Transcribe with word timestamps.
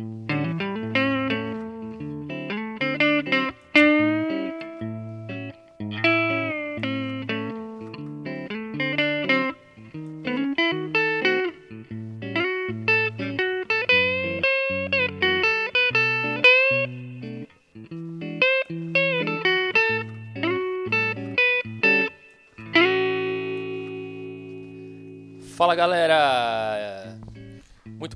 Fala 0.00 0.29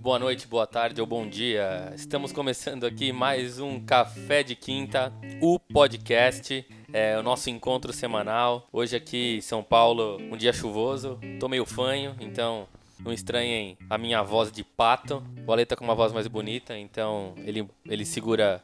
boa 0.04 0.18
noite, 0.18 0.46
boa 0.46 0.66
tarde 0.66 1.00
ou 1.00 1.06
bom 1.06 1.26
dia. 1.26 1.90
Estamos 1.94 2.30
começando 2.30 2.84
aqui 2.84 3.10
mais 3.10 3.58
um 3.58 3.80
Café 3.80 4.42
de 4.42 4.54
Quinta, 4.54 5.10
o 5.40 5.58
podcast, 5.58 6.62
é 6.92 7.18
o 7.18 7.22
nosso 7.22 7.48
encontro 7.48 7.90
semanal. 7.90 8.68
Hoje 8.70 8.94
aqui 8.94 9.36
em 9.38 9.40
São 9.40 9.62
Paulo, 9.62 10.18
um 10.30 10.36
dia 10.36 10.52
chuvoso, 10.52 11.18
tô 11.40 11.48
meio 11.48 11.64
fanho, 11.64 12.14
então 12.20 12.68
não 13.00 13.14
estranhem 13.14 13.78
a 13.88 13.96
minha 13.96 14.22
voz 14.22 14.52
de 14.52 14.62
pato. 14.62 15.22
O 15.46 15.50
Ale 15.50 15.64
tá 15.64 15.74
com 15.74 15.84
uma 15.84 15.94
voz 15.94 16.12
mais 16.12 16.26
bonita, 16.26 16.76
então 16.76 17.32
ele, 17.38 17.66
ele 17.86 18.04
segura 18.04 18.62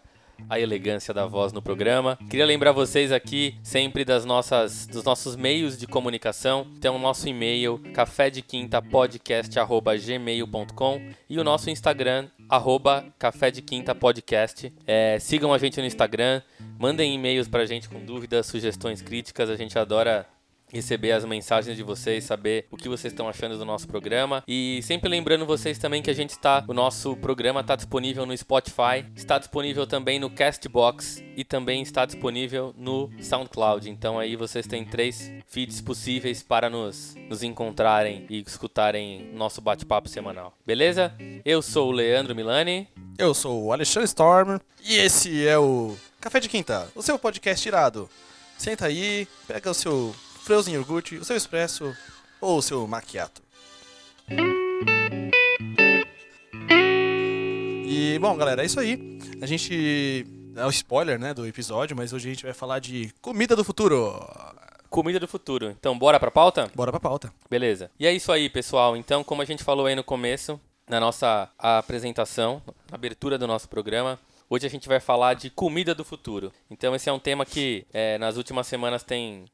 a 0.49 0.59
elegância 0.59 1.13
da 1.13 1.27
voz 1.27 1.53
no 1.53 1.63
programa. 1.63 2.19
Queria 2.29 2.47
lembrar 2.47 2.73
vocês 2.73 3.13
aqui 3.13 3.55
sempre 3.63 4.05
das 4.05 4.25
nossas, 4.25 4.87
dos 4.87 5.05
nossos 5.05 5.37
meios 5.37 5.79
de 5.79 5.87
comunicação. 5.87 6.67
Tem 6.81 6.91
o 6.91 6.99
nosso 6.99 7.29
e-mail 7.29 7.79
café 7.95 8.31
de 8.31 8.43
quinta 8.43 8.83
e 11.29 11.39
o 11.39 11.45
nosso 11.45 11.71
Instagram 11.71 12.29
arroba. 12.49 13.07
É, 14.87 15.19
sigam 15.21 15.53
a 15.53 15.59
gente 15.59 15.81
no 15.81 15.87
Instagram, 15.87 16.43
mandem 16.79 17.15
e-mails 17.15 17.49
pra 17.49 17.65
gente 17.65 17.89
com 17.89 18.05
dúvidas, 18.05 18.47
sugestões, 18.47 19.01
críticas. 19.01 19.49
A 19.49 19.57
gente 19.57 19.79
adora 19.79 20.27
receber 20.73 21.13
as 21.13 21.25
mensagens 21.25 21.77
de 21.77 21.83
vocês, 21.83 22.25
saber 22.25 22.67
o 22.71 22.77
que 22.77 22.89
vocês 22.89 23.13
estão 23.13 23.29
achando 23.29 23.59
do 23.59 23.65
nosso 23.65 23.87
programa. 23.87 24.43
E 24.47 24.81
sempre 24.83 25.09
lembrando 25.09 25.45
vocês 25.45 25.79
também 25.79 26.03
que 26.03 26.11
a 26.11 26.15
gente 26.15 26.31
está, 26.31 26.65
o 26.67 26.75
nosso 26.75 27.17
programa 27.17 27.61
está 27.61 27.77
disponível 27.77 28.25
no 28.25 28.37
Spotify, 28.37 29.05
está 29.15 29.39
disponível 29.39 29.87
também 29.87 30.19
no 30.19 30.31
Castbox 30.31 31.23
e 31.37 31.45
também 31.45 31.83
está 31.83 32.05
disponível 32.05 32.75
no 32.77 33.11
SoundCloud. 33.21 33.89
Então 33.89 34.19
aí 34.19 34.37
vocês 34.37 34.67
têm 34.67 34.85
três 34.85 35.31
feeds 35.47 35.81
possíveis 35.81 36.43
para 36.43 36.71
nos, 36.71 37.15
nos 37.29 37.43
encontrarem 37.43 38.27
e 38.29 38.43
escutarem 38.47 39.31
nosso 39.35 39.61
bate-papo 39.61 40.09
semanal. 40.09 40.55
Beleza? 40.67 41.13
Eu 41.45 41.63
sou 41.63 41.89
o 41.89 41.93
Leandro 41.93 42.35
Milani. 42.35 42.89
Eu 43.19 43.35
sou 43.35 43.65
o 43.65 43.73
Alexandre 43.73 44.07
Storm 44.07 44.59
e 44.83 44.97
esse 44.97 45.47
é 45.47 45.59
o 45.59 45.95
Café 46.21 46.41
de 46.41 46.49
Quinta, 46.49 46.89
o 46.95 47.03
seu 47.03 47.19
podcast 47.19 47.67
irado. 47.67 48.09
Senta 48.57 48.87
aí, 48.87 49.27
pega 49.47 49.71
o 49.71 49.75
seu 49.75 50.15
Freuzen 50.41 50.75
iogurte, 50.75 51.17
o 51.17 51.25
seu 51.25 51.37
expresso 51.37 51.95
ou 52.41 52.59
o 52.59 52.63
seu 52.63 52.87
macchiato. 52.87 53.43
E 57.87 58.19
bom, 58.19 58.37
galera, 58.37 58.63
é 58.63 58.67
isso 58.67 58.81
aí. 58.81 59.19
A 59.41 59.47
gente 59.47 60.27
é 60.57 60.65
o 60.65 60.71
spoiler, 60.71 61.19
né, 61.19 61.35
do 61.35 61.47
episódio, 61.47 61.97
mas 61.97 62.13
hoje 62.13 62.29
a 62.29 62.33
gente 62.33 62.45
vai 62.45 62.55
falar 62.55 62.79
de 62.79 63.13
comida 63.21 63.55
do 63.55 63.65
futuro. 63.65 64.19
Comida 64.89 65.21
do 65.21 65.29
futuro. 65.29 65.71
Então, 65.71 65.97
bora 65.97 66.19
pra 66.19 66.31
pauta? 66.31 66.71
Bora 66.75 66.91
pra 66.91 66.99
pauta. 66.99 67.33
Beleza. 67.49 67.91
E 67.99 68.07
é 68.07 68.13
isso 68.13 68.33
aí, 68.33 68.49
pessoal. 68.49 68.97
Então, 68.97 69.23
como 69.23 69.43
a 69.43 69.45
gente 69.45 69.63
falou 69.63 69.87
aí 69.87 69.95
no 69.95 70.03
começo, 70.03 70.61
na 70.89 70.99
nossa 70.99 71.49
apresentação, 71.57 72.61
na 72.91 72.97
abertura 72.97 73.39
do 73.39 73.47
nosso 73.47 73.69
programa, 73.69 74.19
hoje 74.49 74.67
a 74.67 74.71
gente 74.71 74.89
vai 74.89 74.99
falar 74.99 75.35
de 75.35 75.49
comida 75.49 75.95
do 75.95 76.05
futuro. 76.05 76.53
Então, 76.69 76.95
esse 76.95 77.09
é 77.09 77.13
um 77.13 77.21
tema 77.21 77.47
que 77.47 77.87
é, 77.93 78.19
nas 78.19 78.37
últimas 78.37 78.67
semanas 78.67 79.05
tem 79.05 79.45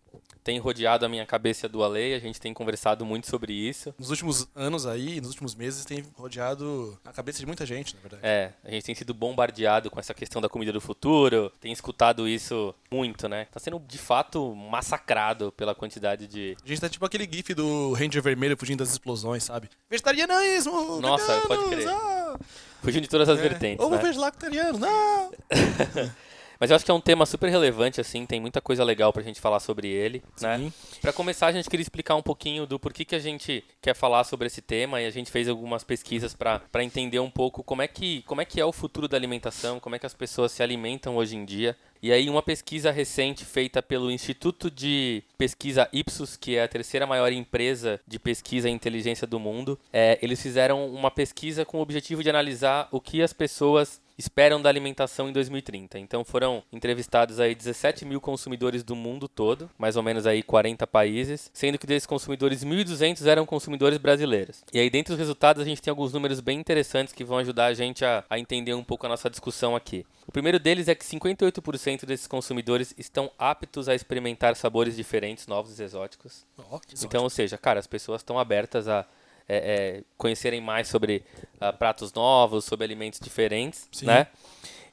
tem 0.47 0.61
rodeado 0.61 1.05
a 1.05 1.09
minha 1.09 1.27
cabeça 1.27 1.69
do 1.69 1.83
Ale, 1.83 2.15
a 2.15 2.21
gente 2.21 2.41
tem 2.41 2.55
conversado 2.55 3.05
muito 3.05 3.29
sobre 3.29 3.53
isso. 3.53 3.93
Nos 3.99 4.11
últimos 4.11 4.47
anos 4.55 4.87
aí, 4.87 5.21
nos 5.21 5.31
últimos 5.31 5.57
meses, 5.57 5.85
tem 5.85 6.05
rodeado 6.15 6.97
a 7.05 7.13
cabeça 7.13 7.41
de 7.41 7.47
muita 7.47 7.67
gente, 7.67 7.97
na 7.97 8.01
verdade. 8.01 8.23
É, 8.25 8.53
a 8.65 8.71
gente 8.71 8.85
tem 8.85 8.95
sido 8.95 9.13
bombardeado 9.13 9.91
com 9.91 9.99
essa 9.99 10.15
questão 10.15 10.41
da 10.41 10.49
comida 10.49 10.73
do 10.73 10.81
futuro, 10.81 11.51
tem 11.61 11.73
escutado 11.73 12.29
isso 12.29 12.73
muito, 12.89 13.29
né? 13.29 13.49
Tá 13.51 13.59
sendo 13.59 13.81
de 13.81 13.99
fato 13.99 14.55
massacrado 14.55 15.51
pela 15.51 15.75
quantidade 15.75 16.29
de. 16.29 16.57
A 16.65 16.69
gente 16.69 16.81
tá 16.81 16.89
tipo 16.89 17.05
aquele 17.05 17.29
gif 17.29 17.53
do 17.53 17.93
Ranger 17.95 18.23
Vermelho 18.23 18.57
fugindo 18.57 18.79
das 18.79 18.93
explosões, 18.93 19.43
sabe? 19.43 19.69
Vegetarianismo! 19.91 21.01
Nossa, 21.01 21.41
veganos, 21.41 21.47
pode 21.49 21.71
crer. 21.71 21.89
Ah! 21.89 22.39
Fugindo 22.83 23.03
de 23.03 23.09
todas 23.09 23.29
as 23.29 23.41
É. 23.41 23.43
vertentes. 23.43 23.85
Ovo 23.85 23.97
né? 23.97 24.01
vegetariano, 24.01 24.79
não! 24.79 25.33
Mas 26.59 26.71
eu 26.71 26.77
acho 26.77 26.85
que 26.85 26.91
é 26.91 26.95
um 26.95 27.01
tema 27.01 27.27
super 27.27 27.51
relevante, 27.51 28.01
assim, 28.01 28.25
tem 28.27 28.41
muita 28.41 28.61
coisa 28.61 28.83
legal 28.85 29.13
pra 29.13 29.23
gente 29.23 29.41
falar 29.41 29.61
sobre 29.61 29.89
ele, 29.89 30.23
né? 30.41 30.59
Sim. 30.59 30.73
Pra 31.01 31.13
começar, 31.13 31.49
a 31.49 31.53
gente 31.53 31.69
queria 31.69 31.83
explicar 31.83 32.15
um 32.17 32.23
pouquinho 32.23 32.67
do 32.67 32.79
porquê 32.79 33.05
que 33.05 33.15
a 33.15 33.19
gente 33.19 33.65
quer 33.81 33.95
falar 33.95 34.25
sobre 34.25 34.47
esse 34.47 34.63
tema 34.63 35.01
e 35.01 35.07
a 35.07 35.11
gente 35.11 35.31
fez 35.31 35.49
algumas 35.49 35.85
pesquisas 35.85 36.35
pra 36.35 36.63
entender 36.83 37.19
um 37.19 37.31
pouco 37.31 37.63
como 37.63 37.83
é, 37.83 37.89
que, 37.89 38.23
como 38.23 38.41
é 38.41 38.45
que 38.45 38.61
é 38.61 38.65
o 38.65 38.73
futuro 38.73 39.09
da 39.09 39.17
alimentação, 39.17 39.81
como 39.81 39.97
é 39.97 39.99
que 39.99 40.07
as 40.07 40.15
pessoas 40.15 40.53
se 40.53 40.63
alimentam 40.63 41.17
hoje 41.17 41.37
em 41.37 41.45
dia. 41.45 41.77
E 42.03 42.13
aí, 42.13 42.29
uma 42.29 42.43
pesquisa 42.43 42.91
recente 42.91 43.45
feita 43.45 43.83
pelo 43.83 44.11
Instituto 44.11 44.71
de 44.71 45.23
Pesquisa 45.37 45.89
Ipsos, 45.93 46.37
que 46.37 46.57
é 46.57 46.63
a 46.63 46.69
terceira 46.69 47.07
maior 47.07 47.33
empresa 47.33 48.01
de 48.07 48.19
pesquisa 48.19 48.69
e 48.69 48.73
inteligência 48.73 49.27
do 49.27 49.41
mundo, 49.41 49.79
é, 49.93 50.19
eles 50.23 50.41
fizeram 50.41 50.87
uma 50.89 51.11
pesquisa 51.11 51.65
com 51.65 51.79
o 51.79 51.81
objetivo 51.81 52.23
de 52.23 52.31
analisar 52.31 52.89
o 52.93 53.01
que 53.01 53.23
as 53.23 53.33
pessoas 53.33 54.01
esperam 54.19 54.61
da 54.61 54.69
alimentação 54.69 55.29
em 55.29 55.33
2030. 55.33 55.99
Então 55.99 56.25
foram 56.25 56.63
entrevistados 56.73 57.41
aí 57.41 57.55
17 57.55 58.05
mil 58.05 58.21
consumidores 58.21 58.83
do 58.83 58.97
mundo 58.97 59.29
todo, 59.29 59.71
mais 59.79 59.97
ou 59.97 60.03
menos 60.03 60.27
aí 60.27 60.43
40 60.43 60.87
países, 60.87 61.51
sendo 61.53 61.79
que 61.79 61.87
desses 61.87 62.07
consumidores 62.07 62.65
1.200 62.65 63.27
eram 63.27 63.45
consumidores 63.45 63.99
brasileiros. 63.99 64.65
E 64.73 64.79
aí 64.79 64.89
dentro 64.89 65.15
dos 65.15 65.19
resultados 65.19 65.63
a 65.63 65.67
gente 65.67 65.83
tem 65.83 65.91
alguns 65.91 66.13
números 66.13 66.41
bem 66.41 66.59
interessantes 66.59 67.13
que 67.13 67.25
vão 67.25 67.39
ajudar 67.39 67.67
a 67.67 67.75
gente 67.75 68.05
a, 68.05 68.25
a 68.29 68.39
entender 68.39 68.75
um 68.75 68.85
pouco 68.85 69.07
a 69.07 69.09
nossa 69.09 69.29
discussão 69.29 69.77
aqui. 69.77 70.05
O 70.27 70.33
primeiro 70.33 70.59
deles 70.59 70.89
é 70.89 70.95
que 70.95 71.05
58% 71.05 72.05
desses 72.05 72.27
consumidores 72.27 72.95
estão 72.99 73.31
aptos 73.39 73.89
a 73.89 73.95
experimentar 73.95 74.57
sabores 74.57 74.97
diferentes, 74.97 75.47
novos 75.47 75.79
e 75.79 75.83
exóticos. 75.83 76.45
Que 76.87 77.05
Então, 77.05 77.23
ou 77.23 77.31
seja, 77.31 77.57
cara, 77.57 77.79
as 77.79 77.87
pessoas 77.87 78.21
estão 78.21 78.39
abertas 78.39 78.89
a 78.89 79.07
é, 79.49 79.57
é, 79.99 80.03
conhecerem 80.17 80.61
mais 80.61 80.89
sobre 80.89 81.23
ah, 81.61 81.73
pratos 81.73 82.13
novos, 82.13 82.65
sobre 82.65 82.85
alimentos 82.85 83.21
diferentes, 83.21 83.89
Sim. 83.93 84.07
né? 84.07 84.27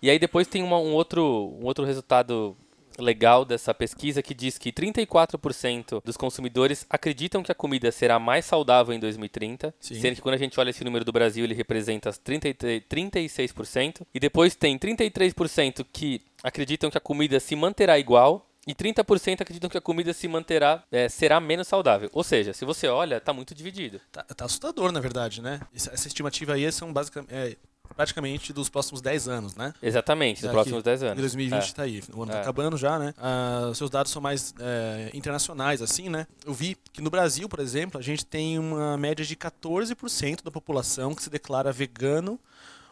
E 0.02 0.10
aí 0.10 0.20
depois 0.20 0.48
tem 0.48 0.62
uma- 0.62 0.80
um, 0.80 0.94
outro, 0.94 1.24
um 1.60 1.66
outro 1.66 1.86
resultado 1.86 2.56
legal 3.00 3.44
dessa 3.44 3.74
pesquisa 3.74 4.22
que 4.22 4.34
diz 4.34 4.58
que 4.58 4.72
34% 4.72 6.02
dos 6.04 6.16
consumidores 6.18 6.86
acreditam 6.90 7.42
que 7.42 7.52
a 7.52 7.56
comida 7.56 7.92
será 7.92 8.20
mais 8.20 8.46
saudável 8.46 8.94
em 8.94 9.00
2030, 9.00 9.74
Sim. 9.80 9.96
sendo 10.00 10.16
que 10.16 10.22
quando 10.22 10.36
a 10.36 10.38
gente 10.38 10.60
olha 10.60 10.70
esse 10.70 10.84
número 10.84 11.04
do 11.04 11.12
Brasil, 11.12 11.44
ele 11.44 11.56
representa 11.56 12.12
33 12.14 12.84
36%, 12.88 14.06
e 14.14 14.20
depois 14.20 14.56
tem 14.56 14.78
33% 14.78 15.86
que 15.92 16.22
acreditam 16.44 16.92
que 16.92 16.98
a 16.98 17.02
comida 17.02 17.40
se 17.40 17.56
manterá 17.56 17.98
igual, 17.98 18.48
e 18.66 18.74
30% 18.74 19.42
acreditam 19.42 19.70
que 19.70 19.78
a 19.78 19.82
comida 19.82 20.14
se 20.14 20.28
manterá, 20.28 20.84
é, 20.92 21.10
será 21.10 21.40
menos 21.40 21.68
saudável. 21.68 22.10
Ou 22.14 22.24
seja, 22.24 22.54
se 22.54 22.64
você 22.66 22.88
olha, 22.88 23.20
tá 23.20 23.34
muito 23.34 23.54
dividido. 23.54 24.00
Tá, 24.12 24.24
tá 24.24 24.46
assustador, 24.46 24.92
na 24.92 25.00
verdade, 25.00 25.42
né? 25.42 25.60
Essa, 25.76 26.08
estimativa 26.08 26.54
aí 26.54 26.72
são 26.72 26.92
basicamente, 26.94 27.34
é, 27.34 27.58
praticamente 27.96 28.52
dos 28.54 28.70
próximos 28.70 29.02
10 29.02 29.28
anos, 29.28 29.56
né? 29.56 29.74
Exatamente, 29.84 30.42
Daqui- 30.42 30.54
próximos 30.54 30.82
10 30.82 31.04
Em 31.04 31.06
anos. 31.08 31.20
2020 31.20 31.70
É. 31.70 31.74
tá 31.74 31.84
aí. 31.84 32.02
O 32.14 32.24
ano 32.24 32.32
É. 32.32 32.36
tá 32.36 32.42
acabando 32.42 32.78
já, 32.78 32.98
né? 32.98 33.14
Ah, 33.18 33.68
os 33.70 33.78
seus 33.78 33.90
dados 33.90 34.12
são 34.12 34.22
mais 34.22 34.54
é, 34.60 35.12
internacionais, 35.14 35.82
assim, 35.82 36.08
né? 36.10 36.26
Eu 36.46 36.54
vi 36.54 36.76
que 36.94 37.02
no 37.02 37.10
Brasil, 37.10 37.48
por 37.50 37.60
exemplo, 37.60 38.00
a 38.00 38.04
gente 38.04 38.26
tem 38.26 38.58
uma 38.58 38.98
média 38.98 39.24
de 39.26 39.36
14% 39.36 40.44
da 40.44 40.50
população 40.50 41.14
que 41.14 41.22
se 41.22 41.30
declara 41.30 41.72
vegano 41.72 42.40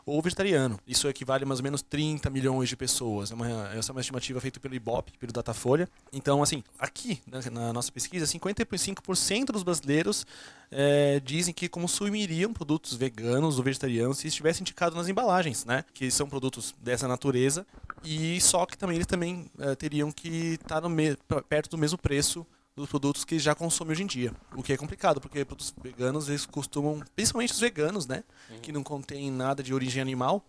ou 0.05 0.21
vegetariano. 0.21 0.79
Isso 0.87 1.07
equivale 1.07 1.43
a 1.43 1.47
mais 1.47 1.59
ou 1.59 1.63
menos 1.63 1.81
30 1.81 2.29
milhões 2.29 2.69
de 2.69 2.75
pessoas. 2.75 3.31
É 3.31 3.35
uma, 3.35 3.47
essa 3.73 3.91
é 3.91 3.93
uma 3.93 4.01
estimativa 4.01 4.39
feita 4.41 4.59
pelo 4.59 4.73
Ibope, 4.75 5.13
pelo 5.17 5.31
Datafolha. 5.31 5.87
Então, 6.11 6.41
assim, 6.41 6.63
aqui 6.79 7.21
né, 7.27 7.39
na 7.51 7.71
nossa 7.73 7.91
pesquisa, 7.91 8.25
55% 8.25 9.45
dos 9.45 9.63
brasileiros 9.63 10.25
é, 10.71 11.19
dizem 11.19 11.53
que 11.53 11.67
consumiriam 11.67 12.53
produtos 12.53 12.95
veganos 12.95 13.57
ou 13.57 13.63
vegetarianos 13.63 14.17
se 14.17 14.27
estivesse 14.27 14.61
indicado 14.61 14.95
nas 14.95 15.07
embalagens, 15.07 15.65
né? 15.65 15.83
Que 15.93 16.09
são 16.09 16.27
produtos 16.29 16.73
dessa 16.81 17.07
natureza 17.07 17.65
e 18.03 18.39
só 18.41 18.65
que 18.65 18.77
também 18.77 18.95
eles 18.95 19.07
também 19.07 19.51
é, 19.59 19.75
teriam 19.75 20.11
que 20.11 20.53
estar 20.61 20.81
pra- 21.27 21.41
perto 21.41 21.69
do 21.71 21.77
mesmo 21.77 21.97
preço 21.97 22.45
dos 22.81 22.89
produtos 22.89 23.23
que 23.23 23.39
já 23.39 23.55
consome 23.55 23.91
hoje 23.91 24.03
em 24.03 24.07
dia. 24.07 24.33
O 24.55 24.61
que 24.63 24.73
é 24.73 24.77
complicado, 24.77 25.21
porque 25.21 25.45
produtos 25.45 25.73
veganos, 25.81 26.29
eles 26.29 26.45
costumam, 26.45 27.01
principalmente 27.15 27.53
os 27.53 27.59
veganos, 27.59 28.07
né? 28.07 28.23
Uhum. 28.49 28.59
Que 28.59 28.71
não 28.71 28.83
contém 28.83 29.31
nada 29.31 29.63
de 29.63 29.73
origem 29.73 30.01
animal, 30.01 30.43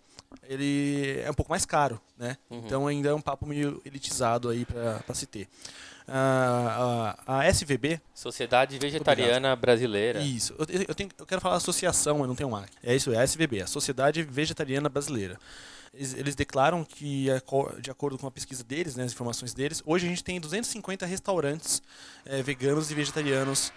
ele 0.48 1.20
é 1.24 1.30
um 1.30 1.34
pouco 1.34 1.50
mais 1.50 1.64
caro, 1.64 2.00
né? 2.16 2.36
Uhum. 2.50 2.62
Então 2.64 2.86
ainda 2.86 3.10
é 3.10 3.14
um 3.14 3.20
papo 3.20 3.46
meio 3.46 3.80
elitizado 3.84 4.48
aí 4.48 4.64
para 4.64 5.14
se 5.14 5.26
ter. 5.26 5.48
Uh, 6.08 7.14
a, 7.26 7.38
a, 7.38 7.48
SVB. 7.48 8.00
Sociedade 8.12 8.76
Vegetariana 8.78 9.54
Brasileira. 9.54 10.20
Isso. 10.20 10.54
Eu, 10.58 10.66
eu, 10.88 10.94
tenho, 10.94 11.10
eu 11.16 11.24
quero 11.24 11.40
falar 11.40 11.56
associação, 11.56 12.18
mas 12.18 12.28
não 12.28 12.34
tem 12.34 12.46
um 12.46 12.56
A. 12.56 12.64
É 12.82 12.94
isso, 12.94 13.12
é 13.12 13.18
a 13.18 13.24
SVB, 13.24 13.62
a 13.62 13.66
Sociedade 13.66 14.22
Vegetariana 14.22 14.88
Brasileira. 14.88 15.38
Eles, 15.94 16.34
declaram 16.34 16.84
que, 16.84 17.26
de 17.80 17.90
acordo 17.90 18.16
com 18.16 18.26
a 18.26 18.30
pesquisa 18.30 18.64
deles, 18.64 18.96
né, 18.96 19.04
as 19.04 19.12
informações 19.12 19.52
deles, 19.52 19.82
hoje 19.84 20.06
a 20.06 20.08
gente 20.08 20.24
tem 20.24 20.40
250 20.40 21.04
restaurantes 21.04 21.82
é, 22.24 22.42
veganos 22.42 22.90
e 22.90 22.94
vegetarianos 22.94 23.70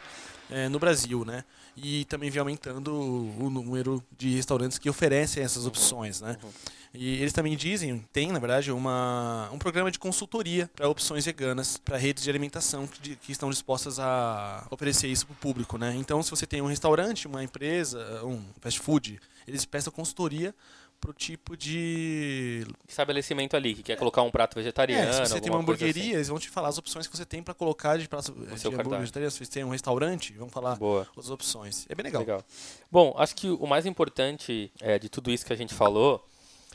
é, 0.49 0.69
no 0.69 0.79
Brasil, 0.79 1.25
né? 1.25 1.43
E 1.75 2.05
também 2.05 2.29
vem 2.29 2.39
aumentando 2.39 2.93
o, 2.93 3.45
o 3.45 3.49
número 3.49 4.01
de 4.17 4.35
restaurantes 4.35 4.77
que 4.77 4.89
oferecem 4.89 5.43
essas 5.43 5.63
uhum. 5.63 5.69
opções, 5.69 6.21
né? 6.21 6.37
Uhum. 6.41 6.49
E 6.93 7.15
eles 7.21 7.33
também 7.33 7.57
dizem, 7.57 8.05
tem 8.13 8.31
na 8.31 8.39
verdade 8.39 8.71
uma, 8.71 9.49
um 9.51 9.57
programa 9.57 9.91
de 9.91 9.99
consultoria 9.99 10.69
para 10.73 10.87
opções 10.87 11.25
veganas, 11.25 11.75
para 11.75 11.97
redes 11.97 12.23
de 12.23 12.29
alimentação 12.29 12.87
que, 12.87 13.17
que, 13.17 13.31
estão 13.33 13.49
dispostas 13.49 13.99
a 13.99 14.65
oferecer 14.71 15.09
isso 15.09 15.25
para 15.25 15.33
o 15.33 15.37
público, 15.37 15.77
né? 15.77 15.93
Então, 15.97 16.23
se 16.23 16.31
você 16.31 16.45
tem 16.45 16.61
um 16.61 16.67
restaurante, 16.67 17.27
uma 17.27 17.43
empresa, 17.43 18.23
um 18.23 18.41
fast 18.61 18.79
food, 18.79 19.19
eles 19.45 19.65
prestam 19.65 19.91
consultoria 19.91 20.55
pro 21.05 21.13
tipo 21.13 21.55
de 21.55 22.65
estabelecimento 22.87 23.55
ali 23.55 23.75
que 23.75 23.83
quer 23.83 23.95
colocar 23.95 24.23
um 24.23 24.31
prato 24.31 24.55
vegetariano. 24.55 25.07
É, 25.07 25.13
se 25.13 25.31
você 25.31 25.39
tem 25.39 25.51
uma 25.51 25.59
hamburgueria, 25.59 26.01
assim. 26.01 26.13
eles 26.13 26.27
vão 26.29 26.39
te 26.39 26.49
falar 26.49 26.69
as 26.69 26.79
opções 26.79 27.05
que 27.05 27.15
você 27.15 27.23
tem 27.23 27.43
para 27.43 27.53
colocar 27.53 27.97
de 27.97 28.09
prato 28.09 28.31
de 28.33 28.67
hambúrguer 28.67 29.01
vegetariano. 29.01 29.29
Se 29.29 29.45
você 29.45 29.51
tem 29.51 29.63
um 29.63 29.69
restaurante, 29.69 30.33
vão 30.33 30.49
falar 30.49 30.75
Boa. 30.77 31.07
as 31.15 31.29
opções. 31.29 31.85
É 31.87 31.93
bem 31.93 32.05
legal. 32.05 32.21
legal. 32.21 32.43
Bom, 32.91 33.13
acho 33.19 33.35
que 33.35 33.47
o 33.47 33.67
mais 33.67 33.85
importante 33.85 34.71
é, 34.81 34.97
de 34.97 35.07
tudo 35.07 35.29
isso 35.29 35.45
que 35.45 35.53
a 35.53 35.55
gente 35.55 35.75
falou 35.75 36.25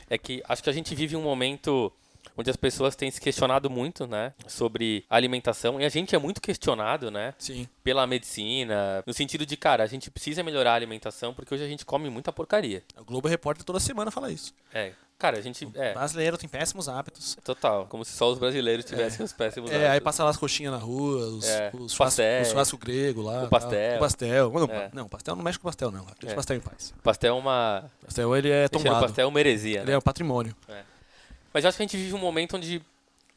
é 0.09 0.17
que 0.17 0.41
acho 0.47 0.63
que 0.63 0.69
a 0.69 0.73
gente 0.73 0.95
vive 0.95 1.17
um 1.17 1.21
momento 1.21 1.91
onde 2.37 2.49
as 2.49 2.55
pessoas 2.55 2.95
têm 2.95 3.11
se 3.11 3.19
questionado 3.19 3.69
muito, 3.69 4.07
né, 4.07 4.33
sobre 4.47 5.05
alimentação 5.09 5.79
e 5.79 5.85
a 5.85 5.89
gente 5.89 6.15
é 6.15 6.19
muito 6.19 6.41
questionado, 6.41 7.11
né, 7.11 7.33
Sim. 7.37 7.67
pela 7.83 8.05
medicina, 8.07 9.03
no 9.05 9.13
sentido 9.13 9.45
de, 9.45 9.57
cara, 9.57 9.83
a 9.83 9.87
gente 9.87 10.09
precisa 10.09 10.43
melhorar 10.43 10.71
a 10.71 10.75
alimentação 10.75 11.33
porque 11.33 11.53
hoje 11.53 11.63
a 11.63 11.67
gente 11.67 11.85
come 11.85 12.09
muita 12.09 12.31
porcaria. 12.31 12.83
O 12.97 13.03
Globo 13.03 13.27
Repórter 13.27 13.63
toda 13.63 13.79
semana 13.79 14.11
fala 14.11 14.31
isso. 14.31 14.53
É. 14.73 14.93
Cara, 15.21 15.37
a 15.37 15.41
gente. 15.41 15.69
É. 15.75 15.91
O 15.91 15.93
brasileiro 15.93 16.35
tem 16.35 16.49
péssimos 16.49 16.89
hábitos. 16.89 17.37
Total. 17.43 17.85
Como 17.85 18.03
se 18.03 18.11
só 18.11 18.31
os 18.31 18.39
brasileiros 18.39 18.83
tivessem 18.83 19.21
é. 19.21 19.23
os 19.23 19.31
péssimos 19.31 19.69
é, 19.69 19.75
hábitos. 19.75 19.89
É, 19.91 19.93
aí 19.93 20.01
passa 20.01 20.23
lá 20.23 20.31
as 20.31 20.37
coxinhas 20.37 20.73
na 20.73 20.79
rua, 20.79 21.27
os, 21.27 21.47
é. 21.47 21.69
os, 21.75 21.93
pastel, 21.93 22.41
os 22.41 22.47
churrasco 22.47 22.75
grego 22.75 23.21
lá. 23.21 23.43
O 23.43 23.47
pastel. 23.47 23.97
O 23.97 23.99
pastel. 23.99 24.51
Não, 24.51 24.63
é. 24.65 24.89
não, 24.91 25.07
pastel 25.07 25.35
não 25.35 25.43
mexe 25.43 25.59
com 25.59 25.67
pastel, 25.67 25.91
não. 25.91 26.05
Deixa 26.05 26.25
o 26.25 26.29
é. 26.31 26.33
pastel 26.33 26.57
em 26.57 26.59
paz. 26.59 26.91
Pastel 27.03 27.35
é 27.35 27.39
uma. 27.39 27.83
Pastel 28.03 28.35
ele 28.35 28.49
é 28.49 28.67
tomado. 28.67 28.97
O 28.97 29.01
pastel 29.01 29.25
é 29.25 29.27
uma 29.27 29.39
heresia. 29.39 29.81
Ele 29.81 29.91
né? 29.91 29.93
é 29.93 29.97
um 29.99 30.01
patrimônio. 30.01 30.55
É. 30.67 30.81
Mas 31.53 31.63
eu 31.63 31.69
acho 31.69 31.77
que 31.77 31.83
a 31.83 31.85
gente 31.85 31.97
vive 31.97 32.13
um 32.13 32.19
momento 32.19 32.57
onde 32.57 32.81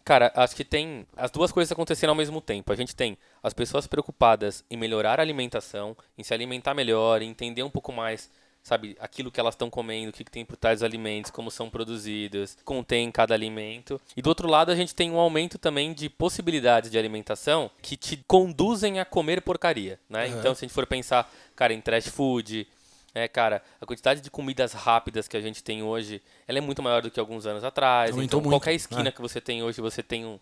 Cara, 0.04 0.30
acho 0.36 0.54
que 0.54 0.64
tem 0.64 1.06
as 1.16 1.30
duas 1.30 1.50
coisas 1.50 1.72
acontecendo 1.72 2.10
ao 2.10 2.14
mesmo 2.14 2.40
tempo. 2.40 2.70
A 2.70 2.76
gente 2.76 2.94
tem 2.94 3.16
as 3.42 3.54
pessoas 3.54 3.86
preocupadas 3.86 4.62
em 4.70 4.76
melhorar 4.76 5.18
a 5.18 5.22
alimentação, 5.22 5.96
em 6.18 6.22
se 6.22 6.34
alimentar 6.34 6.74
melhor, 6.74 7.22
em 7.22 7.30
entender 7.30 7.62
um 7.62 7.70
pouco 7.70 7.90
mais, 7.90 8.30
sabe, 8.62 8.94
aquilo 9.00 9.30
que 9.30 9.40
elas 9.40 9.54
estão 9.54 9.70
comendo, 9.70 10.10
o 10.10 10.12
que, 10.12 10.22
que 10.22 10.30
tem 10.30 10.44
por 10.44 10.58
trás 10.58 10.80
dos 10.80 10.84
alimentos, 10.84 11.30
como 11.30 11.50
são 11.50 11.70
produzidos, 11.70 12.54
contém 12.66 13.10
cada 13.10 13.32
alimento. 13.32 13.98
E 14.14 14.20
do 14.20 14.28
outro 14.28 14.46
lado, 14.46 14.70
a 14.70 14.76
gente 14.76 14.94
tem 14.94 15.10
um 15.10 15.18
aumento 15.18 15.56
também 15.56 15.94
de 15.94 16.10
possibilidades 16.10 16.90
de 16.90 16.98
alimentação 16.98 17.70
que 17.80 17.96
te 17.96 18.18
conduzem 18.26 19.00
a 19.00 19.06
comer 19.06 19.40
porcaria, 19.40 19.98
né? 20.06 20.26
Uhum. 20.26 20.38
Então, 20.38 20.54
se 20.54 20.66
a 20.66 20.68
gente 20.68 20.74
for 20.74 20.86
pensar, 20.86 21.32
cara, 21.56 21.72
em 21.72 21.80
trash 21.80 22.08
food, 22.08 22.68
é, 23.14 23.28
cara, 23.28 23.62
a 23.80 23.86
quantidade 23.86 24.20
de 24.20 24.30
comidas 24.30 24.72
rápidas 24.72 25.28
que 25.28 25.36
a 25.36 25.40
gente 25.40 25.62
tem 25.62 25.82
hoje, 25.82 26.20
ela 26.48 26.58
é 26.58 26.60
muito 26.60 26.82
maior 26.82 27.00
do 27.00 27.10
que 27.10 27.20
alguns 27.20 27.46
anos 27.46 27.62
atrás. 27.62 28.10
Aumentou 28.10 28.24
então, 28.24 28.40
muito, 28.40 28.52
qualquer 28.52 28.74
esquina 28.74 29.08
é. 29.08 29.12
que 29.12 29.20
você 29.20 29.40
tem 29.40 29.62
hoje, 29.62 29.80
você 29.80 30.02
tem 30.02 30.24
um, 30.24 30.38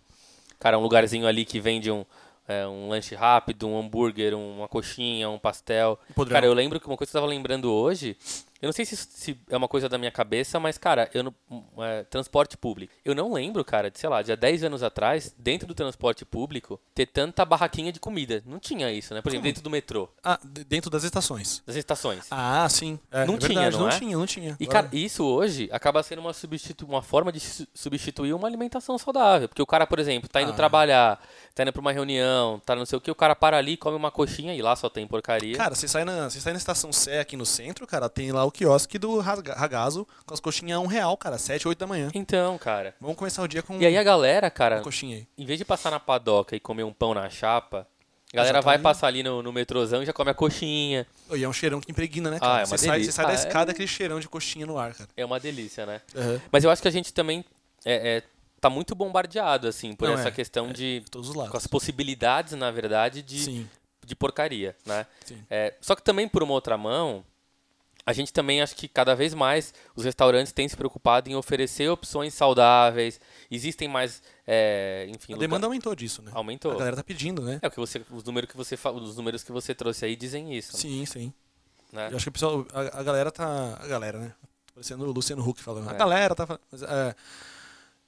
cara, 0.59 0.79
um 0.79 0.83
lugarzinho 0.83 1.27
ali 1.27 1.45
que 1.45 1.61
vende 1.61 1.91
um, 1.91 2.05
é, 2.49 2.67
um 2.67 2.89
lanche 2.89 3.15
rápido, 3.15 3.69
um 3.69 3.79
hambúrguer, 3.79 4.35
uma 4.35 4.67
coxinha, 4.69 5.29
um 5.29 5.39
pastel. 5.39 5.99
Podrão. 6.15 6.35
Cara, 6.35 6.47
eu 6.47 6.55
lembro 6.55 6.81
que 6.81 6.87
uma 6.87 6.97
coisa 6.97 7.11
que 7.11 7.17
eu 7.17 7.21
estava 7.21 7.31
lembrando 7.31 7.71
hoje 7.71 8.17
eu 8.63 8.69
não 8.69 8.73
sei 8.73 8.85
se, 8.85 8.97
se, 8.97 9.37
é 9.51 9.57
uma 9.57 9.67
coisa 9.67 9.89
da 9.89 9.99
minha 9.99 10.13
cabeça, 10.13 10.61
mas, 10.61 10.79
cara, 10.79 11.11
eu 11.13 11.25
não, 11.25 11.35
é, 11.79 12.05
transporte 12.05 12.57
público. 12.57 12.95
Eu 13.05 13.13
não 13.13 13.33
lembro, 13.33 13.65
cara, 13.65 13.91
de, 13.91 13.99
sei 13.99 14.09
lá, 14.09 14.23
de 14.23 14.31
há 14.31 14.37
10 14.37 14.63
anos 14.63 14.85
atrás, 14.85 15.35
dentro 15.37 15.67
do 15.67 15.75
transporte 15.75 16.25
público, 16.25 16.81
ter 16.95 17.07
tanta 17.07 17.45
barraquinha 17.45 17.91
de 17.91 17.99
comida. 17.99 18.41
Não 18.47 18.61
tinha 18.61 18.93
isso, 18.93 19.15
né? 19.15 19.21
Por 19.21 19.31
exemplo, 19.31 19.43
dentro 19.43 19.63
do 19.65 19.69
metrô. 19.69 20.09
Ah, 20.23 20.39
dentro 20.69 20.89
das 20.89 21.03
estações. 21.03 21.61
Das 21.67 21.75
estações. 21.75 22.27
Ah, 22.31 22.69
sim. 22.69 23.01
É, 23.11 23.27
não 23.27 23.35
é 23.35 23.39
tinha, 23.39 23.61
verdade, 23.63 23.73
não, 23.73 23.81
não 23.81 23.89
é? 23.89 23.99
tinha, 23.99 24.17
não 24.17 24.27
tinha. 24.27 24.57
E, 24.61 24.67
cara, 24.69 24.89
isso 24.93 25.25
hoje 25.25 25.69
acaba 25.73 26.01
sendo 26.05 26.21
uma, 26.21 26.33
substitu 26.33 26.87
uma 26.87 27.03
forma 27.03 27.33
de 27.33 27.41
substituir 27.75 28.33
uma 28.33 28.47
alimentação 28.47 28.97
saudável. 28.97 29.49
Porque 29.49 29.63
o 29.63 29.67
cara, 29.67 29.89
por 29.89 29.99
exemplo, 29.99 30.29
tá 30.29 30.41
indo 30.41 30.53
ah. 30.53 30.55
trabalhar, 30.55 31.21
tá 31.53 31.65
indo 31.65 31.73
pra 31.73 31.81
uma 31.81 31.91
reunião, 31.91 32.61
tá 32.65 32.77
não 32.77 32.87
sei 32.87 32.97
o 32.97 33.01
que, 33.01 33.11
o 33.11 33.15
cara 33.15 33.35
para 33.35 33.57
ali, 33.57 33.77
come 33.77 33.97
uma 33.97 34.13
coxinha 34.13 34.55
e 34.55 34.63
lá 34.63 34.77
só 34.77 34.89
tem 34.89 35.05
porcaria. 35.05 35.57
Cara, 35.57 35.75
você 35.75 35.89
sai 35.89 36.05
na, 36.05 36.31
você 36.31 36.41
sai 36.41 36.53
na 36.53 36.59
estação 36.59 36.93
Sé 36.93 37.19
aqui 37.19 37.37
no 37.37 37.47
centro, 37.47 37.87
cara, 37.87 38.09
tem 38.09 38.31
lá 38.31 38.45
o 38.45 38.52
quiosque 38.53 38.99
do 38.99 39.19
ragazo 39.19 40.07
com 40.25 40.35
as 40.35 40.41
coxinhas 40.41 40.79
a 40.79 40.81
um 40.81 40.87
real, 40.87 41.17
cara, 41.17 41.39
7, 41.39 41.67
8 41.67 41.79
da 41.79 41.87
manhã. 41.87 42.11
Então, 42.15 42.57
cara. 42.59 42.95
Vamos 43.01 43.17
começar 43.17 43.43
o 43.43 43.49
dia 43.49 43.63
com 43.63 43.81
E 43.81 43.87
aí 43.87 43.97
a 43.97 44.03
galera, 44.03 44.51
cara, 44.51 44.81
coxinha 44.81 45.17
aí. 45.17 45.27
em 45.37 45.45
vez 45.45 45.59
de 45.59 45.65
passar 45.65 45.91
na 45.91 45.99
padoca 45.99 46.55
e 46.55 46.61
comer 46.61 46.85
um 46.85 46.93
pão 46.93 47.15
na 47.15 47.29
chapa, 47.29 47.87
a 48.33 48.37
galera 48.37 48.59
tá 48.59 48.65
vai 48.65 48.75
ali. 48.77 48.83
passar 48.83 49.09
ali 49.09 49.23
no, 49.23 49.43
no 49.43 49.53
metrôzão 49.53 50.03
e 50.03 50.07
já 50.07 50.13
come 50.13 50.31
a 50.31 50.35
coxinha. 50.35 51.07
E 51.31 51.45
é 51.45 51.49
um 51.49 51.53
cheirão 51.53 51.81
que 51.81 51.91
impregna, 51.91 52.31
né, 52.31 52.41
cara? 52.41 52.55
Ah, 52.55 52.61
é 52.61 52.65
uma 52.65 52.79
você, 52.79 52.91
delícia. 52.91 52.91
sai, 52.91 53.05
você 53.05 53.13
sai 53.13 53.25
ah, 53.25 53.29
da 53.29 53.35
escada 53.35 53.71
é... 53.71 53.73
aquele 53.73 53.89
cheirão 53.89 54.21
de 54.21 54.29
coxinha 54.29 54.65
no 54.65 54.79
ar, 54.79 54.95
cara. 54.95 55.11
É 55.17 55.25
uma 55.25 55.39
delícia, 55.39 55.85
né? 55.85 56.01
Uhum. 56.15 56.41
Mas 56.51 56.65
eu 56.65 56.71
acho 56.71 56.81
que 56.81 56.89
a 56.89 56.91
gente 56.91 57.13
também 57.13 57.45
é, 57.85 58.17
é, 58.17 58.23
tá 58.59 58.71
muito 58.71 58.95
bombardeado, 58.95 59.69
assim, 59.69 59.95
por 59.95 60.09
Não, 60.09 60.15
essa 60.15 60.29
é, 60.29 60.31
questão 60.31 60.71
é, 60.71 60.73
de... 60.73 61.05
Todos 61.11 61.29
os 61.29 61.35
lados. 61.35 61.51
Com 61.51 61.59
as 61.59 61.67
possibilidades, 61.67 62.55
na 62.55 62.71
verdade, 62.71 63.21
de, 63.21 63.39
Sim. 63.39 63.69
de 64.03 64.17
porcaria, 64.17 64.75
né? 64.87 65.07
Sim. 65.27 65.39
É, 65.51 65.75
só 65.81 65.95
que 65.95 66.03
também, 66.03 66.27
por 66.27 66.43
uma 66.43 66.55
outra 66.55 66.79
mão, 66.79 67.23
a 68.05 68.13
gente 68.13 68.33
também 68.33 68.61
acho 68.61 68.75
que 68.75 68.89
cada 68.89 69.15
vez 69.15 69.33
mais 69.33 69.73
os 69.95 70.05
restaurantes 70.05 70.53
têm 70.53 70.69
se 70.69 70.77
preocupado 70.77 71.31
em 71.31 71.37
oferecer 71.37 71.89
opções 71.89 72.35
saudáveis. 72.35 73.21
Existem 73.51 73.87
mais, 73.87 74.21
é, 74.47 75.07
enfim. 75.09 75.35
A 75.35 75.37
demanda 75.37 75.67
aumentou 75.67 75.95
disso, 75.95 76.21
né? 76.21 76.33
Aumentou. 76.35 76.73
A 76.73 76.77
galera 76.77 76.97
tá 76.97 77.05
pedindo, 77.05 77.43
né? 77.43 77.61
É 77.63 77.69
o 77.69 77.71
que 77.71 77.79
você, 77.79 78.05
os 78.11 78.25
números 78.25 78.51
que 78.51 78.57
você, 78.57 78.75
os 78.75 79.17
números 79.17 79.45
que 79.45 79.53
você 79.53 79.75
trouxe 79.75 80.05
aí 80.05 80.17
dizem 80.17 80.57
isso. 80.57 80.77
Sim, 80.77 81.01
né? 81.01 81.07
sim. 81.07 81.33
Né? 81.93 82.09
Eu 82.11 82.17
acho 82.17 82.25
que 82.25 82.31
o 82.31 82.33
pessoal, 82.33 82.67
a, 82.73 83.01
a, 83.01 83.03
galera 83.03 83.31
tá, 83.31 83.79
a 83.81 83.87
galera, 83.87 84.19
né? 84.19 84.35
Parecendo 84.75 85.05
o 85.05 85.13
Luciano 85.13 85.47
Huck 85.47 85.63
falando. 85.63 85.89
É. 85.89 85.95
A 85.95 85.97
galera 85.97 86.35
tá, 86.35 86.59
é, 86.73 87.15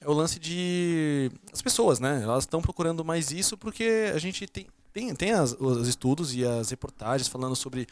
é 0.01 0.09
o 0.09 0.13
lance 0.13 0.41
de 0.41 1.31
as 1.53 1.63
pessoas, 1.63 2.01
né? 2.01 2.21
Elas 2.23 2.45
estão 2.45 2.61
procurando 2.61 3.05
mais 3.05 3.31
isso 3.31 3.57
porque 3.57 4.11
a 4.13 4.19
gente 4.19 4.47
tem 4.47 4.67
tem, 4.95 5.13
tem 5.13 5.33
as, 5.33 5.57
os 5.59 5.89
estudos 5.89 6.35
e 6.37 6.45
as 6.47 6.71
reportagens 6.71 7.27
falando 7.27 7.57
sobre 7.57 7.85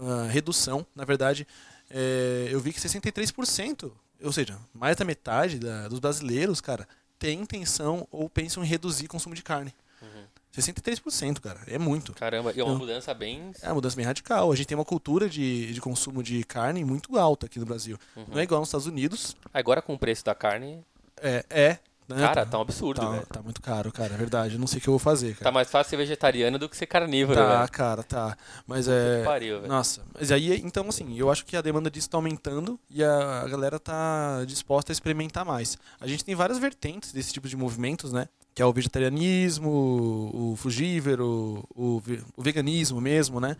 uh, 0.00 0.26
redução. 0.28 0.86
Na 0.94 1.04
verdade, 1.04 1.46
é, 1.90 2.48
eu 2.50 2.60
vi 2.60 2.72
que 2.72 2.80
63%, 2.80 3.90
ou 4.22 4.32
seja, 4.32 4.58
mais 4.74 4.96
da 4.96 5.04
metade 5.04 5.58
da, 5.58 5.88
dos 5.88 5.98
brasileiros, 5.98 6.60
cara, 6.60 6.86
tem 7.18 7.40
intenção 7.40 8.06
ou 8.10 8.28
pensam 8.28 8.62
em 8.62 8.66
reduzir 8.66 9.06
o 9.06 9.08
consumo 9.08 9.34
de 9.34 9.42
carne. 9.42 9.74
Uhum. 10.00 10.24
63%, 10.56 11.40
cara, 11.40 11.60
é 11.66 11.78
muito. 11.78 12.12
Caramba, 12.14 12.52
e 12.52 12.60
é 12.60 12.64
uma 12.64 12.72
então, 12.72 12.78
mudança 12.78 13.12
bem. 13.14 13.52
É 13.62 13.68
uma 13.68 13.74
mudança 13.74 13.96
bem 13.96 14.04
radical. 14.04 14.50
A 14.50 14.56
gente 14.56 14.66
tem 14.66 14.76
uma 14.76 14.84
cultura 14.84 15.28
de, 15.28 15.72
de 15.72 15.80
consumo 15.80 16.22
de 16.22 16.42
carne 16.44 16.84
muito 16.84 17.18
alta 17.18 17.46
aqui 17.46 17.58
no 17.58 17.66
Brasil. 17.66 17.98
Uhum. 18.16 18.26
Não 18.28 18.38
é 18.38 18.42
igual 18.42 18.60
nos 18.60 18.68
Estados 18.68 18.86
Unidos. 18.86 19.36
Agora 19.52 19.82
com 19.82 19.94
o 19.94 19.98
preço 19.98 20.24
da 20.24 20.34
carne. 20.34 20.84
É, 21.20 21.44
é 21.50 21.78
né? 22.08 22.26
Cara, 22.26 22.46
tá 22.46 22.58
um 22.58 22.62
absurdo, 22.62 23.00
tá, 23.00 23.10
velho. 23.10 23.26
Tá 23.26 23.42
muito 23.42 23.60
caro, 23.60 23.92
cara. 23.92 24.14
É 24.14 24.16
verdade. 24.16 24.54
Eu 24.54 24.60
não 24.60 24.66
sei 24.66 24.78
o 24.78 24.80
que 24.80 24.88
eu 24.88 24.92
vou 24.92 24.98
fazer, 24.98 25.32
cara. 25.34 25.44
Tá 25.44 25.52
mais 25.52 25.70
fácil 25.70 25.90
ser 25.90 25.96
vegetariano 25.98 26.58
do 26.58 26.68
que 26.68 26.76
ser 26.76 26.86
carnívoro, 26.86 27.38
Tá, 27.38 27.58
velho. 27.58 27.70
cara, 27.70 28.02
tá. 28.02 28.36
Mas 28.66 28.88
é. 28.88 29.22
Pariu, 29.24 29.66
Nossa. 29.68 30.02
Mas 30.18 30.32
aí, 30.32 30.60
então, 30.64 30.88
assim, 30.88 31.16
eu 31.18 31.30
acho 31.30 31.44
que 31.44 31.56
a 31.56 31.60
demanda 31.60 31.90
disso 31.90 32.08
tá 32.08 32.16
aumentando 32.16 32.78
e 32.90 33.04
a, 33.04 33.42
a 33.42 33.48
galera 33.48 33.78
tá 33.78 34.42
disposta 34.46 34.90
a 34.90 34.94
experimentar 34.94 35.44
mais. 35.44 35.76
A 36.00 36.06
gente 36.06 36.24
tem 36.24 36.34
várias 36.34 36.58
vertentes 36.58 37.12
desse 37.12 37.32
tipo 37.32 37.46
de 37.48 37.56
movimentos, 37.56 38.12
né? 38.12 38.28
Que 38.54 38.62
é 38.62 38.66
o 38.66 38.72
vegetarianismo, 38.72 39.70
o 39.70 40.56
frugívoro, 40.56 41.64
o, 41.74 42.02
o 42.36 42.42
veganismo 42.42 43.00
mesmo, 43.00 43.40
né? 43.40 43.56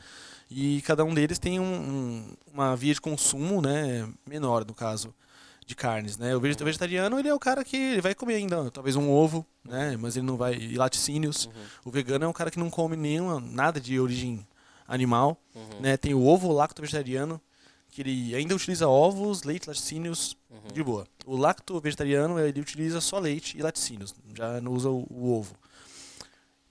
E 0.51 0.81
cada 0.83 1.05
um 1.05 1.13
deles 1.13 1.39
tem 1.39 1.61
um, 1.61 1.63
um, 1.65 2.37
uma 2.53 2.75
via 2.75 2.95
de 2.95 3.01
consumo, 3.01 3.61
né? 3.61 4.09
Menor, 4.27 4.65
no 4.65 4.75
caso 4.75 5.15
de 5.69 5.77
carnes, 5.77 6.17
né? 6.17 6.35
O 6.35 6.41
vegetariano, 6.41 7.19
ele 7.19 7.29
é 7.29 7.35
o 7.35 7.39
cara 7.39 7.63
que 7.63 7.77
ele 7.77 8.01
vai 8.01 8.15
comer 8.15 8.37
ainda, 8.37 8.71
talvez 8.71 8.97
um 8.97 9.11
ovo, 9.11 9.45
né? 9.63 9.99
Mas 10.01 10.17
ele 10.17 10.25
não 10.25 10.35
vai... 10.35 10.55
E 10.55 10.77
laticínios. 10.77 11.45
Uhum. 11.45 11.53
O 11.85 11.91
vegano 11.91 12.25
é 12.25 12.29
um 12.29 12.33
cara 12.33 12.51
que 12.51 12.59
não 12.59 12.71
come 12.71 12.97
nenhuma, 12.97 13.39
nada 13.39 13.79
de 13.79 14.01
origem 14.01 14.47
animal, 14.87 15.39
uhum. 15.55 15.81
né? 15.81 15.99
Tem 15.99 16.15
o 16.15 16.25
ovo 16.25 16.51
lacto 16.51 16.81
vegetariano, 16.81 17.39
que 17.91 18.01
ele 18.01 18.35
ainda 18.35 18.57
utiliza 18.57 18.89
ovos, 18.89 19.43
leite, 19.43 19.69
laticínios, 19.69 20.39
uhum. 20.49 20.73
de 20.73 20.83
boa. 20.83 21.07
O 21.27 21.37
lacto 21.37 21.79
vegetariano, 21.83 22.41
ele 22.41 22.63
utiliza 22.63 23.03
só 23.03 23.19
leite 23.19 23.59
e 23.59 23.61
laticínios, 23.61 24.15
já 24.35 24.63
não 24.63 24.73
usa 24.73 24.89
o, 24.89 25.07
o 25.11 25.39
ovo. 25.39 25.55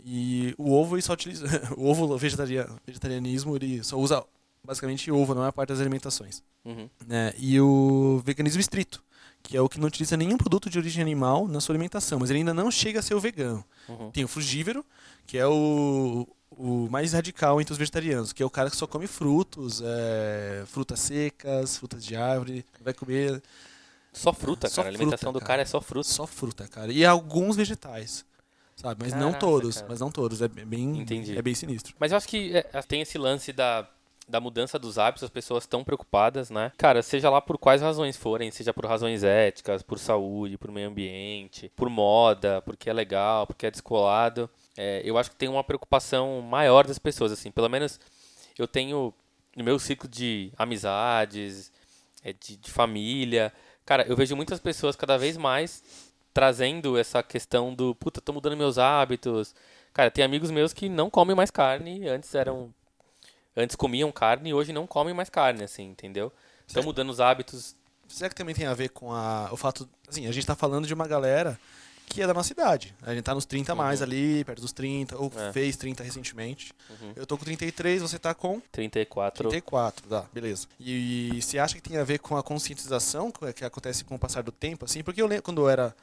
E 0.04 0.56
o 0.58 0.74
ovo 0.74 0.96
ele 0.96 1.04
só 1.04 1.14
utiliza. 1.14 1.46
o 1.78 1.86
ovo 1.88 2.18
vegetaria, 2.18 2.68
vegetarianismo 2.84 3.56
ele 3.56 3.84
só 3.84 3.96
usa 3.96 4.26
basicamente 4.64 5.12
ovo, 5.12 5.34
não 5.34 5.46
é 5.46 5.48
a 5.48 5.52
parte 5.52 5.70
das 5.70 5.80
alimentações. 5.80 6.44
Uhum. 6.66 6.90
Né? 7.06 7.34
E 7.38 7.60
o 7.62 8.22
veganismo 8.26 8.60
estrito, 8.60 9.04
que 9.42 9.56
é 9.56 9.62
o 9.62 9.70
que 9.70 9.80
não 9.80 9.88
utiliza 9.88 10.18
nenhum 10.18 10.38
produto 10.38 10.70
de 10.70 10.78
origem 10.78 11.02
animal 11.02 11.48
na 11.48 11.62
sua 11.62 11.74
alimentação, 11.74 12.20
mas 12.20 12.30
ele 12.30 12.40
ainda 12.40 12.54
não 12.54 12.70
chega 12.70 13.00
a 13.00 13.02
ser 13.04 13.14
o 13.14 13.20
vegano. 13.20 13.64
Uhum. 13.88 14.12
Tem 14.12 14.24
o 14.24 14.28
frugívero, 14.28 14.86
que 15.26 15.38
é 15.38 15.48
o, 15.48 16.28
o 16.52 16.88
mais 16.90 17.14
radical 17.14 17.62
entre 17.62 17.72
os 17.72 17.78
vegetarianos, 17.78 18.34
que 18.34 18.44
é 18.44 18.46
o 18.46 18.50
cara 18.50 18.70
que 18.70 18.76
só 18.76 18.86
come 18.88 19.08
frutos, 19.08 19.82
é, 19.84 20.64
frutas 20.68 21.00
secas, 21.00 21.78
frutas 21.78 22.04
de 22.04 22.16
árvore, 22.16 22.66
vai 22.82 22.94
comer 22.94 23.42
Só 24.12 24.34
fruta, 24.34 24.68
Só 24.68 24.78
cara. 24.78 24.88
A 24.88 24.92
alimentação 24.92 25.32
do 25.32 25.40
cara 25.40 25.62
é 25.62 25.66
só 25.66 25.80
fruta. 25.80 26.10
só 26.10 26.28
fruta, 26.28 26.68
cara. 26.68 26.92
E 26.92 27.06
alguns 27.06 27.56
vegetais, 27.56 28.26
sabe? 28.76 29.02
Mas 29.04 29.14
não 29.14 29.32
Caraca, 29.32 29.40
todos, 29.40 29.76
cara. 29.76 29.88
mas 29.90 30.00
não 30.00 30.12
todos. 30.12 30.42
É 30.42 30.48
bem, 30.48 31.00
Entendi. 31.00 31.38
é 31.38 31.42
bem 31.42 31.56
sinistro. 31.56 31.96
Mas 32.00 32.12
eu 32.12 32.18
acho 32.18 32.28
que 32.28 32.56
é, 32.56 32.64
tem 32.82 33.02
esse 33.02 33.18
lance 33.18 33.54
da, 33.54 33.88
da 34.28 34.42
mudança 34.42 34.78
dos 34.78 34.98
hábitos, 34.98 35.24
as 35.24 35.30
pessoas 35.30 35.64
estão 35.64 35.84
preocupadas, 35.84 36.50
né? 36.50 36.72
Cara, 36.78 37.02
seja 37.02 37.30
lá 37.30 37.40
por 37.40 37.58
quais 37.58 37.82
razões 37.82 38.18
forem, 38.18 38.52
seja 38.52 38.74
por 38.74 38.86
razões 38.86 39.24
éticas, 39.24 39.82
por 39.82 39.98
saúde, 39.98 40.58
por 40.58 40.70
meio 40.70 40.90
ambiente, 40.90 41.72
por 41.76 41.90
moda, 41.90 42.62
porque 42.64 42.90
é 42.90 42.94
legal, 42.94 43.48
porque 43.48 43.66
é 43.66 43.72
descolado. 43.72 44.50
É, 44.76 45.02
eu 45.06 45.18
acho 45.18 45.32
que 45.32 45.38
tem 45.38 45.48
uma 45.48 45.64
preocupação 45.64 46.42
maior 46.42 46.86
das 46.86 47.00
pessoas, 47.00 47.32
assim. 47.32 47.52
Pelo 47.52 47.70
menos 47.70 48.00
eu 48.58 48.68
tenho 48.68 49.14
no 49.56 49.64
meu 49.64 49.80
ciclo 49.80 50.10
de 50.10 50.52
amizades, 50.58 51.72
é, 52.24 52.34
de, 52.34 52.58
de 52.58 52.72
família. 52.72 53.54
Cara, 53.86 54.06
eu 54.08 54.16
vejo 54.16 54.36
muitas 54.36 54.60
pessoas 54.60 54.96
cada 54.96 55.18
vez 55.18 55.38
mais 55.38 55.82
trazendo 56.34 56.98
essa 56.98 57.24
questão 57.24 57.74
do, 57.74 57.96
puta, 57.96 58.22
tô 58.22 58.34
mudando 58.34 58.58
meus 58.58 58.78
hábitos. 58.78 59.56
Cara, 59.94 60.12
tem 60.12 60.24
amigos 60.24 60.52
meus 60.52 60.74
que 60.74 60.90
não 60.90 61.10
comem 61.10 61.36
mais 61.36 61.50
carne, 61.50 62.08
antes 62.08 62.36
eram 62.36 62.72
antes 63.58 63.76
comiam 63.76 64.12
carne 64.12 64.52
e 64.52 64.54
hoje 64.54 64.72
não 64.72 64.88
comem 64.88 65.14
mais 65.14 65.30
carne, 65.30 65.64
assim, 65.64 65.84
entendeu? 65.90 66.32
Estão 66.68 66.84
mudando 66.84 67.10
os 67.10 67.20
hábitos. 67.20 67.76
Será 68.08 68.30
que 68.30 68.36
também 68.36 68.56
tem 68.56 68.68
a 68.68 68.74
ver 68.74 68.90
com 68.90 69.12
a, 69.12 69.50
o 69.52 69.58
fato. 69.58 69.90
Assim, 70.08 70.28
a 70.28 70.32
gente 70.32 70.48
tá 70.48 70.56
falando 70.56 70.88
de 70.88 70.94
uma 70.94 71.08
galera 71.08 71.60
que 72.10 72.22
é 72.22 72.28
da 72.28 72.34
nossa 72.34 72.54
idade. 72.54 72.96
A 73.02 73.14
gente 73.14 73.24
tá 73.26 73.36
nos 73.36 73.46
30 73.46 73.74
a 73.74 73.76
mais 73.76 74.00
Uhum. 74.00 74.06
ali, 74.06 74.46
perto 74.46 74.62
dos 74.62 74.72
30, 74.72 75.18
ou 75.18 75.30
É. 75.36 75.52
fez 75.52 75.76
30 75.76 76.04
recentemente. 76.04 76.72
Uhum. 76.90 77.12
Eu 77.18 77.26
tô 77.26 77.38
com 77.38 77.44
33, 77.44 78.02
você 78.02 78.18
tá 78.18 78.34
com 78.34 78.62
34. 78.72 79.50
34, 79.50 80.08
tá, 80.08 80.26
beleza. 80.34 80.68
E, 80.80 81.32
e 81.36 81.42
você 81.42 81.60
acha 81.60 81.76
que 81.76 81.82
tem 81.82 81.98
a 81.98 82.06
ver 82.06 82.20
com 82.20 82.38
a 82.38 82.44
conscientização 82.44 83.30
que, 83.30 83.52
que 83.52 83.66
acontece 83.66 84.06
com 84.06 84.16
o 84.16 84.20
passar 84.20 84.42
do 84.42 84.54
tempo, 84.54 84.86
assim? 84.86 85.04
Porque 85.04 85.22
eu 85.22 85.28
lembro, 85.28 85.44
quando 85.44 85.62
eu 85.62 85.70
era 85.70 85.94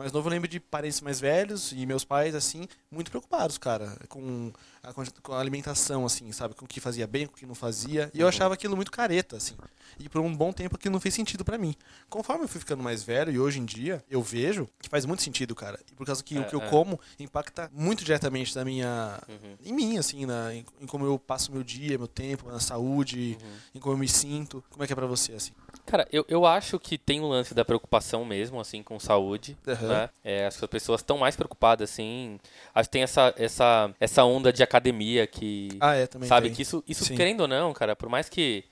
mais 0.00 0.12
novo, 0.12 0.28
eu 0.28 0.30
lembro 0.30 0.48
de 0.48 0.58
parentes 0.58 1.02
mais 1.02 1.20
velhos 1.20 1.72
e 1.72 1.84
meus 1.84 2.04
pais, 2.04 2.34
assim, 2.34 2.66
muito 2.90 3.10
preocupados, 3.10 3.58
cara, 3.58 3.94
com 4.08 4.50
a, 4.82 4.92
com 5.22 5.32
a 5.34 5.38
alimentação, 5.38 6.06
assim, 6.06 6.32
sabe? 6.32 6.54
Com 6.54 6.64
o 6.64 6.68
que 6.68 6.80
fazia 6.80 7.06
bem, 7.06 7.26
com 7.26 7.34
o 7.34 7.36
que 7.36 7.44
não 7.44 7.54
fazia. 7.54 8.10
E 8.14 8.18
eu 8.20 8.24
Uhum. 8.24 8.28
achava 8.30 8.54
aquilo 8.54 8.74
muito 8.74 8.90
careta, 8.90 9.36
assim. 9.36 9.54
E 9.98 10.08
por 10.08 10.22
um 10.22 10.34
bom 10.34 10.52
tempo 10.52 10.76
aquilo 10.76 10.92
não 10.94 11.00
fez 11.00 11.12
sentido 11.14 11.44
pra 11.44 11.58
mim. 11.58 11.74
Conforme 12.08 12.44
eu 12.44 12.48
fui 12.48 12.58
ficando 12.60 12.82
mais 12.82 13.02
velho 13.02 13.30
e 13.30 13.38
hoje 13.38 13.58
em 13.60 13.64
dia, 13.66 14.02
eu 14.08 14.22
vejo 14.22 14.66
que 14.80 14.88
faz 14.88 15.04
muito 15.04 15.22
sentido, 15.22 15.54
cara. 15.54 15.78
E 15.90 15.94
por 15.94 16.06
causa 16.06 16.24
que 16.24 16.34
É, 16.38 16.40
o 16.40 16.44
que 16.46 16.54
eu 16.54 16.62
é. 16.62 16.66
como 16.66 16.98
impacta 17.18 17.68
muito 17.70 18.02
diretamente 18.02 18.56
na 18.56 18.64
minha 18.64 19.20
Uhum. 19.28 19.56
em 19.62 19.72
mim, 19.74 19.98
assim, 19.98 20.24
na, 20.24 20.54
em, 20.54 20.64
em 20.80 20.86
como 20.86 21.04
eu 21.04 21.18
passo 21.18 21.52
meu 21.52 21.62
dia, 21.62 21.98
meu 21.98 22.08
tempo, 22.08 22.50
na 22.50 22.58
saúde, 22.60 23.36
Uhum. 23.42 23.48
em 23.74 23.78
como 23.80 23.94
eu 23.94 23.98
me 23.98 24.08
sinto. 24.08 24.64
Como 24.70 24.82
é 24.82 24.86
que 24.86 24.92
é 24.94 24.96
pra 24.96 25.06
você, 25.06 25.32
assim? 25.34 25.52
Cara, 25.84 26.08
eu, 26.12 26.24
eu 26.28 26.46
acho 26.46 26.78
que 26.78 26.96
tem 26.96 27.20
um 27.20 27.28
lance 27.28 27.52
da 27.52 27.64
preocupação 27.64 28.24
mesmo, 28.24 28.58
assim, 28.60 28.82
com 28.82 28.98
saúde. 28.98 29.58
Aham. 29.66 29.89
Né? 29.90 30.10
É, 30.24 30.46
acho 30.46 30.58
que 30.58 30.64
as 30.64 30.70
pessoas 30.70 31.00
estão 31.00 31.18
mais 31.18 31.36
preocupadas, 31.36 31.90
assim. 31.90 32.38
Acho 32.74 32.88
que 32.88 32.92
tem 32.92 33.02
essa, 33.02 33.34
essa, 33.36 33.94
essa 34.00 34.24
onda 34.24 34.52
de 34.52 34.62
academia 34.62 35.26
que. 35.26 35.68
Ah, 35.80 35.94
é, 35.94 36.06
também 36.06 36.28
sabe, 36.28 36.48
tem. 36.48 36.56
que 36.56 36.62
isso, 36.62 36.82
isso 36.88 37.04
Sim. 37.04 37.16
querendo 37.16 37.40
ou 37.42 37.48
não, 37.48 37.72
cara, 37.72 37.94
por 37.96 38.08
mais 38.08 38.28
que 38.28 38.64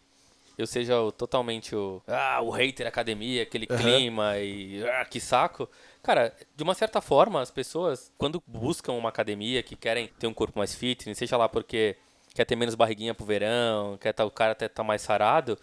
eu 0.57 0.67
seja 0.67 1.01
o- 1.01 1.13
totalmente 1.13 1.75
o. 1.77 2.03
Ah, 2.07 2.41
o 2.43 2.51
hater 2.51 2.87
academia, 2.87 3.43
aquele 3.43 3.67
Aham. 3.71 3.79
clima 3.81 4.39
e. 4.39 4.83
Ah, 4.89 5.05
que 5.05 5.21
saco. 5.21 5.69
Cara, 6.03 6.35
de 6.57 6.63
uma 6.63 6.75
certa 6.75 7.01
forma, 7.01 7.41
as 7.41 7.51
pessoas, 7.51 8.11
quando 8.17 8.43
buscam 8.47 8.93
uma 8.93 9.09
academia, 9.11 9.63
que 9.63 9.77
querem 9.77 10.09
ter 10.19 10.27
um 10.27 10.35
corpo 10.35 10.59
mais 10.59 10.75
fitness, 10.75 11.19
seja 11.19 11.37
lá 11.37 11.49
porque 11.49 11.97
quer 12.35 12.45
ter 12.45 12.57
menos 12.57 12.75
barriguinha 12.75 13.15
pro 13.15 13.27
verão, 13.27 13.99
quer 14.01 14.13
tá, 14.13 14.25
o 14.25 14.31
cara 14.31 14.53
até 14.53 14.69
tá 14.69 14.83
mais 14.85 15.03
sarado, 15.03 15.59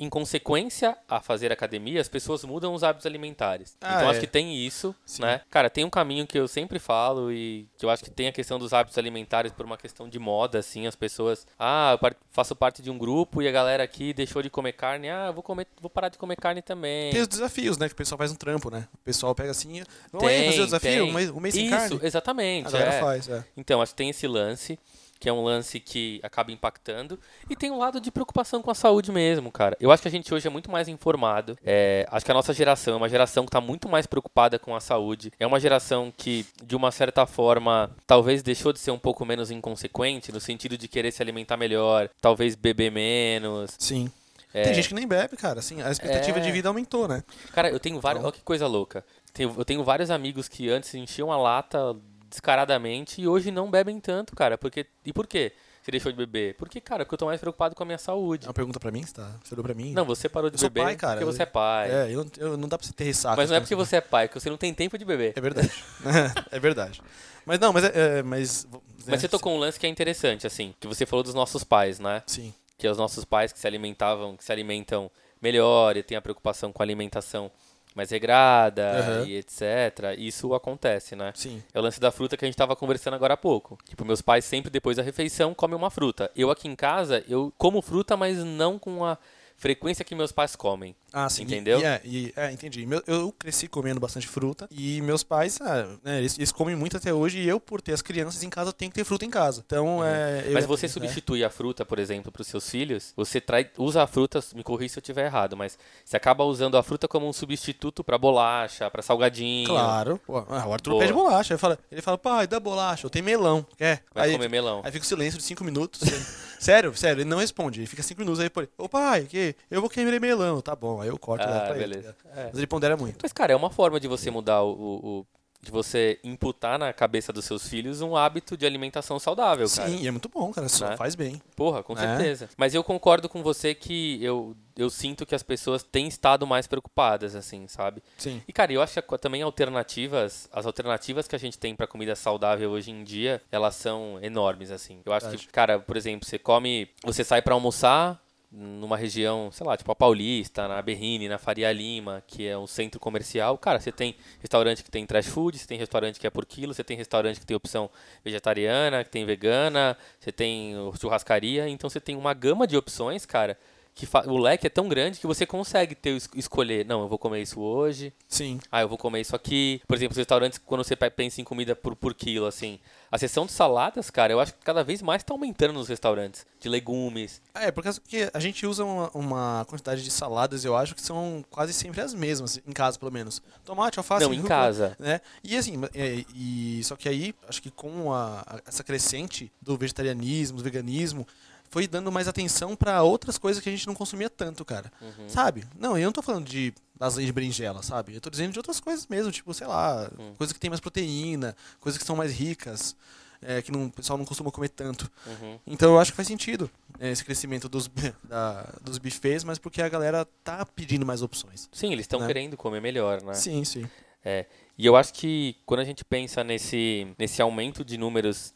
em 0.00 0.08
consequência 0.08 0.96
a 1.08 1.20
fazer 1.20 1.50
academia, 1.50 2.00
as 2.00 2.08
pessoas 2.08 2.44
mudam 2.44 2.72
os 2.72 2.84
hábitos 2.84 3.04
alimentares. 3.04 3.76
Ah, 3.80 3.94
então 3.96 4.06
é. 4.06 4.10
acho 4.10 4.20
que 4.20 4.26
tem 4.28 4.56
isso, 4.56 4.94
Sim. 5.04 5.22
né? 5.22 5.40
Cara, 5.50 5.68
tem 5.68 5.84
um 5.84 5.90
caminho 5.90 6.24
que 6.24 6.38
eu 6.38 6.46
sempre 6.46 6.78
falo 6.78 7.32
e 7.32 7.66
que 7.76 7.84
eu 7.84 7.90
acho 7.90 8.04
que 8.04 8.10
tem 8.10 8.28
a 8.28 8.32
questão 8.32 8.58
dos 8.58 8.72
hábitos 8.72 8.96
alimentares 8.96 9.50
por 9.50 9.66
uma 9.66 9.76
questão 9.76 10.08
de 10.08 10.18
moda, 10.18 10.60
assim, 10.60 10.86
as 10.86 10.94
pessoas, 10.94 11.46
ah, 11.58 11.98
eu 12.00 12.16
faço 12.30 12.54
parte 12.54 12.80
de 12.80 12.90
um 12.90 12.96
grupo 12.96 13.42
e 13.42 13.48
a 13.48 13.50
galera 13.50 13.82
aqui 13.82 14.12
deixou 14.12 14.40
de 14.40 14.48
comer 14.48 14.72
carne, 14.72 15.10
ah, 15.10 15.26
eu 15.28 15.34
vou 15.34 15.42
comer, 15.42 15.66
vou 15.80 15.90
parar 15.90 16.08
de 16.08 16.18
comer 16.18 16.36
carne 16.36 16.62
também. 16.62 17.10
Tem 17.10 17.20
os 17.20 17.28
desafios, 17.28 17.76
né? 17.76 17.88
Que 17.88 17.94
o 17.94 17.96
pessoal 17.96 18.18
faz 18.18 18.30
um 18.30 18.36
trampo, 18.36 18.70
né? 18.70 18.86
O 18.94 18.98
pessoal 18.98 19.34
pega 19.34 19.50
assim, 19.50 19.80
aí 19.80 19.84
Tem, 20.20 20.46
fazer 20.46 20.60
o 20.60 20.64
desafio, 20.64 20.90
tem. 20.90 21.02
um 21.02 21.12
mês, 21.12 21.30
um 21.30 21.40
mês 21.40 21.54
sem 21.54 21.66
Isso, 21.66 21.76
carne. 21.76 22.00
exatamente. 22.02 22.68
A 22.68 22.70
galera 22.70 22.94
é. 22.94 23.00
faz, 23.00 23.28
é. 23.28 23.44
Então, 23.56 23.82
acho 23.82 23.92
que 23.92 23.96
tem 23.98 24.10
esse 24.10 24.28
lance, 24.28 24.78
que 25.18 25.28
é 25.28 25.32
um 25.32 25.42
lance 25.42 25.80
que 25.80 26.20
acaba 26.22 26.52
impactando. 26.52 27.18
E 27.50 27.56
tem 27.56 27.70
um 27.70 27.78
lado 27.78 28.00
de 28.00 28.10
preocupação 28.10 28.62
com 28.62 28.70
a 28.70 28.74
saúde 28.74 29.10
mesmo, 29.10 29.50
cara. 29.50 29.76
Eu 29.80 29.90
acho 29.90 30.02
que 30.02 30.08
a 30.08 30.10
gente 30.10 30.32
hoje 30.32 30.46
é 30.46 30.50
muito 30.50 30.70
mais 30.70 30.88
informado. 30.88 31.58
É, 31.64 32.06
acho 32.10 32.24
que 32.24 32.30
a 32.30 32.34
nossa 32.34 32.52
geração 32.52 32.94
é 32.94 32.96
uma 32.96 33.08
geração 33.08 33.44
que 33.44 33.48
está 33.48 33.60
muito 33.60 33.88
mais 33.88 34.06
preocupada 34.06 34.58
com 34.58 34.74
a 34.76 34.80
saúde. 34.80 35.32
É 35.38 35.46
uma 35.46 35.58
geração 35.60 36.12
que, 36.16 36.46
de 36.64 36.76
uma 36.76 36.90
certa 36.90 37.26
forma, 37.26 37.90
talvez 38.06 38.42
deixou 38.42 38.72
de 38.72 38.78
ser 38.78 38.90
um 38.90 38.98
pouco 38.98 39.24
menos 39.24 39.50
inconsequente, 39.50 40.32
no 40.32 40.40
sentido 40.40 40.76
de 40.78 40.88
querer 40.88 41.10
se 41.12 41.22
alimentar 41.22 41.56
melhor, 41.56 42.08
talvez 42.20 42.54
beber 42.54 42.90
menos. 42.92 43.72
Sim. 43.78 44.10
Tem 44.50 44.72
gente 44.74 44.88
que 44.88 44.94
nem 44.94 45.06
bebe, 45.06 45.36
cara. 45.36 45.60
Assim, 45.60 45.82
a 45.82 45.90
expectativa 45.90 46.38
É. 46.38 46.40
de 46.40 46.50
vida 46.50 46.68
aumentou, 46.68 47.06
né? 47.06 47.22
Cara, 47.52 47.68
eu 47.70 47.78
tenho 47.78 48.00
vários. 48.00 48.20
Então- 48.20 48.30
Olha 48.30 48.36
que 48.38 48.42
coisa 48.42 48.66
louca. 48.66 49.04
Eu 49.38 49.64
tenho 49.64 49.84
vários 49.84 50.10
amigos 50.10 50.48
que 50.48 50.68
antes 50.70 50.92
enchiam 50.94 51.30
a 51.30 51.36
lata 51.36 51.94
descaradamente 52.28 53.20
e 53.20 53.28
hoje 53.28 53.50
não 53.50 53.70
bebem 53.70 53.98
tanto, 54.00 54.34
cara. 54.36 54.56
Porque, 54.58 54.86
e 55.04 55.12
por 55.12 55.26
quê? 55.26 55.52
Você 55.82 55.90
deixou 55.90 56.12
de 56.12 56.18
beber? 56.18 56.54
Porque, 56.56 56.80
cara, 56.82 57.04
porque 57.04 57.14
eu 57.14 57.18
tô 57.18 57.26
mais 57.26 57.40
preocupado 57.40 57.74
com 57.74 57.82
a 57.82 57.86
minha 57.86 57.96
saúde. 57.98 58.44
É 58.44 58.48
uma 58.48 58.52
pergunta 58.54 58.78
pra 58.78 58.90
mim? 58.90 59.02
Você, 59.06 59.14
tá, 59.14 59.30
você 59.42 59.54
olhou 59.54 59.64
pra 59.64 59.72
mim? 59.74 59.92
Não, 59.94 60.04
você 60.04 60.28
parou 60.28 60.50
de 60.50 60.56
Eu 60.62 60.68
beber 60.68 60.84
pai, 60.84 60.96
cara. 60.96 61.12
porque 61.20 61.24
você 61.32 61.42
é 61.44 61.46
pai. 61.46 61.90
É, 61.90 62.10
eu, 62.14 62.24
não- 62.24 62.30
eu- 62.36 62.56
não 62.58 62.68
dá 62.68 62.76
pra 62.76 62.86
você 62.86 62.92
ter 62.92 63.04
ressaca. 63.04 63.36
Mas 63.36 63.48
não 63.48 63.56
é 63.56 63.60
porque 63.60 63.74
você 63.74 63.96
é 63.96 64.00
pai, 64.02 64.28
porque 64.28 64.38
você 64.38 64.50
não 64.50 64.58
tem 64.58 64.74
tempo 64.74 64.98
de 64.98 65.04
beber. 65.06 65.32
É 65.34 65.40
verdade. 65.40 65.72
é 66.52 66.58
verdade. 66.60 67.00
Mas 67.46 67.58
não, 67.58 67.72
mas 67.72 67.84
é. 67.84 68.18
é, 68.18 68.22
mas, 68.22 68.66
Mas 69.06 69.20
você 69.22 69.28
tocou 69.28 69.54
um 69.54 69.58
lance 69.58 69.80
que 69.80 69.86
é 69.86 69.88
interessante, 69.88 70.46
assim, 70.46 70.74
que 70.78 70.86
você 70.86 71.06
falou 71.06 71.22
dos 71.22 71.32
nossos 71.32 71.64
pais, 71.64 71.98
né? 71.98 72.22
Sim. 72.26 72.52
Que 72.76 72.86
é 72.86 72.90
os 72.90 72.98
nossos 72.98 73.24
pais 73.24 73.50
que 73.52 73.58
se 73.58 73.66
alimentavam, 73.66 74.36
que 74.36 74.44
se 74.44 74.52
alimentam 74.52 75.10
melhor 75.40 75.96
e 75.96 76.02
tem 76.02 76.18
a 76.18 76.20
preocupação 76.20 76.70
com 76.70 76.82
a 76.82 76.84
alimentação 76.84 77.50
mais 77.98 78.10
regrada 78.10 78.90
Aham. 78.90 79.24
e 79.26 79.34
etc. 79.36 80.16
Isso 80.16 80.54
acontece, 80.54 81.16
né? 81.16 81.32
Sim. 81.34 81.60
É 81.74 81.78
o 81.78 81.82
lance 81.82 81.98
da 82.00 82.12
fruta 82.12 82.36
que 82.36 82.44
a 82.44 82.48
gente 82.48 82.56
tava 82.56 82.76
conversando 82.76 83.14
agora 83.14 83.34
há 83.34 83.36
pouco. 83.36 83.76
Tipo, 83.88 84.04
meus 84.04 84.22
pais 84.22 84.44
sempre 84.44 84.70
depois 84.70 84.96
da 84.96 85.02
refeição 85.02 85.52
comem 85.52 85.76
uma 85.76 85.90
fruta. 85.90 86.30
Eu 86.36 86.48
aqui 86.50 86.68
em 86.68 86.76
casa, 86.76 87.24
eu 87.28 87.52
como 87.58 87.82
fruta, 87.82 88.16
mas 88.16 88.38
não 88.38 88.78
com 88.78 89.04
a 89.04 89.18
frequência 89.58 90.04
que 90.04 90.14
meus 90.14 90.30
pais 90.32 90.54
comem. 90.56 90.94
Ah, 91.12 91.28
sim. 91.28 91.42
Entendeu? 91.42 91.80
E, 91.80 91.84
é, 91.84 92.00
e- 92.04 92.32
é, 92.36 92.52
entendi. 92.52 92.86
Meu- 92.86 93.02
eu 93.06 93.32
cresci 93.38 93.66
comendo 93.66 93.98
bastante 93.98 94.26
fruta 94.28 94.68
e 94.70 95.00
meus 95.02 95.22
pais, 95.24 95.58
ah, 95.60 95.96
né, 96.04 96.18
eles, 96.18 96.38
eles 96.38 96.52
comem 96.52 96.76
muito 96.76 96.96
até 96.96 97.12
hoje 97.12 97.38
e 97.40 97.48
eu, 97.48 97.58
por 97.58 97.80
ter 97.80 97.92
as 97.92 98.00
crianças 98.02 98.42
em 98.42 98.48
casa, 98.50 98.72
tenho 98.72 98.90
que 98.90 98.94
ter 98.94 99.04
fruta 99.04 99.24
em 99.24 99.30
casa. 99.30 99.62
Então, 99.66 100.04
é... 100.04 100.42
eu- 100.42 100.46
Uhum. 100.48 100.52
Mas 100.54 100.66
você 100.66 100.86
é, 100.86 100.88
substitui 100.88 101.42
a 101.44 101.50
fruta, 101.50 101.84
por 101.84 101.98
exemplo, 101.98 102.30
para 102.30 102.40
os 102.42 102.46
seus 102.46 102.68
filhos, 102.70 103.12
você 103.16 103.40
trai, 103.40 103.68
usa 103.76 104.02
a 104.02 104.06
fruta, 104.06 104.40
me 104.54 104.62
corrija 104.62 104.94
se 104.94 104.98
eu 104.98 105.02
estiver 105.02 105.26
errado, 105.26 105.56
mas 105.56 105.76
você 106.04 106.16
acaba 106.16 106.44
usando 106.44 106.76
a 106.76 106.82
fruta 106.82 107.08
como 107.08 107.28
um 107.28 107.32
substituto 107.32 108.04
para 108.04 108.16
bolacha, 108.16 108.88
para 108.90 109.02
salgadinho. 109.02 109.66
Claro. 109.68 110.20
Pô, 110.26 110.38
ah, 110.48 110.66
o 110.68 110.72
Arthur 110.72 110.90
Boa. 110.92 111.00
pede 111.02 111.12
bolacha. 111.12 111.54
Ele 111.54 111.58
fala, 111.58 111.78
ele 111.90 112.02
fala, 112.02 112.16
pai, 112.18 112.46
dá 112.46 112.60
bolacha, 112.60 113.06
eu 113.06 113.10
tenho 113.10 113.24
melão. 113.24 113.66
Quer? 113.76 114.02
Vai 114.14 114.28
aí, 114.28 114.32
comer 114.32 114.48
melão. 114.48 114.82
aí 114.84 114.92
fica 114.92 115.04
o 115.04 115.08
silêncio 115.08 115.38
de 115.38 115.44
cinco 115.44 115.64
minutos. 115.64 116.00
sério, 116.60 116.94
sério, 116.96 117.22
ele 117.22 117.28
não 117.28 117.38
responde. 117.38 117.80
Ele 117.80 117.86
fica 117.86 118.02
cinco 118.02 118.20
minutos 118.20 118.40
aí, 118.40 118.48
pô, 118.50 118.66
ô 118.76 118.88
pai, 118.88 119.24
que? 119.24 119.47
Eu 119.70 119.80
vou 119.80 119.90
querer 119.90 120.20
melão. 120.20 120.60
Tá 120.60 120.74
bom, 120.76 121.00
aí 121.00 121.08
eu 121.08 121.18
corto 121.18 121.44
Ah, 121.44 121.60
pra 121.60 121.70
ele. 121.70 121.78
beleza. 121.80 122.12
tá 122.14 122.28
ligado? 122.28 122.38
É. 122.38 122.48
Mas 122.50 122.56
ele 122.58 122.66
pondera 122.66 122.96
muito. 122.96 123.18
Mas, 123.22 123.32
cara, 123.32 123.52
é 123.52 123.56
uma 123.56 123.70
forma 123.70 123.98
de 124.00 124.08
você 124.08 124.30
mudar 124.30 124.62
o, 124.62 124.70
o- 124.72 125.18
o- 125.20 125.26
de 125.60 125.72
você 125.72 126.20
imputar 126.22 126.78
na 126.78 126.92
cabeça 126.92 127.32
dos 127.32 127.44
seus 127.44 127.68
filhos 127.68 128.00
um 128.00 128.16
hábito 128.16 128.56
de 128.56 128.64
alimentação 128.64 129.18
saudável, 129.18 129.68
cara. 129.68 129.88
Sim, 129.88 130.02
e 130.04 130.06
é 130.06 130.10
muito 130.12 130.28
bom, 130.28 130.52
cara. 130.52 130.68
Só 130.68 130.90
Né? 130.90 130.96
faz 130.96 131.16
bem. 131.16 131.42
Porra, 131.56 131.82
com 131.82 131.94
É. 131.94 131.96
certeza. 131.96 132.48
Mas 132.56 132.76
eu 132.76 132.84
concordo 132.84 133.28
com 133.28 133.42
você 133.42 133.74
que 133.74 134.22
eu, 134.22 134.56
eu 134.76 134.88
sinto 134.88 135.26
que 135.26 135.34
as 135.34 135.42
pessoas 135.42 135.82
têm 135.82 136.06
estado 136.06 136.46
mais 136.46 136.68
preocupadas, 136.68 137.34
assim, 137.34 137.66
sabe? 137.66 138.00
Sim. 138.16 138.40
E, 138.46 138.52
cara, 138.52 138.72
eu 138.72 138.80
acho 138.80 139.02
que 139.02 139.18
também 139.18 139.42
alternativas, 139.42 140.48
as 140.52 140.64
alternativas 140.64 141.26
que 141.26 141.34
a 141.34 141.38
gente 141.38 141.58
tem 141.58 141.74
pra 141.74 141.88
comida 141.88 142.14
saudável 142.14 142.70
hoje 142.70 142.92
em 142.92 143.02
dia, 143.02 143.42
elas 143.50 143.74
são 143.74 144.18
enormes, 144.22 144.70
assim. 144.70 145.00
Eu 145.04 145.12
acho 145.12 145.26
que, 145.26 145.30
Verdade. 145.32 145.48
cara, 145.52 145.78
por 145.80 145.96
exemplo, 145.96 146.24
você 146.24 146.38
come, 146.38 146.88
você 147.04 147.24
sai 147.24 147.42
pra 147.42 147.54
almoçar, 147.54 148.22
numa 148.50 148.96
região, 148.96 149.50
sei 149.52 149.66
lá, 149.66 149.76
tipo 149.76 149.92
a 149.92 149.94
Paulista, 149.94 150.66
na 150.66 150.80
Berrine, 150.80 151.28
na 151.28 151.36
Faria 151.36 151.70
Lima, 151.70 152.22
que 152.26 152.46
é 152.46 152.56
um 152.56 152.66
centro 152.66 152.98
comercial, 152.98 153.58
cara, 153.58 153.78
você 153.78 153.92
tem 153.92 154.16
restaurante 154.40 154.82
que 154.82 154.90
tem 154.90 155.04
trash 155.04 155.26
food, 155.26 155.58
você 155.58 155.66
tem 155.66 155.78
restaurante 155.78 156.18
que 156.18 156.26
é 156.26 156.30
por 156.30 156.46
quilo, 156.46 156.72
você 156.72 156.82
tem 156.82 156.96
restaurante 156.96 157.38
que 157.38 157.46
tem 157.46 157.56
opção 157.56 157.90
vegetariana, 158.24 159.04
que 159.04 159.10
tem 159.10 159.26
vegana, 159.26 159.96
você 160.18 160.32
tem 160.32 160.74
churrascaria, 160.98 161.68
então 161.68 161.90
você 161.90 162.00
tem 162.00 162.16
uma 162.16 162.32
gama 162.32 162.66
de 162.66 162.76
opções, 162.76 163.26
cara, 163.26 163.58
que 163.98 164.08
o 164.28 164.38
leque 164.38 164.68
é 164.68 164.70
tão 164.70 164.88
grande 164.88 165.18
que 165.18 165.26
você 165.26 165.44
consegue 165.44 165.92
ter 165.96 166.16
escolher, 166.36 166.86
não, 166.86 167.02
eu 167.02 167.08
vou 167.08 167.18
comer 167.18 167.42
isso 167.42 167.60
hoje. 167.60 168.12
Sim. 168.28 168.60
Ah, 168.70 168.82
eu 168.82 168.88
vou 168.88 168.96
comer 168.96 169.20
isso 169.20 169.34
aqui. 169.34 169.80
Por 169.88 169.96
exemplo, 169.96 170.12
os 170.12 170.16
restaurantes, 170.16 170.60
quando 170.64 170.84
você 170.84 170.94
pensa 170.94 171.40
em 171.40 171.44
comida 171.44 171.74
por, 171.74 171.96
por 171.96 172.14
quilo, 172.14 172.46
assim, 172.46 172.78
a 173.10 173.18
seção 173.18 173.44
de 173.44 173.50
saladas, 173.50 174.08
cara, 174.08 174.32
eu 174.32 174.38
acho 174.38 174.54
que 174.54 174.60
cada 174.60 174.84
vez 174.84 175.02
mais 175.02 175.22
está 175.22 175.34
aumentando 175.34 175.72
nos 175.72 175.88
restaurantes. 175.88 176.46
De 176.60 176.68
legumes. 176.68 177.42
É, 177.54 177.72
porque 177.72 178.30
a 178.32 178.38
gente 178.38 178.66
usa 178.66 178.84
uma, 178.84 179.10
uma, 179.14 179.66
quantidade 179.68 180.04
de 180.04 180.10
saladas, 180.10 180.64
eu 180.64 180.76
acho 180.76 180.94
que 180.94 181.02
são 181.02 181.44
quase 181.50 181.72
sempre 181.72 182.00
as 182.00 182.14
mesmas, 182.14 182.60
em 182.66 182.72
casa 182.72 182.98
pelo 182.98 183.10
menos. 183.10 183.42
Tomate, 183.64 183.98
alface, 183.98 184.24
Não, 184.24 184.32
em 184.32 184.38
rúcula, 184.38 184.56
casa. 184.56 184.96
Né? 184.98 185.20
E 185.42 185.56
assim, 185.56 185.74
é, 185.94 186.24
e, 186.34 186.82
só 186.84 186.94
que 186.94 187.08
aí, 187.08 187.34
acho 187.48 187.60
que 187.60 187.70
com 187.70 188.12
a, 188.12 188.44
a, 188.46 188.60
essa 188.66 188.84
crescente 188.84 189.50
do 189.60 189.76
vegetarianismo, 189.76 190.58
do 190.58 190.64
veganismo, 190.64 191.26
foi 191.70 191.86
dando 191.86 192.10
mais 192.10 192.28
atenção 192.28 192.74
para 192.74 193.02
outras 193.02 193.38
coisas 193.38 193.62
que 193.62 193.68
a 193.68 193.72
gente 193.72 193.86
não 193.86 193.94
consumia 193.94 194.30
tanto, 194.30 194.64
cara. 194.64 194.90
Uhum. 195.00 195.28
Sabe? 195.28 195.64
Não, 195.78 195.96
eu 195.96 196.06
não 196.06 196.12
tô 196.12 196.22
falando 196.22 196.46
de 196.46 196.72
lasanha 196.98 197.26
de 197.26 197.32
berinjela, 197.32 197.82
sabe? 197.82 198.14
Eu 198.14 198.20
tô 198.20 198.30
dizendo 198.30 198.52
de 198.52 198.58
outras 198.58 198.80
coisas 198.80 199.06
mesmo, 199.06 199.30
tipo, 199.30 199.52
sei 199.54 199.66
lá, 199.66 200.10
uhum. 200.18 200.34
coisas 200.34 200.52
que 200.52 200.60
tem 200.60 200.70
mais 200.70 200.80
proteína, 200.80 201.56
coisas 201.80 201.98
que 202.00 202.06
são 202.06 202.16
mais 202.16 202.32
ricas, 202.32 202.96
é, 203.40 203.62
que 203.62 203.70
não, 203.70 203.86
o 203.86 203.90
pessoal 203.90 204.18
não 204.18 204.24
costuma 204.24 204.50
comer 204.50 204.68
tanto. 204.70 205.10
Uhum. 205.26 205.58
Então 205.66 205.92
eu 205.92 206.00
acho 206.00 206.12
que 206.12 206.16
faz 206.16 206.26
sentido 206.26 206.70
é, 206.98 207.10
esse 207.10 207.24
crescimento 207.24 207.68
dos, 207.68 207.88
da, 208.24 208.62
dos 208.82 208.98
buffets, 208.98 209.44
mas 209.44 209.58
porque 209.58 209.80
a 209.80 209.88
galera 209.88 210.26
tá 210.42 210.64
pedindo 210.66 211.06
mais 211.06 211.22
opções. 211.22 211.68
Sim, 211.72 211.92
eles 211.92 212.04
estão 212.04 212.20
né? 212.20 212.26
querendo 212.26 212.56
comer 212.56 212.80
melhor, 212.80 213.22
né? 213.22 213.34
Sim, 213.34 213.64
sim. 213.64 213.88
É, 214.24 214.46
e 214.76 214.84
eu 214.84 214.96
acho 214.96 215.14
que 215.14 215.56
quando 215.64 215.80
a 215.80 215.84
gente 215.84 216.04
pensa 216.04 216.42
nesse, 216.42 217.06
nesse 217.16 217.40
aumento 217.40 217.84
de 217.84 217.96
números 217.96 218.52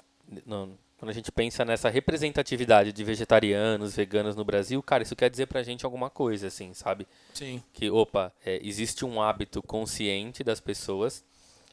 no, 0.47 0.77
quando 1.03 1.11
a 1.11 1.15
gente 1.15 1.33
pensa 1.33 1.65
nessa 1.65 1.89
representatividade 1.89 2.93
de 2.93 3.03
vegetarianos, 3.03 3.97
veganos 3.97 4.37
no 4.37 4.45
Brasil, 4.45 4.81
cara, 4.81 5.03
isso 5.03 5.17
quer 5.17 5.29
dizer 5.29 5.47
pra 5.47 5.61
gente 5.61 5.85
alguma 5.85 6.09
coisa, 6.09 6.47
assim, 6.47 6.73
sabe? 6.75 7.09
Sim. 7.35 7.61
Que, 7.73 7.91
opa, 7.91 8.33
é, 8.47 8.61
existe 8.63 9.05
um 9.05 9.21
hábito 9.21 9.61
consciente 9.65 10.45
das 10.45 10.61
pessoas 10.61 11.25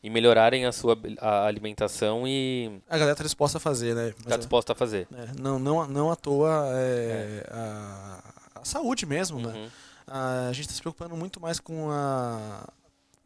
em 0.03 0.09
melhorarem 0.09 0.65
a 0.65 0.71
sua 0.71 0.98
a 1.19 1.45
alimentação 1.45 2.27
e. 2.27 2.81
A 2.89 2.98
galera 2.98 3.15
tá 3.15 3.24
disposta 3.24 3.59
a 3.59 3.62
fazer, 3.62 3.93
né? 3.93 4.15
Mas 4.17 4.25
tá 4.25 4.38
disposta 4.38 4.71
a 4.74 4.75
fazer. 4.75 5.07
É, 5.13 5.39
não, 5.39 5.59
não, 5.59 5.86
não 5.86 6.09
à 6.09 6.15
toa 6.15 6.67
é, 6.74 7.43
é. 7.45 7.50
A, 7.51 8.33
a, 8.55 8.65
saúde 8.65 9.05
mesmo, 9.05 9.39
né? 9.39 9.53
uhum. 9.53 9.63
né? 9.65 9.71
A, 10.07 10.48
a 10.48 10.53
gente 10.53 10.65
está 10.65 10.74
se 10.74 10.81
preocupando 10.81 11.15
muito 11.15 11.39
mais 11.39 11.59
com 11.59 11.91
a, 11.91 12.67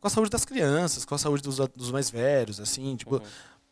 com 0.01 0.07
a 0.07 0.09
saúde 0.09 0.29
das 0.29 0.43
crianças, 0.43 1.05
com 1.05 1.15
a 1.15 1.17
saúde 1.17 1.41
dos, 1.41 1.59
dos 1.73 1.91
mais 1.91 2.09
velhos, 2.09 2.59
assim, 2.59 2.93
tipo. 2.97 3.15
Uhum. 3.15 3.21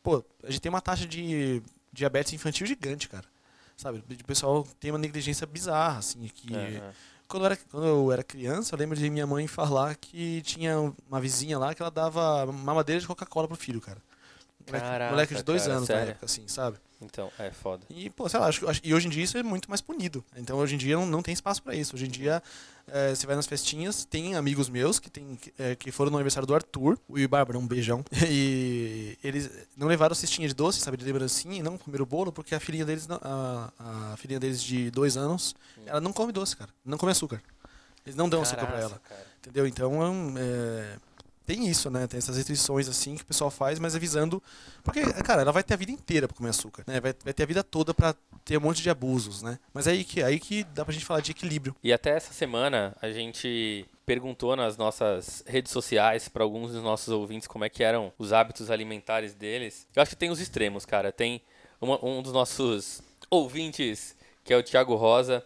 Pô, 0.02 0.24
a 0.44 0.50
gente 0.50 0.62
tem 0.62 0.70
uma 0.70 0.82
taxa 0.82 1.06
de 1.06 1.62
diabetes 1.92 2.34
infantil 2.34 2.68
gigante, 2.68 3.10
cara. 3.10 3.26
Sabe? 3.78 4.04
O 4.10 4.24
pessoal 4.26 4.68
tem 4.80 4.92
uma 4.92 5.00
negligência 5.00 5.48
bizarra, 5.48 6.00
assim, 6.00 6.28
que... 6.28 6.54
Uhum. 6.54 6.92
Quando 7.28 7.44
eu, 7.44 7.46
era, 7.46 7.58
quando 7.72 7.88
eu 7.88 8.12
era 8.12 8.24
criança, 8.24 8.76
eu 8.76 8.80
lembro 8.80 8.98
de 8.98 9.10
minha 9.10 9.26
mãe 9.26 9.48
falar 9.48 9.96
que 9.96 10.42
tinha 10.42 10.94
uma 11.08 11.22
vizinha 11.22 11.58
lá 11.58 11.74
que 11.74 11.82
ela 11.82 11.90
dava 11.90 12.46
mamadeira 12.52 13.00
de 13.00 13.08
Coca-Cola 13.08 13.48
pro 13.48 13.56
filho, 13.56 13.80
cara. 13.80 14.02
Caraca, 14.66 15.12
moleque 15.12 15.36
de 15.36 15.44
dois 15.44 15.64
cara, 15.64 15.76
anos 15.76 15.88
sério? 15.88 16.04
na 16.04 16.12
época, 16.12 16.26
assim, 16.26 16.48
sabe? 16.48 16.78
Então, 17.02 17.32
é 17.40 17.50
foda. 17.50 17.84
E, 17.90 18.10
pô, 18.12 18.30
sei 18.30 18.40
lá, 18.40 18.48
acho, 18.48 18.70
acho, 18.70 18.80
e 18.84 18.94
hoje 18.94 19.08
em 19.08 19.10
dia 19.10 19.24
isso 19.24 19.38
é 19.38 19.42
muito 19.42 19.68
mais 19.70 19.82
punido. 19.82 20.24
Então, 20.38 20.58
hoje 20.60 20.76
em 20.76 20.78
dia 20.78 20.96
não, 20.96 21.06
não 21.06 21.24
tem 21.24 21.34
espaço 21.34 21.62
para 21.64 21.76
isso. 21.76 21.96
Hoje 21.96 22.06
em 22.06 22.10
dia, 22.10 22.44
é, 22.88 23.16
você 23.16 23.26
vai 23.26 23.36
nas 23.36 23.48
festinhas, 23.48 24.06
tem 24.06 24.36
amigos 24.36 24.70
meus 24.70 25.00
que, 25.00 25.10
tem, 25.10 25.40
é, 25.58 25.76
que 25.76 25.92
foram 25.92 26.12
no 26.12 26.18
aniversário 26.18 26.46
do 26.46 26.54
Arthur, 26.54 27.00
o 27.10 27.18
e 27.18 27.28
Bárbara, 27.28 27.58
um 27.58 27.68
beijão. 27.68 28.06
E 28.30 29.18
eles 29.24 29.50
não 29.76 29.88
levaram 29.88 30.14
cestinha 30.14 30.48
de 30.48 30.54
doce, 30.54 30.80
sabe, 30.80 30.96
de 30.96 31.04
lembrancinha, 31.04 31.58
e 31.58 31.64
não 31.64 31.78
comeram 31.78 32.04
o 32.04 32.06
bolo, 32.06 32.32
porque 32.32 32.54
a 32.54 32.60
filhinha 32.60 32.86
deles, 32.86 33.08
a, 33.10 33.72
a 33.80 34.18
filhinha 34.18 34.40
deles 34.40 34.62
de 34.62 34.92
dois 34.92 35.18
anos, 35.18 35.56
hum. 35.78 35.84
ela 35.88 36.00
não 36.00 36.14
come 36.14 36.32
doce, 36.32 36.56
cara. 36.56 36.70
Não 36.86 36.98
come 36.98 37.12
açúcar. 37.12 37.42
Eles 38.06 38.16
não 38.16 38.30
dão 38.30 38.44
Caraca, 38.44 38.62
açúcar 38.62 38.72
pra 38.72 38.82
ela. 38.82 39.02
Cara. 39.08 39.26
Entendeu? 39.40 39.68
Então, 39.68 39.94
é, 40.38 40.98
tem 41.46 41.68
isso, 41.68 41.90
né? 41.90 42.08
Tem 42.08 42.18
essas 42.18 42.38
restrições 42.38 42.88
assim 42.88 43.16
que 43.16 43.24
o 43.24 43.26
pessoal 43.26 43.50
faz, 43.50 43.80
mas 43.80 43.96
avisando. 43.96 44.42
Porque, 44.84 45.02
cara, 45.24 45.42
ela 45.42 45.52
vai 45.52 45.64
ter 45.64 45.74
a 45.74 45.78
vida 45.78 45.92
inteira 45.92 46.28
pra 46.28 46.38
comer 46.38 46.50
açúcar, 46.50 46.84
né? 46.88 47.00
Vai, 47.00 47.14
vai 47.24 47.34
ter 47.34 47.44
a 47.44 47.46
vida 47.46 47.64
toda 47.64 47.94
pra 47.94 48.16
ter 48.46 48.58
um 48.58 48.62
monte 48.62 48.82
de 48.82 48.90
abusos, 48.90 49.42
né? 49.42 49.60
Mas 49.74 49.88
é 49.88 49.92
aí 49.92 50.04
que, 50.04 50.24
aí 50.24 50.40
que 50.40 50.64
dá 50.64 50.86
pra 50.86 50.94
gente 50.94 51.06
falar 51.06 51.22
de 51.22 51.32
equilíbrio. 51.32 51.76
E 51.84 51.92
até 51.92 52.12
essa 52.12 52.34
semana 52.34 52.96
a 53.02 53.12
gente 53.12 53.86
perguntou 54.06 54.56
nas 54.56 54.78
nossas 54.78 55.44
redes 55.48 55.72
sociais 55.72 56.28
para 56.28 56.44
alguns 56.44 56.72
dos 56.72 56.84
nossos 56.84 57.10
ouvintes 57.10 57.48
como 57.48 57.64
é 57.64 57.70
que 57.70 57.84
eram 57.84 58.12
os 58.18 58.34
hábitos 58.34 58.70
alimentares 58.70 59.34
deles. 59.34 59.88
Eu 59.96 60.02
acho 60.02 60.12
que 60.12 60.18
tem 60.18 60.30
os 60.30 60.40
extremos, 60.40 60.86
cara. 60.86 61.12
Tem 61.12 61.42
uma, 61.80 62.04
um 62.04 62.22
dos 62.22 62.34
nossos 62.34 63.02
ouvintes, 63.30 64.16
que 64.44 64.54
é 64.54 64.58
o 64.58 64.64
Thiago 64.64 64.96
Rosa, 64.96 65.44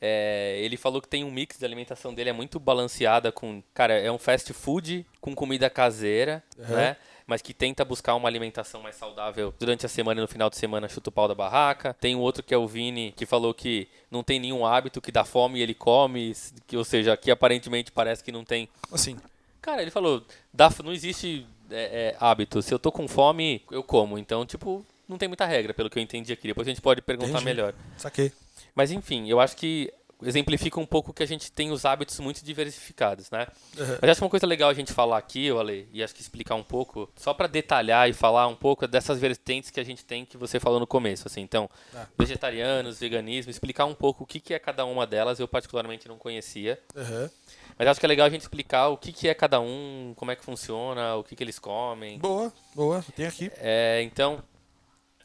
é, 0.00 0.58
ele 0.60 0.76
falou 0.76 1.02
que 1.02 1.08
tem 1.08 1.24
um 1.24 1.30
mix 1.30 1.58
de 1.58 1.64
alimentação 1.64 2.14
dele 2.14 2.30
é 2.30 2.32
muito 2.32 2.60
balanceada 2.60 3.32
com, 3.32 3.62
cara, 3.74 3.94
é 3.94 4.10
um 4.10 4.18
fast 4.18 4.52
food 4.52 5.04
com 5.20 5.34
comida 5.34 5.68
caseira, 5.68 6.42
uhum. 6.56 6.76
né? 6.76 6.96
Mas 7.26 7.42
que 7.42 7.52
tenta 7.52 7.84
buscar 7.84 8.14
uma 8.14 8.26
alimentação 8.26 8.82
mais 8.82 8.96
saudável 8.96 9.52
durante 9.58 9.84
a 9.84 9.88
semana 9.88 10.18
e 10.18 10.22
no 10.22 10.28
final 10.28 10.48
de 10.48 10.56
semana 10.56 10.88
chuta 10.88 11.10
o 11.10 11.12
pau 11.12 11.28
da 11.28 11.34
barraca. 11.34 11.92
Tem 11.92 12.16
um 12.16 12.20
outro 12.20 12.42
que 12.42 12.54
é 12.54 12.56
o 12.56 12.66
Vini, 12.66 13.12
que 13.14 13.26
falou 13.26 13.52
que 13.52 13.86
não 14.10 14.22
tem 14.22 14.40
nenhum 14.40 14.64
hábito, 14.64 15.00
que 15.00 15.12
dá 15.12 15.26
fome 15.26 15.58
e 15.58 15.62
ele 15.62 15.74
come, 15.74 16.34
que, 16.66 16.74
ou 16.74 16.84
seja, 16.84 17.18
que 17.18 17.30
aparentemente 17.30 17.92
parece 17.92 18.24
que 18.24 18.32
não 18.32 18.44
tem. 18.44 18.66
Assim. 18.90 19.18
Cara, 19.60 19.82
ele 19.82 19.90
falou, 19.90 20.24
dá, 20.54 20.72
não 20.82 20.92
existe 20.92 21.46
é, 21.70 22.14
é, 22.14 22.16
hábito. 22.18 22.62
Se 22.62 22.72
eu 22.72 22.78
tô 22.78 22.90
com 22.90 23.06
fome, 23.06 23.62
eu 23.70 23.82
como. 23.82 24.16
Então, 24.16 24.46
tipo, 24.46 24.86
não 25.06 25.18
tem 25.18 25.28
muita 25.28 25.44
regra, 25.44 25.74
pelo 25.74 25.90
que 25.90 25.98
eu 25.98 26.02
entendi 26.02 26.32
aqui. 26.32 26.48
Depois 26.48 26.66
a 26.66 26.70
gente 26.70 26.80
pode 26.80 27.02
perguntar 27.02 27.30
Entendi. 27.30 27.44
melhor. 27.44 27.74
Saquei. 27.96 28.32
Mas 28.74 28.90
enfim, 28.90 29.28
eu 29.28 29.40
acho 29.40 29.56
que 29.56 29.92
exemplifica 30.22 30.80
um 30.80 30.86
pouco 30.86 31.12
que 31.12 31.22
a 31.22 31.26
gente 31.26 31.50
tem 31.52 31.70
os 31.70 31.84
hábitos 31.84 32.18
muito 32.18 32.44
diversificados, 32.44 33.30
né? 33.30 33.46
Uhum. 33.76 33.98
Mas 34.00 34.10
acho 34.10 34.24
uma 34.24 34.30
coisa 34.30 34.46
legal 34.46 34.68
a 34.68 34.74
gente 34.74 34.92
falar 34.92 35.16
aqui, 35.16 35.48
Ale, 35.50 35.88
e 35.92 36.02
acho 36.02 36.14
que 36.14 36.20
explicar 36.20 36.56
um 36.56 36.62
pouco, 36.62 37.08
só 37.16 37.32
para 37.32 37.46
detalhar 37.46 38.08
e 38.08 38.12
falar 38.12 38.48
um 38.48 38.54
pouco 38.54 38.86
dessas 38.88 39.18
vertentes 39.18 39.70
que 39.70 39.78
a 39.78 39.84
gente 39.84 40.04
tem 40.04 40.24
que 40.24 40.36
você 40.36 40.58
falou 40.58 40.80
no 40.80 40.86
começo, 40.86 41.28
assim. 41.28 41.40
Então, 41.40 41.70
ah. 41.94 42.06
vegetarianos, 42.18 42.98
veganismo, 42.98 43.50
explicar 43.50 43.84
um 43.84 43.94
pouco 43.94 44.24
o 44.24 44.26
que, 44.26 44.40
que 44.40 44.52
é 44.52 44.58
cada 44.58 44.84
uma 44.84 45.06
delas, 45.06 45.38
eu 45.38 45.46
particularmente 45.46 46.08
não 46.08 46.18
conhecia. 46.18 46.80
Uhum. 46.96 47.30
Mas 47.78 47.88
acho 47.88 48.00
que 48.00 48.06
é 48.06 48.08
legal 48.08 48.26
a 48.26 48.30
gente 48.30 48.40
explicar 48.40 48.88
o 48.88 48.96
que, 48.96 49.12
que 49.12 49.28
é 49.28 49.34
cada 49.34 49.60
um, 49.60 50.12
como 50.16 50.32
é 50.32 50.36
que 50.36 50.44
funciona, 50.44 51.14
o 51.14 51.22
que, 51.22 51.36
que 51.36 51.44
eles 51.44 51.60
comem. 51.60 52.18
Boa, 52.18 52.52
boa, 52.74 53.04
tem 53.14 53.26
aqui. 53.26 53.52
É, 53.58 54.02
então, 54.02 54.42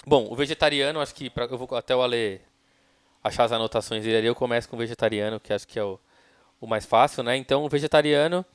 bom, 0.05 0.27
o 0.29 0.35
vegetariano, 0.35 0.99
acho 0.99 1.15
que 1.15 1.31
pra, 1.31 1.45
eu 1.45 1.57
vou 1.57 1.67
até 1.75 1.95
o 1.95 2.03
Ale 2.03 2.39
achar 3.23 3.45
as 3.45 3.51
anotações 3.51 4.03
dele 4.03 4.17
ali, 4.17 4.27
eu 4.27 4.35
começo 4.35 4.67
com 4.67 4.75
o 4.75 4.79
vegetariano, 4.79 5.39
que 5.39 5.53
acho 5.53 5.67
que 5.67 5.79
é 5.79 5.83
o, 5.83 5.99
o 6.59 6.67
mais 6.67 6.85
fácil, 6.85 7.23
né? 7.23 7.37
Então, 7.37 7.63
o 7.63 7.69
vegetariano, 7.69 8.45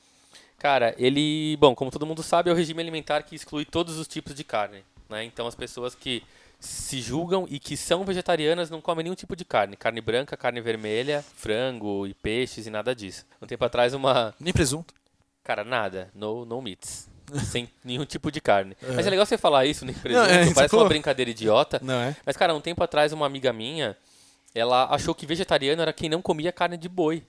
cara, 0.57 0.93
ele, 0.97 1.57
bom, 1.57 1.73
como 1.73 1.89
todo 1.89 2.05
mundo 2.05 2.21
sabe, 2.21 2.49
é 2.49 2.53
o 2.53 2.55
regime 2.55 2.81
alimentar 2.81 3.23
que 3.23 3.35
exclui 3.35 3.65
todos 3.65 3.97
os 3.97 4.07
tipos 4.07 4.35
de 4.35 4.43
carne, 4.43 4.83
né? 5.09 5.23
Então, 5.23 5.47
as 5.47 5.55
pessoas 5.55 5.95
que 5.95 6.23
se 6.59 7.01
julgam 7.01 7.47
e 7.49 7.57
que 7.57 7.77
são 7.77 8.03
vegetarianas 8.03 8.69
não 8.69 8.81
comem 8.81 9.03
nenhum 9.03 9.15
tipo 9.15 9.35
de 9.35 9.45
carne. 9.45 9.77
Carne 9.77 10.01
branca, 10.01 10.35
carne 10.35 10.59
vermelha, 10.59 11.23
frango 11.35 12.05
e 12.05 12.13
peixes 12.13 12.67
e 12.67 12.69
nada 12.69 12.93
disso. 12.93 13.25
Um 13.41 13.47
tempo 13.47 13.63
atrás 13.63 13.93
uma... 13.93 14.35
Nem 14.39 14.53
presunto. 14.53 14.93
Cara, 15.41 15.63
nada. 15.63 16.11
No, 16.13 16.45
no 16.45 16.61
meats. 16.61 17.09
sem 17.45 17.69
nenhum 17.83 18.05
tipo 18.05 18.29
de 18.29 18.41
carne. 18.41 18.75
É. 18.83 18.91
Mas 18.91 19.07
é 19.07 19.09
legal 19.09 19.25
você 19.25 19.37
falar 19.37 19.65
isso, 19.65 19.85
nem 19.85 19.95
presunto. 19.95 20.27
Não, 20.27 20.35
é, 20.35 20.53
parece 20.53 20.75
uma 20.75 20.87
brincadeira 20.87 21.31
idiota. 21.31 21.79
Não 21.81 21.95
é? 21.95 22.15
Mas, 22.25 22.35
cara, 22.35 22.53
um 22.53 22.61
tempo 22.61 22.83
atrás 22.83 23.13
uma 23.13 23.25
amiga 23.25 23.53
minha 23.53 23.95
ela 24.53 24.85
achou 24.93 25.13
que 25.13 25.25
vegetariano 25.25 25.81
era 25.81 25.93
quem 25.93 26.09
não 26.09 26.21
comia 26.21 26.51
carne 26.51 26.77
de 26.77 26.89
boi. 26.89 27.23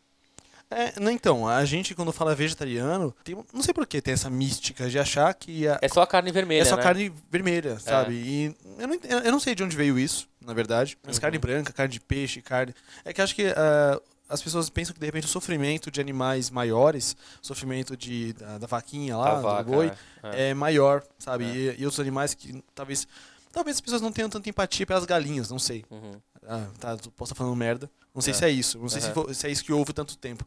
É, 0.72 1.00
não, 1.00 1.10
então, 1.10 1.48
a 1.48 1.64
gente 1.64 1.96
quando 1.96 2.12
fala 2.12 2.32
vegetariano, 2.32 3.12
tem, 3.24 3.36
não 3.52 3.60
sei 3.60 3.74
porquê 3.74 4.00
tem 4.00 4.14
essa 4.14 4.30
mística 4.30 4.88
de 4.88 5.00
achar 5.00 5.34
que... 5.34 5.66
A, 5.66 5.80
é 5.82 5.88
só 5.88 6.00
a 6.00 6.06
carne 6.06 6.30
vermelha, 6.30 6.62
É 6.62 6.64
só 6.64 6.76
né? 6.76 6.82
carne 6.82 7.12
vermelha, 7.28 7.76
sabe? 7.80 8.16
É. 8.16 8.22
E 8.22 8.56
eu 8.78 8.86
não, 8.86 8.94
eu 9.24 9.32
não 9.32 9.40
sei 9.40 9.52
de 9.56 9.64
onde 9.64 9.76
veio 9.76 9.98
isso, 9.98 10.28
na 10.40 10.54
verdade. 10.54 10.96
Mas 11.04 11.16
uhum. 11.16 11.22
carne 11.22 11.38
branca, 11.38 11.72
carne 11.72 11.92
de 11.92 12.00
peixe, 12.00 12.40
carne... 12.40 12.72
É 13.04 13.12
que 13.12 13.20
acho 13.20 13.34
que 13.34 13.48
uh, 13.48 14.00
as 14.28 14.40
pessoas 14.40 14.70
pensam 14.70 14.94
que 14.94 15.00
de 15.00 15.06
repente 15.06 15.26
o 15.26 15.28
sofrimento 15.28 15.90
de 15.90 16.00
animais 16.00 16.50
maiores, 16.50 17.16
sofrimento 17.42 17.96
de, 17.96 18.32
da, 18.34 18.58
da 18.58 18.66
vaquinha 18.68 19.16
lá, 19.16 19.34
da 19.34 19.40
vaca, 19.40 19.64
do 19.64 19.72
boi, 19.72 19.92
é, 20.22 20.46
é. 20.46 20.48
é 20.50 20.54
maior, 20.54 21.02
sabe? 21.18 21.46
É. 21.46 21.48
E, 21.48 21.80
e 21.80 21.84
outros 21.84 21.98
animais 21.98 22.32
que 22.32 22.62
talvez... 22.76 23.08
Talvez 23.52 23.78
as 23.78 23.80
pessoas 23.80 24.00
não 24.00 24.12
tenham 24.12 24.30
tanta 24.30 24.48
empatia 24.48 24.86
pelas 24.86 25.04
galinhas, 25.04 25.50
não 25.50 25.58
sei. 25.58 25.84
Uhum. 25.90 26.12
Ah, 26.52 26.66
tá, 26.80 26.96
posso 27.16 27.32
estar 27.32 27.34
falando 27.36 27.54
merda. 27.54 27.88
Não 28.12 28.20
sei 28.20 28.32
é. 28.32 28.34
se 28.34 28.44
é 28.44 28.50
isso. 28.50 28.76
Não 28.80 28.88
sei 28.88 29.00
uhum. 29.02 29.28
se, 29.28 29.34
se, 29.36 29.46
é 29.46 29.50
isso 29.50 29.62
que 29.62 29.72
houve 29.72 29.92
tanto 29.92 30.18
tempo. 30.18 30.44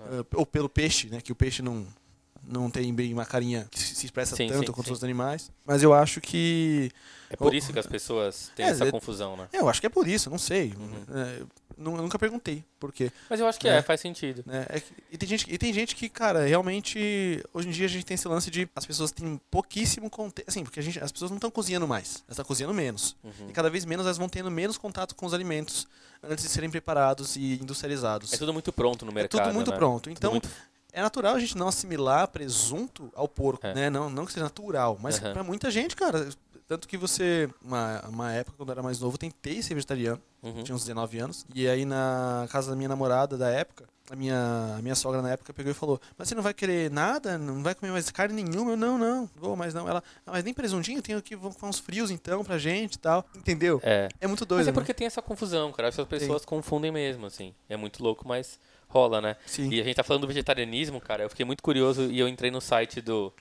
Uhum. 0.00 0.20
Uh, 0.20 0.26
ou 0.34 0.44
pelo 0.44 0.68
peixe, 0.68 1.08
né? 1.08 1.20
Que 1.20 1.30
o 1.30 1.34
peixe 1.36 1.62
não, 1.62 1.86
não 2.42 2.68
tem 2.68 2.92
bem 2.92 3.12
uma 3.12 3.24
carinha 3.24 3.68
que 3.70 3.78
se 3.78 4.04
expressa 4.04 4.34
sim, 4.34 4.48
tanto 4.48 4.66
sim, 4.66 4.72
quanto 4.72 4.88
sim. 4.88 4.92
os 4.92 5.04
animais. 5.04 5.52
Mas 5.64 5.80
eu 5.80 5.94
acho 5.94 6.20
que. 6.20 6.90
É 7.30 7.36
por 7.36 7.54
isso 7.54 7.72
que 7.72 7.78
as 7.78 7.86
pessoas 7.86 8.50
têm 8.56 8.66
é, 8.66 8.70
essa 8.70 8.84
é, 8.84 8.90
confusão, 8.90 9.36
né? 9.36 9.48
Eu 9.52 9.68
acho 9.68 9.80
que 9.80 9.86
é 9.86 9.90
por 9.90 10.08
isso, 10.08 10.28
não 10.28 10.38
sei. 10.38 10.74
Uhum. 10.76 11.46
É, 11.76 11.80
eu 11.80 12.02
nunca 12.02 12.18
perguntei 12.18 12.64
por 12.78 12.92
quê. 12.92 13.10
Mas 13.28 13.40
eu 13.40 13.46
acho 13.46 13.58
que 13.58 13.68
É. 13.68 13.76
é, 13.76 13.82
faz 13.82 14.00
sentido. 14.00 14.42
né? 14.46 14.66
É 14.68 14.80
que- 14.80 14.92
e, 15.12 15.18
tem 15.18 15.28
gente, 15.28 15.46
e 15.52 15.58
tem 15.58 15.72
gente 15.72 15.94
que, 15.96 16.08
cara, 16.08 16.44
realmente, 16.46 17.42
hoje 17.52 17.68
em 17.68 17.70
dia 17.70 17.86
a 17.86 17.88
gente 17.88 18.04
tem 18.04 18.14
esse 18.14 18.26
lance 18.28 18.50
de 18.50 18.68
as 18.74 18.84
pessoas 18.86 19.10
têm 19.10 19.40
pouquíssimo 19.50 20.08
contato. 20.10 20.44
Assim, 20.46 20.62
porque 20.64 20.80
a 20.80 20.82
gente, 20.82 20.98
as 21.02 21.10
pessoas 21.12 21.30
não 21.30 21.38
estão 21.38 21.50
cozinhando 21.50 21.86
mais, 21.88 22.16
elas 22.26 22.30
estão 22.30 22.44
cozinhando 22.44 22.74
menos. 22.74 23.16
Uhum. 23.22 23.48
E 23.48 23.52
cada 23.52 23.70
vez 23.70 23.84
menos 23.84 24.06
elas 24.06 24.18
vão 24.18 24.28
tendo 24.28 24.50
menos 24.50 24.76
contato 24.78 25.14
com 25.14 25.26
os 25.26 25.34
alimentos 25.34 25.86
antes 26.22 26.44
de 26.44 26.50
serem 26.50 26.70
preparados 26.70 27.36
e 27.36 27.54
industrializados. 27.60 28.32
É 28.32 28.36
tudo 28.38 28.52
muito 28.52 28.72
pronto 28.72 29.04
no 29.04 29.10
É 29.12 29.14
mercado. 29.14 29.42
tudo 29.42 29.54
muito 29.54 29.70
né? 29.70 29.76
pronto. 29.76 30.02
Tudo 30.04 30.12
Então, 30.12 30.30
muito- 30.32 30.48
é 30.94 31.02
natural 31.02 31.34
a 31.34 31.40
gente 31.40 31.56
não 31.58 31.68
assimilar 31.68 32.28
presunto 32.28 33.10
ao 33.14 33.28
porco, 33.28 33.66
É. 33.66 33.74
né? 33.74 33.90
Não, 33.90 34.08
não 34.08 34.24
que 34.24 34.32
seja 34.32 34.44
natural, 34.44 34.98
mas 35.02 35.22
Aham. 35.22 35.32
pra 35.32 35.42
muita 35.44 35.70
gente, 35.70 35.94
cara. 35.96 36.28
Tanto 36.66 36.88
que 36.88 36.96
você, 36.96 37.48
uma, 37.62 38.00
uma 38.08 38.32
época, 38.32 38.56
quando 38.56 38.70
eu 38.70 38.72
era 38.72 38.82
mais 38.82 38.98
novo, 38.98 39.14
eu 39.14 39.18
tentei 39.18 39.60
ser 39.62 39.74
vegetariano, 39.74 40.20
Uhum. 40.42 40.62
tinha 40.62 40.74
uns 40.74 40.82
19 40.84 41.18
anos. 41.18 41.44
E 41.54 41.68
aí, 41.68 41.84
na 41.84 42.46
casa 42.50 42.70
da 42.70 42.76
minha 42.76 42.88
namorada 42.88 43.36
da 43.36 43.50
época, 43.50 43.84
a 44.10 44.16
minha, 44.16 44.74
a 44.78 44.82
minha 44.82 44.94
sogra 44.94 45.20
na 45.22 45.30
época 45.30 45.52
pegou 45.52 45.70
e 45.70 45.74
falou: 45.74 46.00
Mas 46.16 46.28
você 46.28 46.34
não 46.34 46.42
vai 46.42 46.52
querer 46.54 46.90
nada? 46.90 47.36
Não 47.38 47.62
vai 47.62 47.74
comer 47.74 47.90
mais 47.92 48.10
carne 48.10 48.42
nenhuma? 48.42 48.72
Eu, 48.72 48.76
não, 48.76 48.98
não, 48.98 49.28
vou 49.36 49.56
mais 49.56 49.72
não. 49.74 49.88
Ela, 49.88 50.02
"Ah, 50.26 50.32
mas 50.32 50.44
nem 50.44 50.52
presuntinho? 50.54 51.00
Tenho 51.02 51.18
aqui, 51.18 51.34
vou 51.36 51.52
com 51.54 51.66
uns 51.68 51.78
frios 51.78 52.10
então 52.10 52.44
pra 52.44 52.56
gente 52.58 52.94
e 52.94 52.98
tal. 52.98 53.24
Entendeu? 53.34 53.80
É. 53.82 54.08
É 54.20 54.26
muito 54.26 54.44
doido. 54.44 54.60
Mas 54.60 54.68
é 54.68 54.70
né? 54.72 54.74
porque 54.74 54.92
tem 54.94 55.06
essa 55.06 55.22
confusão, 55.22 55.70
cara. 55.72 55.88
Acho 55.88 55.96
que 55.96 56.02
as 56.02 56.08
pessoas 56.20 56.44
confundem 56.44 56.90
mesmo, 56.92 57.24
assim. 57.26 57.54
É 57.68 57.76
muito 57.78 58.02
louco, 58.02 58.26
mas 58.28 58.58
rola, 58.94 59.20
né? 59.20 59.36
Sim. 59.44 59.68
E 59.70 59.80
a 59.80 59.84
gente 59.84 59.96
tá 59.96 60.04
falando 60.04 60.22
do 60.22 60.28
vegetarianismo, 60.28 61.00
cara. 61.00 61.24
Eu 61.24 61.28
fiquei 61.28 61.44
muito 61.44 61.62
curioso 61.62 62.04
e 62.10 62.18
eu 62.18 62.28
entrei 62.28 62.50
no 62.50 62.60
site 62.60 63.00
do. 63.00 63.32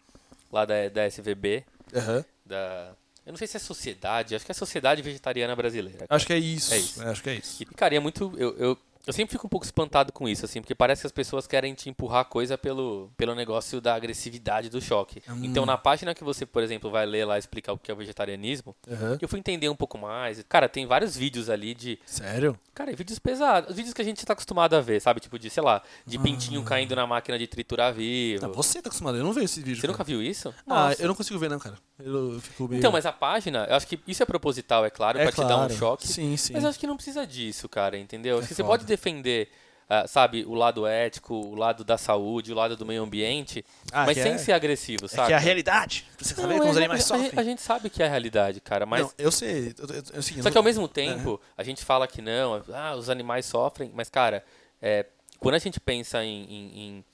lá 0.52 0.66
da, 0.66 0.89
da 0.89 1.06
SVB, 1.06 1.63
Aham. 1.96 2.26
da. 2.44 2.94
Eu 3.26 3.32
não 3.32 3.38
sei 3.38 3.48
se 3.48 3.56
é 3.56 3.60
sociedade, 3.60 4.36
acho 4.36 4.44
que 4.44 4.52
é 4.52 4.54
a 4.54 4.56
Sociedade 4.56 5.02
Vegetariana 5.02 5.56
Brasileira. 5.56 6.06
Acho 6.10 6.28
que 6.28 6.34
é 6.34 6.38
isso. 6.38 6.74
É 6.74 6.78
isso. 6.78 7.02
acho 7.08 7.24
que 7.24 7.30
é 7.30 7.36
isso. 7.36 7.63
E, 7.63 7.66
cara, 7.66 7.94
e 7.94 7.98
é 7.98 8.00
muito. 8.00 8.34
Eu, 8.36 8.58
eu, 8.58 8.78
eu 9.06 9.13
sempre 9.13 9.32
fico 9.32 9.48
um 9.48 9.50
pouco 9.50 9.66
espantado 9.66 10.12
com 10.12 10.28
isso, 10.28 10.46
assim, 10.46 10.62
porque 10.62 10.74
parece 10.74 11.02
que 11.02 11.08
as 11.08 11.12
pessoas 11.12 11.46
querem 11.46 11.74
te 11.74 11.89
empurrar 11.89 12.22
a 12.22 12.26
coisa 12.26 12.58
pelo, 12.58 13.12
pelo 13.18 13.36
negócio 13.36 13.82
da 13.82 13.96
agressividade 13.96 14.70
do 14.70 14.82
choque. 14.82 15.22
Hum. 15.30 15.42
Então, 15.44 15.66
na 15.66 15.78
página 15.78 16.13
que 16.16 16.24
você, 16.24 16.46
por 16.46 16.63
exemplo, 16.63 16.89
vai 16.89 17.06
ler 17.06 17.26
lá 17.26 17.38
explicar 17.38 17.74
o 17.74 17.78
que 17.78 17.92
é 17.92 17.94
o 17.94 17.98
vegetarianismo, 17.98 18.76
Aham. 18.89 19.18
eu 19.22 19.28
fui 19.28 19.39
entender 19.39 19.68
um 19.70 19.76
pouco 19.76 19.98
mais. 19.98 20.44
Cara, 20.48 20.70
tem 20.70 20.86
vários 20.86 21.16
vídeos 21.16 21.50
ali 21.50 21.74
de. 21.74 22.00
Sério? 22.06 22.58
Cara, 22.74 22.96
vídeos 22.96 23.20
pesados. 23.20 23.76
Vídeos 23.76 23.94
que 23.94 24.02
a 24.02 24.06
gente 24.06 24.26
tá 24.26 24.34
acostumado 24.34 24.76
a 24.76 24.82
ver, 24.82 25.00
sabe? 25.02 25.20
Tipo 25.20 25.38
de, 25.38 25.50
sei 25.50 25.62
lá, 25.62 25.82
de 26.06 26.18
pintinho 26.18 26.63
caindo 26.63 26.96
na 26.96 27.06
máquina 27.06 27.38
de 27.38 27.46
triturar 27.46 27.94
vivo. 27.94 28.46
Ah, 28.46 28.50
você 28.50 28.82
tá 28.82 28.88
acostumado, 28.89 29.18
eu 29.18 29.24
não 29.24 29.34
vejo 29.34 29.46
esse 29.46 29.60
vídeo. 29.60 29.76
Você 29.76 29.82
cara. 29.82 29.94
nunca 29.94 30.04
viu 30.04 30.22
isso? 30.24 30.54
Ah, 30.68 30.89
Nossa. 30.89 31.02
eu 31.02 31.08
não 31.08 31.16
consigo 31.16 31.38
ver 31.38 31.50
não, 31.50 31.60
cara. 31.60 31.76
Eu 32.00 32.39
fico 32.42 32.68
meio... 32.68 32.80
Então, 32.80 32.92
mas 32.92 33.06
a 33.06 33.12
página, 33.12 33.66
eu 33.70 33.76
acho 33.76 33.86
que 33.88 34.00
isso 34.08 34.24
é 34.24 34.26
proposital, 34.26 34.84
é 34.86 34.89
claro, 34.89 35.20
é 35.20 35.24
pra 35.24 35.32
te 35.32 35.38
dar 35.42 35.56
um 35.56 35.60
claro. 35.60 35.74
choque. 35.76 36.08
Sim, 36.08 36.36
sim. 36.36 36.54
Mas 36.54 36.63
eu 36.63 36.70
acho 36.70 36.80
que 36.80 36.88
não 36.88 36.96
precisa 36.96 37.26
disso, 37.28 37.70
cara, 37.70 37.98
entendeu? 37.98 38.38
Acho 38.38 38.46
É 38.46 38.48
que 38.48 38.56
você 38.56 38.63
pode 38.63 38.86
defender, 38.96 39.50
ah, 39.90 40.08
sabe, 40.08 40.46
o 40.46 40.54
lado 40.54 40.88
ético, 40.88 41.34
o 41.36 41.56
lado 41.56 41.84
da 41.84 41.98
saúde, 41.98 42.52
o 42.52 42.56
lado 42.56 42.76
do 42.78 42.86
meio 42.86 43.04
ambiente, 43.04 43.64
Ah, 43.92 44.06
mas 44.06 44.16
que 44.18 44.24
sem 44.24 44.34
é- 44.34 44.38
ser 44.38 44.54
agressivo, 44.54 45.06
É 45.06 45.08
sabe? 45.10 45.28
que 45.28 45.34
é 45.34 45.36
a 45.36 45.40
realidade. 45.40 46.06
Pra 46.18 46.26
você 46.26 46.34
saber 46.36 46.58
como 46.58 46.70
os 46.72 46.78
é, 46.78 46.80
animais 46.80 47.12
a, 47.12 47.16
gente- 47.18 47.24
sofrem. 47.26 47.40
a 47.40 47.44
gente 47.44 47.62
sabe 47.62 47.90
que 47.90 48.02
é 48.02 48.06
a 48.06 48.10
realidade, 48.10 48.62
cara, 48.62 48.86
mas... 48.86 49.02
Não, 49.02 49.12
eu 49.18 49.32
sei. 49.32 49.74
eu- 49.78 49.96
eu- 49.96 50.20
assim, 50.20 50.36
eu 50.38 50.44
Só 50.44 50.44
não- 50.44 50.52
que 50.52 50.58
ao 50.58 50.64
mesmo 50.64 50.88
tempo, 50.88 51.40
a 51.58 51.64
gente 51.64 51.84
fala 51.84 52.08
que 52.08 52.22
não, 52.22 52.64
ah, 52.74 52.96
os 52.96 53.10
animais 53.10 53.46
sofrem, 53.46 53.92
mas, 53.94 54.10
cara, 54.10 54.44
é, 54.82 55.06
quando 55.40 55.56
a 55.56 55.60
gente 55.60 55.80
pensa 55.80 56.24
em, 56.24 56.44
em, 56.46 56.80
em, 56.80 57.06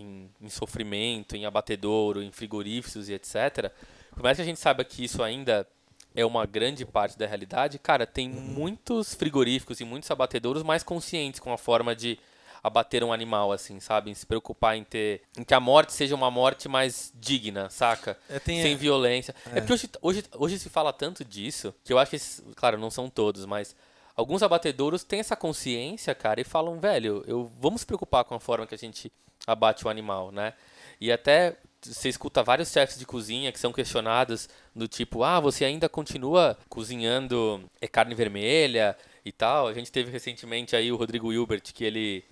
em- 0.00 0.30
em 0.42 0.48
sofrimento, 0.48 1.34
em 1.36 1.46
abatedouro, 1.46 2.22
em 2.22 2.30
frigoríficos 2.32 3.08
e 3.08 3.14
etc., 3.14 3.70
por 4.12 4.22
mais 4.24 4.36
que 4.36 4.42
a 4.42 4.44
gente 4.44 4.58
saiba 4.58 4.84
que 4.84 5.04
isso 5.04 5.22
ainda 5.22 5.66
é 6.14 6.24
uma 6.24 6.46
grande 6.46 6.84
parte 6.84 7.16
da 7.18 7.26
realidade, 7.26 7.78
cara, 7.78 8.06
tem 8.06 8.28
muitos 8.28 9.14
frigoríficos 9.14 9.80
e 9.80 9.84
muitos 9.84 10.10
abatedouros 10.10 10.62
mais 10.62 10.82
conscientes 10.82 11.38
com 11.40 11.52
a 11.52 11.58
forma 11.58 11.94
de 11.94 12.18
abater 12.62 13.04
um 13.04 13.12
animal, 13.12 13.52
assim, 13.52 13.78
sabe? 13.78 14.10
Em 14.10 14.14
se 14.14 14.26
preocupar 14.26 14.76
em 14.76 14.82
ter. 14.82 15.22
em 15.36 15.44
que 15.44 15.54
a 15.54 15.60
morte 15.60 15.92
seja 15.92 16.14
uma 16.14 16.30
morte 16.30 16.68
mais 16.68 17.12
digna, 17.14 17.70
saca? 17.70 18.18
É, 18.28 18.40
tem- 18.40 18.60
Sem 18.60 18.74
violência. 18.76 19.32
É, 19.46 19.58
É. 19.58 19.60
porque 19.60 19.72
hoje, 19.74 19.88
hoje, 20.02 20.24
hoje 20.36 20.58
se 20.58 20.68
fala 20.68 20.92
tanto 20.92 21.24
disso, 21.24 21.72
que 21.84 21.92
eu 21.92 21.98
acho 21.98 22.10
que, 22.10 22.16
esses- 22.16 22.42
claro, 22.56 22.76
não 22.76 22.90
são 22.90 23.08
todos, 23.08 23.46
mas 23.46 23.76
alguns 24.16 24.42
abatedouros 24.42 25.04
têm 25.04 25.20
essa 25.20 25.36
consciência, 25.36 26.12
cara, 26.16 26.40
e 26.40 26.44
falam, 26.44 26.80
velho, 26.80 27.22
eu, 27.28 27.48
vamos 27.60 27.82
se 27.82 27.86
preocupar 27.86 28.24
com 28.24 28.34
a 28.34 28.40
forma 28.40 28.66
que 28.66 28.74
a 28.74 28.78
gente 28.78 29.12
abate 29.46 29.86
o 29.86 29.88
animal, 29.88 30.32
né? 30.32 30.52
E 31.00 31.12
até 31.12 31.56
você 31.80 32.08
escuta 32.08 32.42
vários 32.42 32.70
chefes 32.70 32.98
de 32.98 33.06
cozinha 33.06 33.52
que 33.52 33.58
são 33.60 33.72
questionados 33.72 34.48
do 34.74 34.88
tipo, 34.88 35.22
ah, 35.22 35.40
você 35.40 35.64
ainda 35.64 35.88
continua 35.88 36.56
cozinhando 36.68 37.62
é, 37.80 37.86
carne 37.86 38.14
vermelha 38.14 38.96
e 39.24 39.32
tal. 39.32 39.68
A 39.68 39.74
gente 39.74 39.90
teve 39.92 40.10
recentemente 40.10 40.74
aí 40.74 40.90
o 40.90 40.96
Rodrigo 40.96 41.32
Hilbert, 41.32 41.62
que 41.62 41.84
ele, 41.84 42.24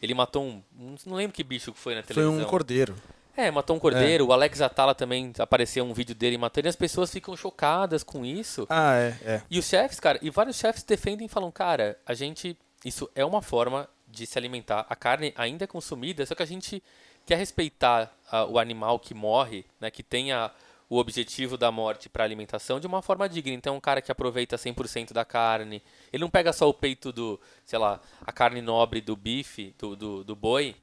ele 0.00 0.14
matou 0.14 0.44
um, 0.44 0.62
não 1.04 1.16
lembro 1.16 1.34
que 1.34 1.42
bicho 1.42 1.72
que 1.72 1.78
foi 1.78 1.94
na 1.94 2.02
Foi 2.02 2.14
televisão. 2.14 2.46
um 2.46 2.48
cordeiro. 2.48 2.94
É, 3.36 3.50
matou 3.50 3.74
um 3.74 3.80
cordeiro. 3.80 4.26
O 4.26 4.32
Alex 4.32 4.60
Atala 4.60 4.94
também 4.94 5.32
apareceu 5.38 5.84
um 5.84 5.92
vídeo 5.92 6.14
dele 6.14 6.38
matando 6.38 6.68
e 6.68 6.70
as 6.70 6.76
pessoas 6.76 7.10
ficam 7.10 7.36
chocadas 7.36 8.04
com 8.04 8.24
isso. 8.24 8.64
Ah, 8.70 8.94
é, 8.94 9.18
é. 9.24 9.42
E 9.50 9.58
os 9.58 9.66
chefes, 9.66 9.98
cara, 9.98 10.18
e 10.22 10.30
vários 10.30 10.56
chefes 10.56 10.84
defendem 10.84 11.26
e 11.26 11.28
falam, 11.28 11.50
cara, 11.50 11.98
a 12.06 12.14
gente. 12.14 12.56
Isso 12.84 13.10
é 13.14 13.24
uma 13.24 13.42
forma 13.42 13.88
de 14.06 14.26
se 14.26 14.38
alimentar. 14.38 14.86
A 14.88 14.94
carne 14.94 15.32
ainda 15.36 15.64
é 15.64 15.66
consumida, 15.66 16.24
só 16.24 16.34
que 16.34 16.42
a 16.42 16.46
gente 16.46 16.82
quer 17.26 17.36
respeitar 17.36 18.14
ah, 18.30 18.44
o 18.44 18.58
animal 18.58 18.98
que 18.98 19.14
morre, 19.14 19.64
né? 19.80 19.90
Que 19.90 20.02
tenha 20.02 20.50
o 20.88 20.98
objetivo 20.98 21.56
da 21.56 21.72
morte 21.72 22.08
para 22.08 22.24
alimentação 22.24 22.78
de 22.78 22.86
uma 22.86 23.02
forma 23.02 23.28
digna. 23.28 23.54
Então, 23.54 23.76
um 23.76 23.80
cara 23.80 24.02
que 24.02 24.12
aproveita 24.12 24.56
100% 24.56 25.12
da 25.12 25.24
carne, 25.24 25.82
ele 26.12 26.20
não 26.20 26.30
pega 26.30 26.52
só 26.52 26.68
o 26.68 26.74
peito 26.74 27.12
do, 27.12 27.40
sei 27.64 27.78
lá, 27.78 28.00
a 28.24 28.32
carne 28.32 28.60
nobre 28.60 29.00
do 29.00 29.16
bife, 29.16 29.74
do, 29.78 29.96
do, 29.96 30.24
do 30.24 30.36
boi, 30.36 30.76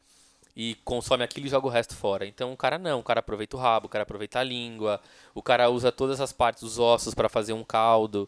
e 0.55 0.75
consome 0.83 1.23
aquilo 1.23 1.45
e 1.45 1.49
joga 1.49 1.67
o 1.67 1.69
resto 1.69 1.95
fora. 1.95 2.25
Então 2.25 2.51
o 2.51 2.57
cara 2.57 2.77
não, 2.77 2.99
o 2.99 3.03
cara 3.03 3.19
aproveita 3.19 3.55
o 3.55 3.59
rabo, 3.59 3.85
o 3.85 3.89
cara 3.89 4.03
aproveita 4.03 4.39
a 4.39 4.43
língua, 4.43 4.99
o 5.33 5.41
cara 5.41 5.69
usa 5.69 5.91
todas 5.91 6.19
as 6.19 6.33
partes 6.33 6.63
dos 6.63 6.77
ossos 6.77 7.13
para 7.13 7.29
fazer 7.29 7.53
um 7.53 7.63
caldo. 7.63 8.27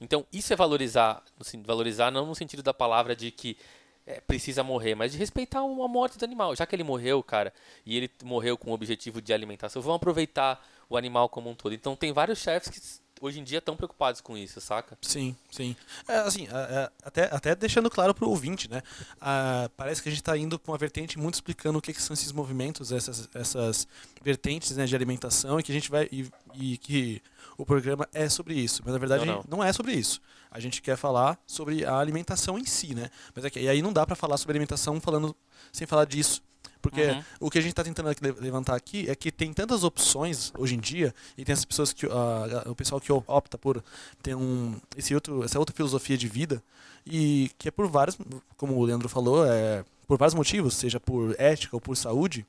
Então 0.00 0.26
isso 0.32 0.52
é 0.52 0.56
valorizar, 0.56 1.22
valorizar 1.64 2.10
não 2.10 2.26
no 2.26 2.34
sentido 2.34 2.62
da 2.62 2.74
palavra 2.74 3.14
de 3.14 3.30
que 3.30 3.56
é, 4.06 4.20
precisa 4.20 4.62
morrer, 4.62 4.94
mas 4.94 5.12
de 5.12 5.18
respeitar 5.18 5.60
a 5.60 5.88
morte 5.88 6.18
do 6.18 6.24
animal. 6.24 6.54
Já 6.54 6.66
que 6.66 6.76
ele 6.76 6.84
morreu, 6.84 7.22
cara, 7.22 7.52
e 7.86 7.96
ele 7.96 8.10
morreu 8.22 8.56
com 8.56 8.70
o 8.70 8.74
objetivo 8.74 9.20
de 9.22 9.32
alimentação, 9.32 9.80
vamos 9.80 9.96
aproveitar 9.96 10.64
o 10.88 10.96
animal 10.96 11.28
como 11.28 11.50
um 11.50 11.54
todo. 11.54 11.74
Então 11.74 11.96
tem 11.96 12.12
vários 12.12 12.38
chefes 12.38 12.68
que 12.68 13.03
hoje 13.20 13.40
em 13.40 13.44
dia 13.44 13.58
estão 13.58 13.76
preocupados 13.76 14.20
com 14.20 14.36
isso, 14.36 14.60
saca? 14.60 14.98
Sim, 15.00 15.34
sim. 15.50 15.76
É, 16.06 16.16
assim, 16.18 16.46
é, 16.46 16.50
é, 16.50 16.90
até, 17.04 17.24
até 17.34 17.54
deixando 17.54 17.90
claro 17.90 18.14
pro 18.14 18.28
ouvinte, 18.28 18.70
né? 18.70 18.82
Ah, 19.20 19.70
parece 19.76 20.02
que 20.02 20.08
a 20.08 20.12
gente 20.12 20.20
está 20.20 20.36
indo 20.36 20.58
para 20.58 20.72
uma 20.72 20.78
vertente 20.78 21.18
muito 21.18 21.34
explicando 21.34 21.78
o 21.78 21.82
que, 21.82 21.92
que 21.92 22.02
são 22.02 22.14
esses 22.14 22.32
movimentos, 22.32 22.92
essas, 22.92 23.28
essas 23.34 23.88
vertentes 24.22 24.76
né, 24.76 24.86
de 24.86 24.94
alimentação, 24.94 25.58
e 25.58 25.62
que 25.62 25.72
a 25.72 25.74
gente 25.74 25.90
vai. 25.90 26.08
E, 26.10 26.30
e 26.54 26.78
que 26.78 27.22
o 27.56 27.64
programa 27.64 28.08
é 28.12 28.28
sobre 28.28 28.54
isso. 28.54 28.82
Mas 28.84 28.92
na 28.92 28.98
verdade 28.98 29.24
Não, 29.24 29.36
gente 29.36 29.50
não 29.50 29.62
é 29.62 29.72
sobre 29.72 29.92
isso. 29.92 30.20
A 30.50 30.60
gente 30.60 30.82
quer 30.82 30.96
falar 30.96 31.38
sobre 31.46 31.84
a 31.84 31.98
alimentação 31.98 32.58
em 32.58 32.64
si, 32.64 32.94
né? 32.94 33.10
Mas 33.34 33.44
é 33.44 33.50
que, 33.50 33.60
e 33.60 33.68
aí 33.68 33.82
não 33.82 33.92
dá 33.92 34.06
para 34.06 34.16
falar 34.16 34.36
sobre 34.36 34.52
alimentação 34.52 35.00
falando 35.00 35.34
sem 35.72 35.86
falar 35.86 36.04
disso. 36.04 36.42
Porque 36.84 37.00
Uhum. 37.00 37.22
o 37.40 37.50
que 37.50 37.56
a 37.56 37.62
gente 37.62 37.70
está 37.70 37.82
tentando 37.82 38.10
levantar 38.40 38.74
aqui 38.76 39.08
é 39.08 39.14
que 39.14 39.32
tem 39.32 39.54
tantas 39.54 39.84
opções 39.84 40.52
hoje 40.58 40.74
em 40.74 40.78
dia 40.78 41.14
e 41.36 41.42
tem 41.42 41.54
as 41.54 41.64
pessoas 41.64 41.94
que 41.94 42.04
ah, 42.04 42.64
o 42.66 42.74
pessoal 42.74 43.00
que 43.00 43.10
opta 43.10 43.56
por 43.56 43.82
ter 44.22 44.34
um 44.34 44.76
esse 44.94 45.14
outro 45.14 45.42
essa 45.42 45.58
outra 45.58 45.74
filosofia 45.74 46.18
de 46.18 46.28
vida 46.28 46.62
e 47.06 47.50
que 47.58 47.68
é 47.68 47.70
por 47.70 47.88
vários 47.88 48.18
como 48.58 48.74
o 48.76 48.84
Leandro 48.84 49.08
falou 49.08 49.46
é 49.46 49.82
por 50.06 50.18
vários 50.18 50.34
motivos 50.34 50.74
seja 50.76 51.00
por 51.00 51.34
ética 51.38 51.74
ou 51.74 51.80
por 51.80 51.96
saúde 51.96 52.46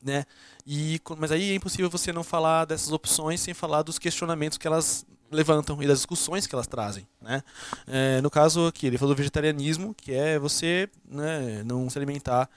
né 0.00 0.24
e 0.64 1.00
mas 1.18 1.32
aí 1.32 1.50
é 1.50 1.54
impossível 1.56 1.90
você 1.90 2.12
não 2.12 2.22
falar 2.22 2.66
dessas 2.66 2.92
opções 2.92 3.40
sem 3.40 3.52
falar 3.52 3.82
dos 3.82 3.98
questionamentos 3.98 4.58
que 4.58 4.66
elas 4.66 5.04
levantam 5.30 5.82
e 5.82 5.86
das 5.86 5.98
discussões 5.98 6.46
que 6.46 6.54
elas 6.54 6.68
trazem 6.68 7.04
né 7.20 7.42
É, 7.86 8.20
no 8.20 8.30
caso 8.30 8.68
aqui 8.68 8.86
ele 8.86 8.96
falou 8.96 9.12
do 9.14 9.18
vegetarianismo 9.18 9.92
que 9.94 10.12
é 10.12 10.38
você 10.38 10.88
né, 11.04 11.62
não 11.64 11.90
se 11.90 11.98
alimentar 11.98 12.48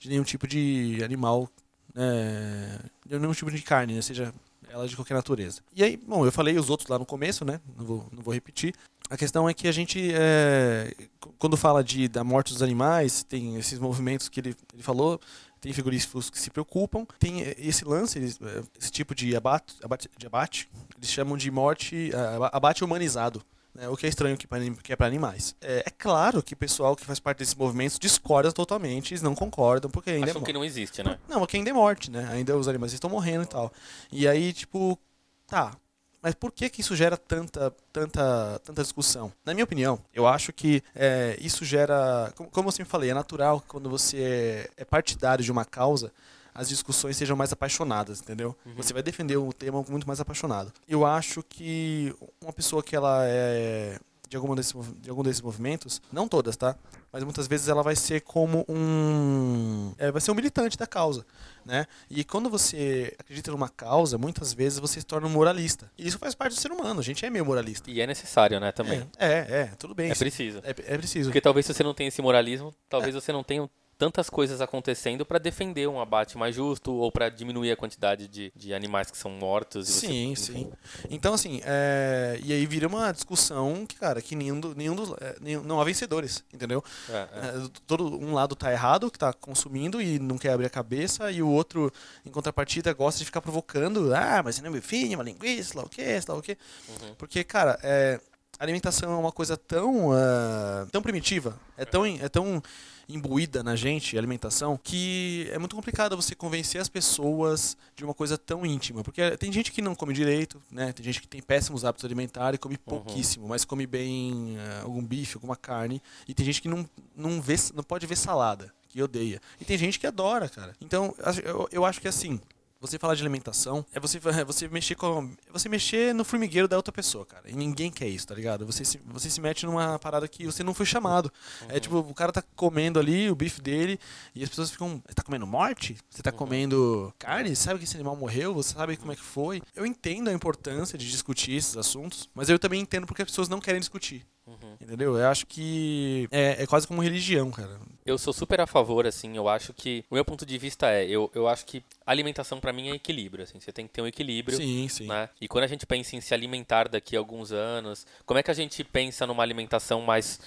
de 0.00 0.08
nenhum 0.08 0.24
tipo 0.24 0.48
de 0.48 1.00
animal, 1.04 1.48
é, 1.94 2.78
de 3.06 3.18
nenhum 3.18 3.32
tipo 3.32 3.50
de 3.50 3.62
carne, 3.62 3.94
né, 3.94 4.02
seja 4.02 4.34
ela 4.68 4.88
de 4.88 4.96
qualquer 4.96 5.14
natureza. 5.14 5.60
E 5.74 5.84
aí, 5.84 5.96
bom, 5.96 6.24
eu 6.24 6.32
falei 6.32 6.56
os 6.58 6.70
outros 6.70 6.88
lá 6.88 6.98
no 6.98 7.04
começo, 7.04 7.44
né? 7.44 7.60
Não 7.76 7.84
vou, 7.84 8.06
não 8.12 8.22
vou 8.22 8.32
repetir. 8.32 8.72
A 9.10 9.16
questão 9.16 9.48
é 9.48 9.52
que 9.52 9.66
a 9.66 9.72
gente, 9.72 10.12
é, 10.14 10.94
quando 11.38 11.56
fala 11.56 11.82
de, 11.82 12.06
da 12.06 12.22
morte 12.22 12.52
dos 12.52 12.62
animais, 12.62 13.24
tem 13.24 13.56
esses 13.56 13.78
movimentos 13.78 14.28
que 14.28 14.38
ele, 14.38 14.56
ele 14.72 14.82
falou, 14.82 15.20
tem 15.60 15.72
frigoríficos 15.72 16.30
que 16.30 16.38
se 16.38 16.48
preocupam, 16.48 17.04
tem 17.18 17.42
eh, 17.42 17.56
esse 17.58 17.84
lance, 17.84 18.18
eh, 18.18 18.62
esse 18.80 18.90
tipo 18.90 19.14
de 19.14 19.34
abate, 19.36 19.74
abate, 19.82 20.08
de 20.16 20.26
abate, 20.26 20.70
eles 20.96 21.10
chamam 21.10 21.36
de 21.36 21.50
morte, 21.50 22.12
abate 22.52 22.84
humanizado. 22.84 23.42
Né, 23.74 23.88
o 23.88 23.96
que 23.96 24.06
é 24.06 24.08
estranho 24.08 24.36
que, 24.36 24.46
anim- 24.50 24.74
que 24.74 24.92
é 24.92 24.96
para 24.96 25.06
animais. 25.06 25.54
É, 25.60 25.84
é 25.86 25.90
claro 25.90 26.42
que 26.42 26.54
o 26.54 26.56
pessoal 26.56 26.94
que 26.96 27.04
faz 27.04 27.18
parte 27.20 27.38
desses 27.38 27.54
movimentos 27.54 27.98
discorda 27.98 28.52
totalmente, 28.52 29.12
eles 29.12 29.22
não 29.22 29.34
concordam, 29.34 29.90
porque 29.90 30.10
ainda 30.10 30.26
é 30.26 30.30
Acham 30.30 30.40
mo- 30.40 30.46
que 30.46 30.52
não 30.52 30.64
existe, 30.64 31.02
né? 31.02 31.18
não, 31.28 31.38
porque 31.38 31.56
ainda 31.56 31.70
é 31.70 31.72
morte, 31.72 32.10
né? 32.10 32.28
Ainda 32.32 32.56
os 32.56 32.68
animais 32.68 32.92
estão 32.92 33.08
morrendo 33.10 33.44
e 33.44 33.46
tal. 33.46 33.72
E 34.12 34.26
aí, 34.28 34.52
tipo, 34.52 34.98
tá. 35.46 35.76
mas 36.22 36.34
por 36.34 36.52
que, 36.52 36.68
que 36.68 36.80
isso 36.80 36.94
gera 36.96 37.16
tanta, 37.16 37.72
tanta, 37.92 38.60
tanta 38.64 38.82
discussão? 38.82 39.32
Na 39.44 39.54
minha 39.54 39.64
opinião, 39.64 39.98
eu 40.12 40.26
acho 40.26 40.52
que 40.52 40.82
é, 40.94 41.36
isso 41.40 41.64
gera. 41.64 42.32
Como, 42.36 42.50
como 42.50 42.68
eu 42.68 42.72
sempre 42.72 42.90
falei, 42.90 43.10
é 43.10 43.14
natural 43.14 43.60
que 43.60 43.68
quando 43.68 43.88
você 43.88 44.68
é, 44.76 44.82
é 44.82 44.84
partidário 44.84 45.42
de 45.44 45.50
uma 45.52 45.64
causa, 45.64 46.12
as 46.54 46.68
discussões 46.68 47.16
sejam 47.16 47.36
mais 47.36 47.52
apaixonadas, 47.52 48.20
entendeu? 48.20 48.56
Uhum. 48.64 48.74
Você 48.76 48.92
vai 48.92 49.02
defender 49.02 49.36
o 49.36 49.52
tema 49.52 49.84
muito 49.88 50.06
mais 50.06 50.20
apaixonado. 50.20 50.72
Eu 50.88 51.04
acho 51.06 51.42
que 51.42 52.14
uma 52.40 52.52
pessoa 52.52 52.82
que 52.82 52.94
ela 52.94 53.24
é 53.24 53.98
de, 54.30 54.36
alguma 54.36 54.54
desse, 54.54 54.72
de 55.00 55.10
algum 55.10 55.24
desses 55.24 55.42
movimentos, 55.42 56.00
não 56.12 56.28
todas, 56.28 56.56
tá? 56.56 56.76
Mas 57.12 57.24
muitas 57.24 57.48
vezes 57.48 57.66
ela 57.66 57.82
vai 57.82 57.96
ser 57.96 58.20
como 58.20 58.64
um. 58.68 59.92
É, 59.98 60.12
vai 60.12 60.20
ser 60.20 60.30
um 60.30 60.34
militante 60.34 60.78
da 60.78 60.86
causa. 60.86 61.26
Né? 61.66 61.84
E 62.08 62.22
quando 62.22 62.48
você 62.48 63.12
acredita 63.18 63.50
numa 63.50 63.68
causa, 63.68 64.16
muitas 64.16 64.54
vezes 64.54 64.78
você 64.78 65.00
se 65.00 65.06
torna 65.06 65.26
um 65.26 65.30
moralista. 65.30 65.90
E 65.98 66.06
isso 66.06 66.18
faz 66.18 66.34
parte 66.36 66.54
do 66.54 66.60
ser 66.60 66.70
humano, 66.70 67.00
a 67.00 67.02
gente 67.02 67.26
é 67.26 67.28
meio 67.28 67.44
moralista. 67.44 67.90
E 67.90 68.00
é 68.00 68.06
necessário, 68.06 68.60
né, 68.60 68.70
também. 68.70 69.04
É, 69.18 69.26
é, 69.26 69.60
é 69.62 69.64
tudo 69.76 69.94
bem. 69.94 70.12
É 70.12 70.14
preciso. 70.14 70.60
É, 70.62 70.70
é, 70.70 70.96
preciso. 70.96 71.30
Porque 71.30 71.40
talvez 71.40 71.66
se 71.66 71.74
você 71.74 71.82
não 71.82 71.92
tenha 71.92 72.06
esse 72.08 72.22
moralismo, 72.22 72.72
talvez 72.88 73.14
é. 73.14 73.20
você 73.20 73.32
não 73.32 73.42
tenha 73.42 73.68
tantas 74.00 74.30
coisas 74.30 74.62
acontecendo 74.62 75.26
para 75.26 75.38
defender 75.38 75.86
um 75.86 76.00
abate 76.00 76.38
mais 76.38 76.54
justo 76.54 76.90
ou 76.90 77.12
para 77.12 77.28
diminuir 77.28 77.70
a 77.70 77.76
quantidade 77.76 78.26
de, 78.26 78.50
de 78.56 78.72
animais 78.72 79.10
que 79.10 79.18
são 79.18 79.30
mortos. 79.30 79.88
sim, 79.88 80.34
você... 80.34 80.54
sim. 80.54 80.72
Então, 81.10 81.34
assim, 81.34 81.60
é... 81.64 82.40
e 82.42 82.50
aí 82.50 82.64
vira 82.64 82.88
uma 82.88 83.12
discussão 83.12 83.84
que, 83.84 83.96
cara, 83.96 84.22
que 84.22 84.34
nenhum, 84.34 84.58
do, 84.58 84.74
nenhum 84.74 84.96
dos. 84.96 85.10
É, 85.20 85.36
nenhum, 85.38 85.62
não 85.62 85.78
há 85.78 85.84
vencedores, 85.84 86.42
entendeu? 86.50 86.82
É, 87.10 87.12
é. 87.12 87.18
é, 87.18 87.68
todo 87.86 88.18
Um 88.18 88.32
lado 88.32 88.56
tá 88.56 88.72
errado, 88.72 89.10
que 89.10 89.18
tá 89.18 89.34
consumindo 89.34 90.00
e 90.00 90.18
não 90.18 90.38
quer 90.38 90.54
abrir 90.54 90.64
a 90.64 90.70
cabeça, 90.70 91.30
e 91.30 91.42
o 91.42 91.48
outro, 91.48 91.92
em 92.24 92.30
contrapartida, 92.30 92.94
gosta 92.94 93.18
de 93.18 93.26
ficar 93.26 93.42
provocando. 93.42 94.14
Ah, 94.14 94.40
mas 94.42 94.54
você 94.54 94.62
não 94.62 94.70
é 94.70 94.72
meu 94.72 94.82
filho, 94.82 95.18
uma 95.18 95.24
linguiça, 95.24 95.76
lá 95.76 95.84
o 95.84 95.90
quê, 95.90 96.18
lá 96.26 96.34
o 96.36 96.40
quê. 96.40 96.56
Uhum. 96.88 97.14
Porque, 97.18 97.44
cara, 97.44 97.78
é, 97.82 98.18
alimentação 98.60 99.12
é 99.12 99.16
uma 99.16 99.32
coisa 99.32 99.56
tão, 99.56 100.10
uh, 100.10 100.86
tão 100.92 101.00
primitiva, 101.00 101.58
é 101.76 101.84
tão, 101.84 102.04
é 102.04 102.28
tão 102.28 102.62
imbuída 103.08 103.62
na 103.62 103.74
gente, 103.74 104.16
alimentação, 104.16 104.78
que 104.82 105.48
é 105.50 105.58
muito 105.58 105.74
complicado 105.74 106.14
você 106.14 106.34
convencer 106.34 106.80
as 106.80 106.88
pessoas 106.88 107.76
de 107.96 108.04
uma 108.04 108.14
coisa 108.14 108.38
tão 108.38 108.64
íntima. 108.64 109.02
Porque 109.02 109.36
tem 109.36 109.52
gente 109.52 109.72
que 109.72 109.82
não 109.82 109.94
come 109.94 110.12
direito, 110.12 110.62
né? 110.70 110.92
Tem 110.92 111.04
gente 111.04 111.20
que 111.20 111.26
tem 111.26 111.42
péssimos 111.42 111.84
hábitos 111.84 112.04
alimentares 112.04 112.56
e 112.56 112.58
come 112.58 112.76
uhum. 112.76 113.00
pouquíssimo, 113.00 113.48
mas 113.48 113.64
come 113.64 113.86
bem 113.86 114.56
uh, 114.56 114.84
algum 114.84 115.04
bife, 115.04 115.36
alguma 115.36 115.56
carne. 115.56 116.02
E 116.28 116.34
tem 116.34 116.46
gente 116.46 116.62
que 116.62 116.68
não, 116.68 116.88
não, 117.16 117.40
vê, 117.40 117.56
não 117.74 117.82
pode 117.82 118.06
ver 118.06 118.16
salada, 118.16 118.72
que 118.88 119.02
odeia. 119.02 119.40
E 119.60 119.64
tem 119.64 119.76
gente 119.76 119.98
que 119.98 120.06
adora, 120.06 120.48
cara. 120.48 120.74
Então, 120.80 121.14
eu, 121.44 121.68
eu 121.72 121.84
acho 121.84 122.00
que 122.00 122.08
assim 122.08 122.40
você 122.80 122.98
falar 122.98 123.14
de 123.14 123.22
alimentação 123.22 123.84
é 123.92 124.00
você, 124.00 124.18
é 124.18 124.44
você 124.44 124.66
mexer 124.66 124.94
com. 124.94 125.30
É 125.46 125.52
você 125.52 125.68
mexer 125.68 126.14
no 126.14 126.24
formigueiro 126.24 126.66
da 126.66 126.76
outra 126.76 126.90
pessoa, 126.92 127.26
cara. 127.26 127.50
E 127.50 127.52
ninguém 127.54 127.90
quer 127.90 128.08
isso, 128.08 128.26
tá 128.26 128.34
ligado? 128.34 128.64
Você 128.64 128.84
se, 128.84 128.98
você 129.04 129.28
se 129.28 129.40
mete 129.40 129.66
numa 129.66 129.98
parada 129.98 130.26
que 130.26 130.46
você 130.46 130.64
não 130.64 130.72
foi 130.72 130.86
chamado. 130.86 131.30
É 131.60 131.64
uhum. 131.64 131.70
É 131.76 131.80
tipo, 131.80 131.98
o 131.98 132.14
cara 132.14 132.32
tá 132.32 132.42
comendo 132.56 132.98
ali 132.98 133.30
o 133.30 133.34
bife 133.34 133.60
dele 133.60 134.00
e 134.34 134.42
as 134.42 134.48
pessoas 134.48 134.70
ficam. 134.70 135.02
Você 135.06 135.14
tá 135.14 135.22
comendo 135.22 135.46
morte? 135.46 135.96
Você 136.08 136.22
tá 136.22 136.30
uhum. 136.30 136.36
comendo 136.36 137.14
carne? 137.18 137.54
Sabe 137.54 137.78
que 137.78 137.84
esse 137.84 137.96
animal 137.96 138.16
morreu? 138.16 138.54
Você 138.54 138.72
sabe 138.72 138.96
como 138.96 139.12
é 139.12 139.16
que 139.16 139.22
foi? 139.22 139.60
Eu 139.76 139.84
entendo 139.84 140.28
a 140.28 140.32
importância 140.32 140.96
de 140.96 141.10
discutir 141.10 141.52
esses 141.52 141.76
assuntos, 141.76 142.30
mas 142.34 142.48
eu 142.48 142.58
também 142.58 142.80
entendo 142.80 143.06
porque 143.06 143.22
as 143.22 143.28
pessoas 143.28 143.48
não 143.48 143.60
querem 143.60 143.80
discutir. 143.80 144.26
Uhum. 144.50 144.76
Entendeu? 144.80 145.16
Eu 145.16 145.28
acho 145.28 145.46
que 145.46 146.28
é, 146.30 146.62
é 146.62 146.66
quase 146.66 146.86
como 146.86 147.02
religião, 147.02 147.50
cara. 147.50 147.78
Eu 148.04 148.18
sou 148.18 148.32
super 148.32 148.60
a 148.60 148.66
favor, 148.66 149.06
assim, 149.06 149.36
eu 149.36 149.48
acho 149.48 149.72
que. 149.72 150.04
O 150.10 150.14
meu 150.14 150.24
ponto 150.24 150.44
de 150.44 150.58
vista 150.58 150.90
é, 150.90 151.06
eu, 151.06 151.30
eu 151.34 151.46
acho 151.46 151.64
que 151.64 151.84
alimentação 152.04 152.58
para 152.58 152.72
mim 152.72 152.90
é 152.90 152.94
equilíbrio, 152.94 153.44
assim, 153.44 153.60
você 153.60 153.70
tem 153.70 153.86
que 153.86 153.92
ter 153.92 154.02
um 154.02 154.06
equilíbrio. 154.06 154.56
Sim, 154.56 154.88
sim. 154.88 155.06
Né? 155.06 155.28
E 155.40 155.46
quando 155.46 155.64
a 155.64 155.68
gente 155.68 155.86
pensa 155.86 156.16
em 156.16 156.20
se 156.20 156.34
alimentar 156.34 156.88
daqui 156.88 157.14
a 157.14 157.18
alguns 157.18 157.52
anos, 157.52 158.06
como 158.26 158.38
é 158.38 158.42
que 158.42 158.50
a 158.50 158.54
gente 158.54 158.82
pensa 158.82 159.26
numa 159.26 159.42
alimentação 159.42 160.00
mais 160.02 160.40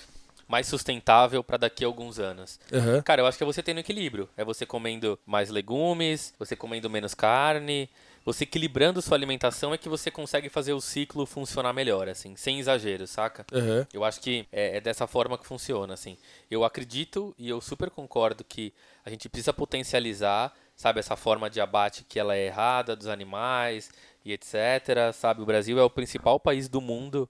mais 0.45 0.67
sustentável 0.67 1.43
para 1.43 1.57
daqui 1.57 1.83
a 1.83 1.87
alguns 1.87 2.19
anos. 2.19 2.59
Uhum. 2.71 3.01
Cara, 3.01 3.21
eu 3.21 3.25
acho 3.25 3.37
que 3.37 3.43
é 3.43 3.47
você 3.47 3.63
tendo 3.63 3.79
equilíbrio. 3.79 4.29
É 4.35 4.43
você 4.43 4.65
comendo 4.65 5.17
mais 5.25 5.49
legumes, 5.49 6.33
você 6.37 6.55
comendo 6.55 6.89
menos 6.89 7.13
carne, 7.13 7.89
você 8.25 8.43
equilibrando 8.43 9.01
sua 9.01 9.17
alimentação 9.17 9.73
é 9.73 9.77
que 9.77 9.89
você 9.89 10.09
consegue 10.09 10.49
fazer 10.49 10.73
o 10.73 10.79
ciclo 10.79 11.25
funcionar 11.25 11.73
melhor, 11.73 12.07
assim, 12.07 12.35
sem 12.35 12.59
exagero, 12.59 13.05
saca? 13.05 13.45
Uhum. 13.51 13.85
Eu 13.93 14.03
acho 14.03 14.21
que 14.21 14.47
é, 14.51 14.77
é, 14.77 14.81
dessa 14.81 15.05
forma 15.05 15.37
que 15.37 15.45
funciona, 15.45 15.93
assim. 15.93 16.17
Eu 16.49 16.63
acredito 16.63 17.35
e 17.37 17.49
eu 17.49 17.59
super 17.59 17.89
concordo 17.89 18.43
que 18.43 18.73
a 19.05 19.09
gente 19.09 19.27
precisa 19.27 19.51
potencializar, 19.51 20.53
sabe, 20.75 20.99
essa 20.99 21.15
forma 21.15 21.49
de 21.49 21.59
abate 21.59 22.05
que 22.05 22.17
ela 22.19 22.35
é 22.35 22.45
errada 22.45 22.95
dos 22.95 23.07
animais 23.07 23.89
e 24.23 24.31
etc, 24.31 25.13
sabe? 25.13 25.41
O 25.41 25.45
Brasil 25.45 25.77
é 25.77 25.83
o 25.83 25.89
principal 25.89 26.39
país 26.39 26.69
do 26.69 26.79
mundo 26.79 27.29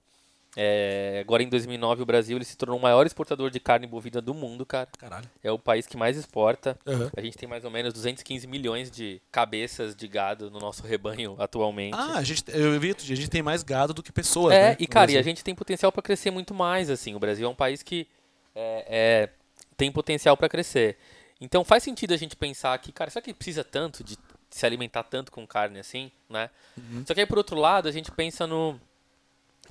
é, 0.56 1.18
agora 1.20 1.42
em 1.42 1.48
2009 1.48 2.02
o 2.02 2.06
Brasil 2.06 2.36
ele 2.36 2.44
se 2.44 2.56
tornou 2.56 2.78
o 2.78 2.82
maior 2.82 3.04
exportador 3.06 3.50
de 3.50 3.58
carne 3.58 3.86
bovina 3.86 4.20
do 4.20 4.32
mundo, 4.32 4.64
cara. 4.64 4.88
Caralho. 4.96 5.28
É 5.42 5.50
o 5.50 5.58
país 5.58 5.86
que 5.86 5.96
mais 5.96 6.16
exporta. 6.16 6.78
Uhum. 6.86 7.10
A 7.16 7.20
gente 7.20 7.36
tem 7.36 7.48
mais 7.48 7.64
ou 7.64 7.70
menos 7.70 7.92
215 7.92 8.46
milhões 8.46 8.90
de 8.90 9.20
cabeças 9.32 9.96
de 9.96 10.06
gado 10.06 10.50
no 10.50 10.60
nosso 10.60 10.86
rebanho 10.86 11.34
atualmente. 11.38 11.96
Ah, 11.96 12.18
a 12.18 12.22
gente, 12.22 12.44
eu 12.48 12.78
vi 12.78 12.90
outro 12.90 13.04
dia, 13.04 13.14
a 13.14 13.16
gente 13.16 13.30
tem 13.30 13.42
mais 13.42 13.62
gado 13.62 13.92
do 13.92 14.02
que 14.02 14.12
pessoas, 14.12 14.54
é, 14.54 14.70
né? 14.70 14.76
e 14.78 14.86
cara, 14.86 15.10
e 15.10 15.18
a 15.18 15.22
gente 15.22 15.42
tem 15.42 15.54
potencial 15.54 15.90
para 15.90 16.02
crescer 16.02 16.30
muito 16.30 16.54
mais, 16.54 16.88
assim. 16.88 17.14
O 17.14 17.18
Brasil 17.18 17.46
é 17.46 17.50
um 17.50 17.54
país 17.54 17.82
que 17.82 18.06
é, 18.54 18.86
é, 18.88 19.28
tem 19.76 19.90
potencial 19.90 20.36
para 20.36 20.48
crescer. 20.48 20.96
Então 21.40 21.64
faz 21.64 21.82
sentido 21.82 22.14
a 22.14 22.16
gente 22.16 22.36
pensar 22.36 22.78
que, 22.78 22.92
cara, 22.92 23.10
será 23.10 23.22
que 23.22 23.34
precisa 23.34 23.64
tanto 23.64 24.04
de 24.04 24.16
se 24.50 24.64
alimentar 24.64 25.02
tanto 25.02 25.32
com 25.32 25.44
carne 25.44 25.80
assim, 25.80 26.12
né? 26.30 26.48
Uhum. 26.78 27.04
Só 27.04 27.12
que 27.12 27.20
aí 27.20 27.26
por 27.26 27.38
outro 27.38 27.56
lado 27.56 27.88
a 27.88 27.92
gente 27.92 28.12
pensa 28.12 28.46
no 28.46 28.80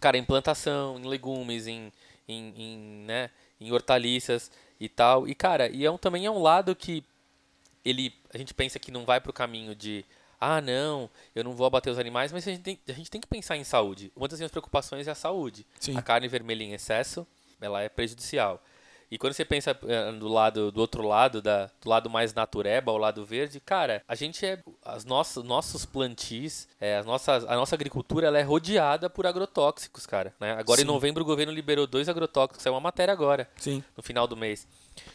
cara, 0.03 0.17
em 0.17 0.25
plantação, 0.25 0.99
em 0.99 1.07
legumes, 1.07 1.65
em, 1.65 1.89
em, 2.27 2.53
em, 2.57 2.77
né, 3.05 3.29
em 3.59 3.71
hortaliças 3.71 4.51
e 4.77 4.89
tal. 4.89 5.25
E, 5.25 5.33
cara, 5.33 5.69
e 5.69 5.85
é 5.85 5.89
um, 5.89 5.97
também 5.97 6.25
é 6.25 6.29
um 6.29 6.41
lado 6.41 6.75
que 6.75 7.05
ele, 7.85 8.13
a 8.33 8.37
gente 8.37 8.53
pensa 8.53 8.77
que 8.77 8.91
não 8.91 9.05
vai 9.05 9.21
para 9.21 9.29
o 9.29 9.33
caminho 9.33 9.73
de 9.73 10.03
ah, 10.41 10.59
não, 10.59 11.09
eu 11.33 11.41
não 11.41 11.53
vou 11.53 11.65
abater 11.65 11.89
os 11.89 11.97
animais, 11.97 12.33
mas 12.33 12.45
a 12.45 12.51
gente 12.51 12.63
tem, 12.63 12.77
a 12.85 12.91
gente 12.91 13.09
tem 13.09 13.21
que 13.21 13.27
pensar 13.27 13.55
em 13.55 13.63
saúde. 13.63 14.11
Uma 14.13 14.27
das 14.27 14.39
minhas 14.39 14.51
preocupações 14.51 15.07
é 15.07 15.11
a 15.11 15.15
saúde. 15.15 15.65
Sim. 15.79 15.95
A 15.95 16.01
carne 16.01 16.27
vermelha 16.27 16.65
em 16.65 16.73
excesso, 16.73 17.25
ela 17.61 17.81
é 17.81 17.87
prejudicial. 17.87 18.61
E 19.13 19.17
quando 19.19 19.33
você 19.33 19.45
pensa 19.45 19.77
eh, 19.87 20.11
do 20.13 20.27
lado 20.27 20.71
do 20.71 20.81
outro 20.81 21.07
lado, 21.07 21.39
da, 21.39 21.69
do 21.79 21.87
lado 21.87 22.09
mais 22.09 22.33
natureba, 22.33 22.91
o 22.91 22.97
lado 22.97 23.23
verde, 23.23 23.59
cara, 23.59 24.01
a 24.07 24.15
gente 24.15 24.43
é 24.43 24.57
as 24.83 25.05
nossas 25.05 25.43
nossos 25.43 25.85
plantis, 25.85 26.67
é, 26.81 26.97
as 26.97 27.05
nossas, 27.05 27.43
a 27.43 27.55
nossa 27.55 27.75
agricultura 27.75 28.25
ela 28.25 28.39
é 28.39 28.41
rodeada 28.41 29.11
por 29.11 29.27
agrotóxicos, 29.27 30.07
cara. 30.07 30.33
Né? 30.39 30.53
Agora 30.53 30.79
Sim. 30.79 30.85
em 30.85 30.87
novembro 30.87 31.21
o 31.21 31.25
governo 31.27 31.53
liberou 31.53 31.85
dois 31.85 32.09
agrotóxicos, 32.09 32.65
é 32.65 32.71
uma 32.71 32.79
matéria 32.79 33.11
agora, 33.11 33.47
Sim. 33.55 33.83
no 33.95 34.01
final 34.01 34.25
do 34.25 34.35
mês. 34.35 34.67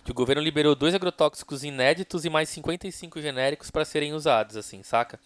Que 0.04 0.12
o 0.12 0.14
governo 0.14 0.42
liberou 0.42 0.76
dois 0.76 0.94
agrotóxicos 0.94 1.64
inéditos 1.64 2.24
e 2.24 2.30
mais 2.30 2.48
55 2.50 3.20
genéricos 3.20 3.68
para 3.68 3.84
serem 3.84 4.12
usados, 4.12 4.56
assim, 4.56 4.80
saca? 4.84 5.18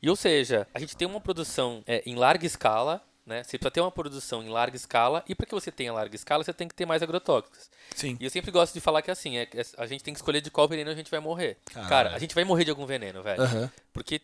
E 0.00 0.08
ou 0.08 0.16
seja, 0.16 0.66
a 0.72 0.78
gente 0.78 0.96
tem 0.96 1.06
uma 1.06 1.20
produção 1.20 1.82
é, 1.86 2.02
em 2.06 2.14
larga 2.14 2.46
escala 2.46 3.02
né? 3.26 3.42
Você 3.42 3.58
precisa 3.58 3.70
ter 3.70 3.80
uma 3.80 3.90
produção 3.90 4.42
em 4.42 4.48
larga 4.48 4.76
escala 4.76 5.24
e 5.28 5.34
para 5.34 5.46
que 5.46 5.54
você 5.54 5.70
tenha 5.70 5.92
larga 5.92 6.14
escala, 6.14 6.42
você 6.42 6.52
tem 6.52 6.68
que 6.68 6.74
ter 6.74 6.86
mais 6.86 7.02
agrotóxicos. 7.02 7.70
Sim. 7.94 8.16
E 8.20 8.24
eu 8.24 8.30
sempre 8.30 8.50
gosto 8.50 8.72
de 8.72 8.80
falar 8.80 9.02
que 9.02 9.10
assim, 9.10 9.36
é, 9.36 9.42
é 9.42 9.62
a 9.78 9.86
gente 9.86 10.02
tem 10.02 10.14
que 10.14 10.18
escolher 10.18 10.40
de 10.40 10.50
qual 10.50 10.68
veneno 10.68 10.90
a 10.90 10.94
gente 10.94 11.10
vai 11.10 11.20
morrer. 11.20 11.58
Cara, 11.88 12.14
a 12.14 12.18
gente 12.18 12.34
vai 12.34 12.44
morrer 12.44 12.64
de 12.64 12.70
algum 12.70 12.86
veneno, 12.86 13.22
velho. 13.22 13.42
Uhum. 13.42 13.70
Porque 13.92 14.20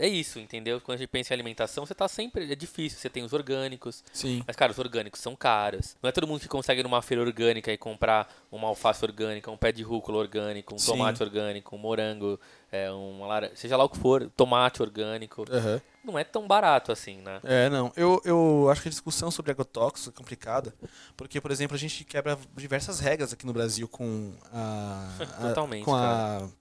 é 0.00 0.08
isso, 0.08 0.38
entendeu? 0.38 0.80
Quando 0.80 0.96
a 0.96 0.98
gente 0.98 1.08
pensa 1.08 1.32
em 1.32 1.36
alimentação, 1.36 1.84
você 1.84 1.94
tá 1.94 2.08
sempre. 2.08 2.50
É 2.50 2.54
difícil, 2.54 2.98
você 2.98 3.10
tem 3.10 3.22
os 3.22 3.34
orgânicos. 3.34 4.02
Sim. 4.12 4.42
Mas, 4.46 4.56
cara, 4.56 4.72
os 4.72 4.78
orgânicos 4.78 5.20
são 5.20 5.36
caros. 5.36 5.94
Não 6.02 6.08
é 6.08 6.12
todo 6.12 6.26
mundo 6.26 6.40
que 6.40 6.48
consegue 6.48 6.80
ir 6.80 6.82
numa 6.82 7.02
feira 7.02 7.22
orgânica 7.22 7.70
e 7.70 7.76
comprar 7.76 8.32
uma 8.50 8.68
alface 8.68 9.04
orgânica, 9.04 9.50
um 9.50 9.58
pé 9.58 9.70
de 9.70 9.82
rúcula 9.82 10.16
orgânico, 10.16 10.74
um 10.74 10.78
Sim. 10.78 10.92
tomate 10.92 11.22
orgânico, 11.22 11.76
um 11.76 11.78
morango, 11.78 12.40
é, 12.72 12.90
uma 12.90 13.26
laranja, 13.26 13.56
seja 13.56 13.76
lá 13.76 13.84
o 13.84 13.90
que 13.90 13.98
for, 13.98 14.30
tomate 14.34 14.80
orgânico. 14.80 15.42
Uhum. 15.42 15.80
Não 16.02 16.18
é 16.18 16.24
tão 16.24 16.48
barato 16.48 16.90
assim, 16.90 17.18
né? 17.18 17.38
É, 17.44 17.68
não. 17.68 17.92
Eu, 17.94 18.22
eu 18.24 18.70
acho 18.70 18.80
que 18.80 18.88
a 18.88 18.90
discussão 18.90 19.30
sobre 19.30 19.50
agrotóxicos 19.50 20.08
é 20.08 20.16
complicada, 20.16 20.74
porque, 21.14 21.40
por 21.42 21.50
exemplo, 21.50 21.74
a 21.74 21.78
gente 21.78 22.04
quebra 22.04 22.38
diversas 22.56 23.00
regras 23.00 23.34
aqui 23.34 23.44
no 23.44 23.52
Brasil 23.52 23.86
com 23.86 24.32
a. 24.50 25.08
a 25.20 25.26
Totalmente. 25.48 25.84
Com 25.84 25.94
a. 25.94 26.00
Cara 26.00 26.59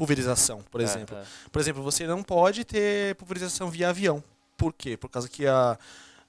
pulverização, 0.00 0.62
por 0.70 0.80
é, 0.80 0.84
exemplo. 0.84 1.14
É, 1.14 1.20
é. 1.20 1.24
Por 1.52 1.60
exemplo, 1.60 1.82
você 1.82 2.06
não 2.06 2.22
pode 2.22 2.64
ter 2.64 3.14
pulverização 3.16 3.70
via 3.70 3.90
avião. 3.90 4.24
Por 4.56 4.72
quê? 4.72 4.96
Por 4.96 5.10
causa 5.10 5.28
que 5.28 5.46
a, 5.46 5.78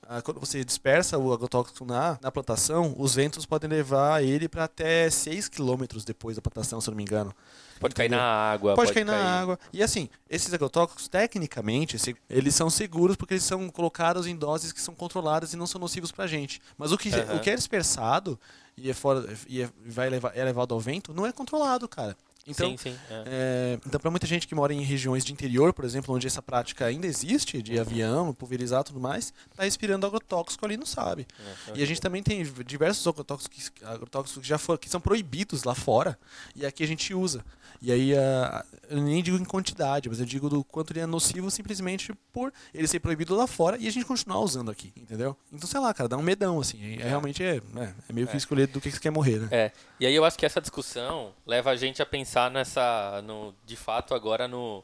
a 0.09 0.21
quando 0.21 0.41
você 0.41 0.61
dispersa 0.65 1.17
o 1.17 1.31
agrotóxico 1.31 1.85
na, 1.85 2.19
na 2.21 2.29
plantação, 2.29 2.93
os 2.97 3.15
ventos 3.15 3.45
podem 3.45 3.69
levar 3.69 4.21
ele 4.21 4.49
para 4.49 4.65
até 4.65 5.09
6 5.09 5.47
km 5.47 5.85
depois 6.05 6.35
da 6.35 6.41
plantação, 6.41 6.81
se 6.81 6.89
eu 6.89 6.91
não 6.91 6.97
me 6.97 7.03
engano. 7.03 7.33
Pode 7.79 7.93
Entendeu? 7.93 8.09
cair 8.09 8.21
na 8.21 8.21
água. 8.21 8.75
Pode, 8.75 8.87
pode 8.87 8.93
cair, 8.93 9.05
cair, 9.05 9.23
na 9.23 9.41
água. 9.41 9.59
E 9.71 9.81
assim, 9.81 10.09
esses 10.29 10.53
agrotóxicos, 10.53 11.07
tecnicamente, 11.07 11.97
eles 12.29 12.53
são 12.53 12.69
seguros 12.69 13.15
porque 13.15 13.35
eles 13.35 13.43
são 13.43 13.69
colocados 13.69 14.27
em 14.27 14.35
doses 14.35 14.73
que 14.73 14.81
são 14.81 14.93
controladas 14.93 15.53
e 15.53 15.55
não 15.55 15.65
são 15.65 15.79
nocivos 15.79 16.11
pra 16.11 16.27
gente. 16.27 16.61
Mas 16.77 16.91
o 16.91 16.97
que, 16.97 17.07
uhum. 17.07 17.37
o 17.37 17.39
que 17.39 17.49
é 17.49 17.55
dispersado 17.55 18.37
e, 18.77 18.89
é 18.89 18.93
fora, 18.93 19.25
e 19.47 19.61
é, 19.61 19.69
vai 19.85 20.09
levar, 20.09 20.35
é 20.35 20.43
levado 20.43 20.73
ao 20.73 20.79
vento 20.79 21.13
não 21.13 21.25
é 21.25 21.31
controlado, 21.31 21.87
cara. 21.87 22.17
Então, 22.47 22.71
sim, 22.71 22.77
sim. 22.77 22.97
é. 23.09 23.23
é, 23.27 23.79
então 23.85 23.99
para 23.99 24.09
muita 24.09 24.25
gente 24.25 24.47
que 24.47 24.55
mora 24.55 24.73
em 24.73 24.81
regiões 24.81 25.23
de 25.23 25.31
interior, 25.31 25.71
por 25.73 25.85
exemplo, 25.85 26.13
onde 26.15 26.25
essa 26.25 26.41
prática 26.41 26.85
ainda 26.85 27.05
existe, 27.05 27.61
de 27.61 27.79
avião, 27.79 28.33
pulverizar 28.33 28.81
e 28.81 28.83
tudo 28.85 28.99
mais, 28.99 29.31
tá 29.55 29.63
respirando 29.63 30.05
agrotóxico 30.07 30.65
ali 30.65 30.75
não 30.75 30.85
sabe. 30.85 31.27
É, 31.67 31.79
E 31.79 31.83
a 31.83 31.85
gente 31.85 32.01
também 32.01 32.23
tem 32.23 32.43
diversos 32.65 33.05
agrotóxicos, 33.05 33.69
que- 33.69 33.85
agrotóxicos 33.85 34.41
que 34.41 34.47
já 34.47 34.57
foram, 34.57 34.77
que 34.79 34.89
são 34.89 34.99
proibidos 34.99 35.63
lá 35.63 35.75
fora 35.75 36.17
e 36.55 36.65
aqui 36.65 36.83
a 36.83 36.87
gente 36.87 37.13
usa. 37.13 37.45
E 37.83 37.91
aí, 37.91 38.15
ah, 38.15 38.63
eu 38.89 39.01
nem 39.01 39.23
digo 39.23 39.37
em 39.37 39.43
quantidade, 39.45 40.07
mas 40.07 40.19
eu 40.19 40.25
digo 40.25 40.49
do 40.49 40.63
quanto 40.63 40.91
ele 40.93 40.99
é 40.99 41.05
nocivo 41.07 41.49
simplesmente 41.49 42.13
por 42.31 42.53
ele 42.73 42.87
ser 42.87 42.99
proibido 42.99 43.35
lá 43.35 43.47
fora 43.47 43.75
e 43.79 43.87
a 43.87 43.91
gente 43.91 44.05
continuar 44.05 44.39
usando 44.39 44.69
aqui, 44.69 44.91
entendeu? 44.95 45.35
Então, 45.51 45.67
sei 45.67 45.79
lá, 45.79 45.91
cara, 45.93 46.07
dá 46.07 46.15
um 46.17 46.21
medão, 46.21 46.59
assim. 46.59 46.97
É, 46.99 47.07
realmente 47.07 47.41
é, 47.43 47.55
é, 47.57 47.93
é 48.09 48.13
meio 48.13 48.27
que 48.27 48.33
É. 48.33 48.37
escolher 48.37 48.67
do 48.67 48.79
que 48.79 48.91
você 48.91 48.99
quer 48.99 49.09
morrer, 49.09 49.39
né? 49.39 49.47
É, 49.51 49.71
e 49.99 50.05
aí 50.05 50.13
eu 50.15 50.23
acho 50.23 50.37
que 50.37 50.45
essa 50.45 50.61
discussão 50.61 51.33
leva 51.45 51.71
a 51.71 51.75
gente 51.75 52.01
a 52.01 52.05
pensar 52.05 52.30
nessa, 52.49 53.21
no, 53.23 53.53
de 53.65 53.75
fato 53.75 54.13
agora 54.13 54.47
no, 54.47 54.83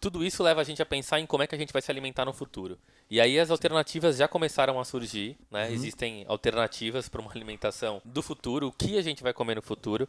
tudo 0.00 0.24
isso 0.24 0.42
leva 0.42 0.60
a 0.60 0.64
gente 0.64 0.80
a 0.80 0.86
pensar 0.86 1.18
em 1.20 1.26
como 1.26 1.42
é 1.42 1.46
que 1.46 1.54
a 1.54 1.58
gente 1.58 1.72
vai 1.72 1.82
se 1.82 1.90
alimentar 1.90 2.24
no 2.24 2.32
futuro. 2.32 2.78
E 3.10 3.20
aí 3.22 3.38
as 3.40 3.50
alternativas 3.50 4.18
já 4.18 4.28
começaram 4.28 4.78
a 4.78 4.84
surgir, 4.84 5.36
né? 5.50 5.72
Existem 5.72 6.26
alternativas 6.28 7.08
para 7.08 7.22
uma 7.22 7.30
alimentação 7.32 8.02
do 8.04 8.22
futuro, 8.22 8.68
o 8.68 8.72
que 8.72 8.98
a 8.98 9.02
gente 9.02 9.22
vai 9.22 9.32
comer 9.32 9.54
no 9.56 9.62
futuro. 9.62 10.06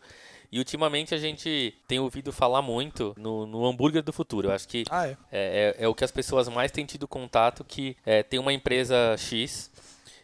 E 0.51 0.59
ultimamente 0.59 1.15
a 1.15 1.17
gente 1.17 1.73
tem 1.87 1.97
ouvido 1.97 2.33
falar 2.33 2.61
muito 2.61 3.15
no, 3.17 3.45
no 3.45 3.65
hambúrguer 3.65 4.03
do 4.03 4.11
futuro. 4.11 4.49
Eu 4.49 4.51
acho 4.53 4.67
que 4.67 4.83
Ah, 4.89 5.07
é. 5.07 5.11
é, 5.31 5.75
é- 5.79 5.83
é 5.85 5.87
o 5.87 5.95
que 5.95 6.03
as 6.03 6.11
pessoas 6.11 6.49
mais 6.49 6.71
têm 6.71 6.85
tido 6.85 7.07
contato, 7.07 7.63
que 7.63 7.95
é, 8.05 8.21
tem 8.21 8.37
uma 8.39 8.51
empresa 8.51 9.15
X 9.17 9.71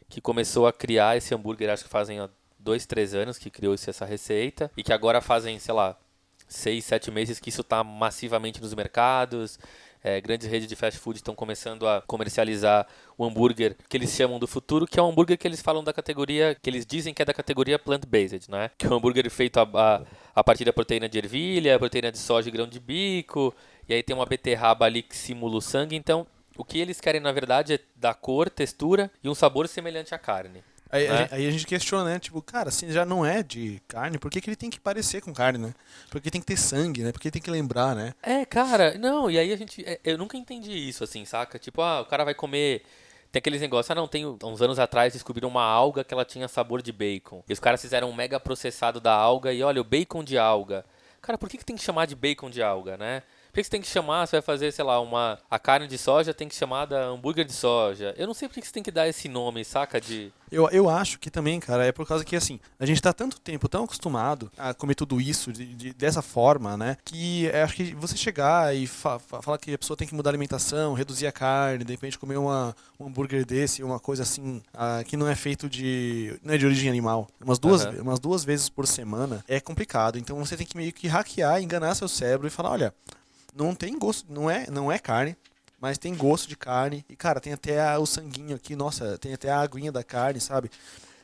que 0.09 0.19
começou 0.19 0.67
a 0.67 0.73
criar 0.73 1.15
esse 1.15 1.33
hambúrguer, 1.33 1.69
acho 1.69 1.83
que 1.85 1.89
fazem 1.89 2.19
dois, 2.59 2.85
três 2.85 3.13
anos 3.15 3.37
que 3.37 3.49
criou 3.49 3.73
essa 3.73 4.05
receita, 4.05 4.69
e 4.75 4.83
que 4.83 4.91
agora 4.91 5.21
fazem, 5.21 5.57
sei 5.59 5.73
lá, 5.73 5.97
seis, 6.47 6.85
sete 6.85 7.09
meses 7.11 7.39
que 7.39 7.49
isso 7.49 7.61
está 7.61 7.83
massivamente 7.83 8.61
nos 8.61 8.73
mercados. 8.73 9.59
É, 10.03 10.21
grandes 10.21 10.47
redes 10.47 10.67
de 10.67 10.75
fast 10.75 10.99
food 10.99 11.17
estão 11.17 11.33
começando 11.33 11.87
a 11.87 11.99
comercializar 11.99 12.85
o 13.17 13.25
hambúrguer 13.25 13.75
que 13.89 13.97
eles 13.97 14.11
chamam 14.11 14.37
do 14.37 14.45
futuro, 14.45 14.85
que 14.85 14.99
é 14.99 15.03
um 15.03 15.09
hambúrguer 15.09 15.35
que 15.35 15.47
eles 15.47 15.63
falam 15.63 15.83
da 15.83 15.91
categoria, 15.91 16.55
que 16.61 16.69
eles 16.69 16.85
dizem 16.85 17.11
que 17.11 17.23
é 17.23 17.25
da 17.25 17.33
categoria 17.33 17.79
plant-based, 17.79 18.51
né? 18.51 18.69
Que 18.77 18.85
é 18.85 18.89
um 18.89 18.93
hambúrguer 18.93 19.27
feito 19.31 19.59
a, 19.59 19.63
a, 19.63 20.01
a 20.35 20.43
partir 20.43 20.63
da 20.63 20.71
proteína 20.71 21.09
de 21.09 21.17
ervilha, 21.17 21.79
proteína 21.79 22.11
de 22.11 22.19
soja 22.19 22.49
e 22.49 22.51
grão 22.51 22.67
de 22.67 22.79
bico, 22.79 23.51
e 23.89 23.95
aí 23.95 24.03
tem 24.03 24.15
uma 24.15 24.27
beterraba 24.27 24.85
ali 24.85 25.01
que 25.01 25.17
simula 25.17 25.57
o 25.57 25.61
sangue. 25.61 25.95
Então, 25.95 26.27
o 26.55 26.63
que 26.63 26.77
eles 26.77 27.01
querem, 27.01 27.19
na 27.19 27.31
verdade, 27.31 27.73
é 27.73 27.79
dar 27.95 28.13
cor, 28.13 28.47
textura 28.47 29.11
e 29.23 29.27
um 29.27 29.33
sabor 29.33 29.67
semelhante 29.67 30.13
à 30.13 30.19
carne. 30.19 30.63
Aí, 30.95 31.07
a 31.07 31.11
né? 31.11 31.17
gente- 31.19 31.33
aí 31.33 31.47
a 31.47 31.51
gente 31.51 31.65
questiona, 31.67 32.09
né? 32.11 32.19
Tipo, 32.19 32.41
cara, 32.41 32.71
se 32.71 32.91
já 32.91 33.05
não 33.05 33.25
é 33.25 33.43
de 33.43 33.81
carne, 33.87 34.17
por 34.17 34.29
que, 34.31 34.39
que 34.41 34.49
ele 34.49 34.55
tem 34.55 34.69
que 34.69 34.79
parecer 34.79 35.21
com 35.21 35.33
carne, 35.33 35.57
né? 35.59 35.73
Porque 36.09 36.31
tem 36.31 36.41
que 36.41 36.47
ter 36.47 36.57
sangue, 36.57 37.03
né? 37.03 37.11
Porque 37.11 37.29
tem 37.31 37.41
que 37.41 37.49
lembrar, 37.51 37.95
né? 37.95 38.13
É, 38.23 38.45
cara, 38.45 38.97
não, 38.97 39.29
e 39.29 39.37
aí 39.37 39.51
a 39.51 39.55
gente. 39.57 39.83
é, 39.85 39.99
Eu 40.03 40.17
nunca 40.17 40.37
entendi 40.37 40.71
isso, 40.71 41.03
assim, 41.03 41.25
saca? 41.25 41.59
Tipo, 41.59 41.81
ah, 41.81 42.01
o 42.01 42.05
cara 42.05 42.23
vai 42.23 42.33
comer. 42.33 42.83
Tem 43.31 43.39
aqueles 43.39 43.59
negócios, 43.59 43.91
ah, 43.91 43.95
não, 43.95 44.07
tem 44.07 44.25
uns 44.25 44.61
anos 44.61 44.79
atrás 44.79 45.11
descobriram 45.11 45.49
uma 45.49 45.63
alga 45.63 46.03
que 46.05 46.13
ela 46.13 46.23
tinha 46.23 46.47
sabor 46.47 46.81
de 46.81 46.93
bacon. 46.93 47.43
E 47.49 47.51
os 47.53 47.59
caras 47.59 47.81
fizeram 47.81 48.09
um 48.09 48.13
mega 48.13 48.39
processado 48.39 49.01
da 49.01 49.13
alga 49.13 49.51
e 49.51 49.61
olha, 49.61 49.81
o 49.81 49.83
bacon 49.83 50.23
de 50.23 50.37
alga. 50.37 50.85
Cara, 51.21 51.37
por 51.37 51.49
que, 51.49 51.57
que 51.57 51.65
tem 51.65 51.75
que 51.75 51.83
chamar 51.83 52.05
de 52.05 52.15
bacon 52.15 52.49
de 52.49 52.61
alga, 52.63 52.95
né? 52.95 53.23
Por 53.55 53.61
que 53.61 53.63
você 53.63 53.69
tem 53.69 53.81
que 53.81 53.87
chamar, 53.87 54.27
você 54.27 54.35
vai 54.35 54.41
fazer, 54.41 54.69
sei 54.73 54.83
lá, 54.83 54.99
uma. 54.99 55.39
A 55.49 55.57
carne 55.57 55.87
de 55.87 55.97
soja 55.97 56.33
tem 56.33 56.45
que 56.49 56.53
chamar 56.55 56.83
da 56.87 57.05
hambúrguer 57.05 57.45
de 57.45 57.53
soja. 57.53 58.13
Eu 58.17 58.27
não 58.27 58.33
sei 58.33 58.49
por 58.49 58.55
que 58.55 58.65
você 58.67 58.73
tem 58.73 58.83
que 58.83 58.91
dar 58.91 59.07
esse 59.07 59.29
nome, 59.29 59.63
saca? 59.63 60.01
De. 60.01 60.29
Eu, 60.51 60.69
eu 60.71 60.89
acho 60.89 61.17
que 61.19 61.31
também, 61.31 61.57
cara, 61.57 61.85
é 61.85 61.91
por 61.93 62.05
causa 62.05 62.25
que, 62.25 62.35
assim, 62.35 62.59
a 62.77 62.85
gente 62.85 63.01
tá 63.01 63.13
tanto 63.13 63.39
tempo 63.39 63.69
tão 63.69 63.85
acostumado 63.85 64.51
a 64.57 64.73
comer 64.73 64.93
tudo 64.95 65.21
isso 65.21 65.53
de, 65.53 65.73
de- 65.73 65.93
dessa 65.93 66.21
forma, 66.21 66.75
né? 66.75 66.97
Que 67.05 67.47
é, 67.47 67.63
acho 67.63 67.75
que 67.75 67.95
você 67.95 68.17
chegar 68.17 68.75
e 68.75 68.85
fa- 68.87 69.19
fa- 69.19 69.41
falar 69.41 69.57
que 69.57 69.73
a 69.73 69.77
pessoa 69.77 69.95
tem 69.95 70.05
que 70.05 70.13
mudar 70.13 70.29
a 70.29 70.31
alimentação, 70.31 70.93
reduzir 70.93 71.25
a 71.25 71.31
carne, 71.31 71.85
de 71.85 71.93
repente 71.93 72.19
comer 72.19 72.35
uma, 72.35 72.75
um 72.99 73.07
hambúrguer 73.07 73.45
desse, 73.45 73.81
uma 73.83 74.01
coisa 74.01 74.23
assim, 74.23 74.61
ah, 74.73 75.01
que 75.05 75.15
não 75.15 75.29
é 75.29 75.35
feito 75.35 75.69
de. 75.69 76.37
não 76.43 76.53
é 76.53 76.57
de 76.57 76.65
origem 76.65 76.89
animal, 76.89 77.25
umas 77.41 77.57
duas, 77.57 77.85
Aham. 77.85 78.01
umas 78.01 78.19
duas 78.19 78.43
vezes 78.43 78.67
por 78.67 78.85
semana, 78.85 79.45
é 79.47 79.61
complicado. 79.61 80.19
Então 80.19 80.37
você 80.45 80.57
tem 80.57 80.67
que 80.67 80.75
meio 80.75 80.91
que 80.91 81.07
hackear, 81.07 81.61
enganar 81.61 81.95
seu 81.95 82.09
cérebro 82.09 82.47
e 82.47 82.49
falar, 82.51 82.71
olha, 82.71 82.93
não 83.55 83.73
tem 83.73 83.97
gosto, 83.97 84.31
não 84.31 84.49
é, 84.49 84.67
não 84.69 84.91
é 84.91 84.99
carne. 84.99 85.35
Mas 85.79 85.97
tem 85.97 86.15
gosto 86.15 86.47
de 86.47 86.55
carne. 86.55 87.05
E, 87.09 87.15
cara, 87.15 87.39
tem 87.39 87.53
até 87.53 87.79
a- 87.81 87.99
o 87.99 88.05
sanguinho 88.05 88.55
aqui. 88.55 88.75
Nossa, 88.75 89.17
tem 89.17 89.33
até 89.33 89.49
a 89.51 89.59
aguinha 89.59 89.91
da 89.91 90.03
carne, 90.03 90.39
sabe? 90.39 90.69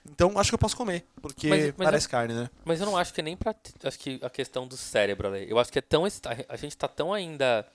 Então, 0.10 0.38
acho 0.38 0.50
que 0.52 0.56
eu 0.56 0.60
posso 0.60 0.76
comer. 0.76 1.06
Porque 1.22 1.48
Mas- 1.48 1.66
mas 1.78 1.86
parece 1.86 2.10
carne, 2.10 2.34
né? 2.34 2.50
Mas 2.66 2.80
eu 2.80 2.86
não 2.86 2.98
acho 2.98 3.14
que 3.14 3.22
é 3.22 3.24
nem 3.24 3.38
pra. 3.38 3.56
Acho 3.84 3.98
que 4.00 4.20
a 4.22 4.30
questão 4.30 4.68
do 4.68 4.76
cérebro, 4.76 5.28
Ale. 5.28 5.50
Eu 5.50 5.58
acho 5.60 5.72
que 5.72 5.80
é 5.80 5.82
tão. 5.82 6.04
A 6.50 6.56
gente 6.58 6.76
tá 6.78 6.88
tão 6.88 7.14
ainda 7.14 7.66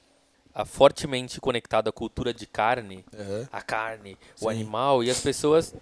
ah, 0.54 0.64
fortemente 0.64 1.40
conectado 1.40 1.88
à 1.88 1.92
cultura 1.92 2.32
de 2.32 2.46
carne, 2.46 3.04
a 3.52 3.60
carne, 3.62 4.16
o 4.36 4.40
Sim. 4.40 4.48
animal, 4.50 5.04
e 5.04 5.10
as 5.10 5.20
pessoas 5.20 5.74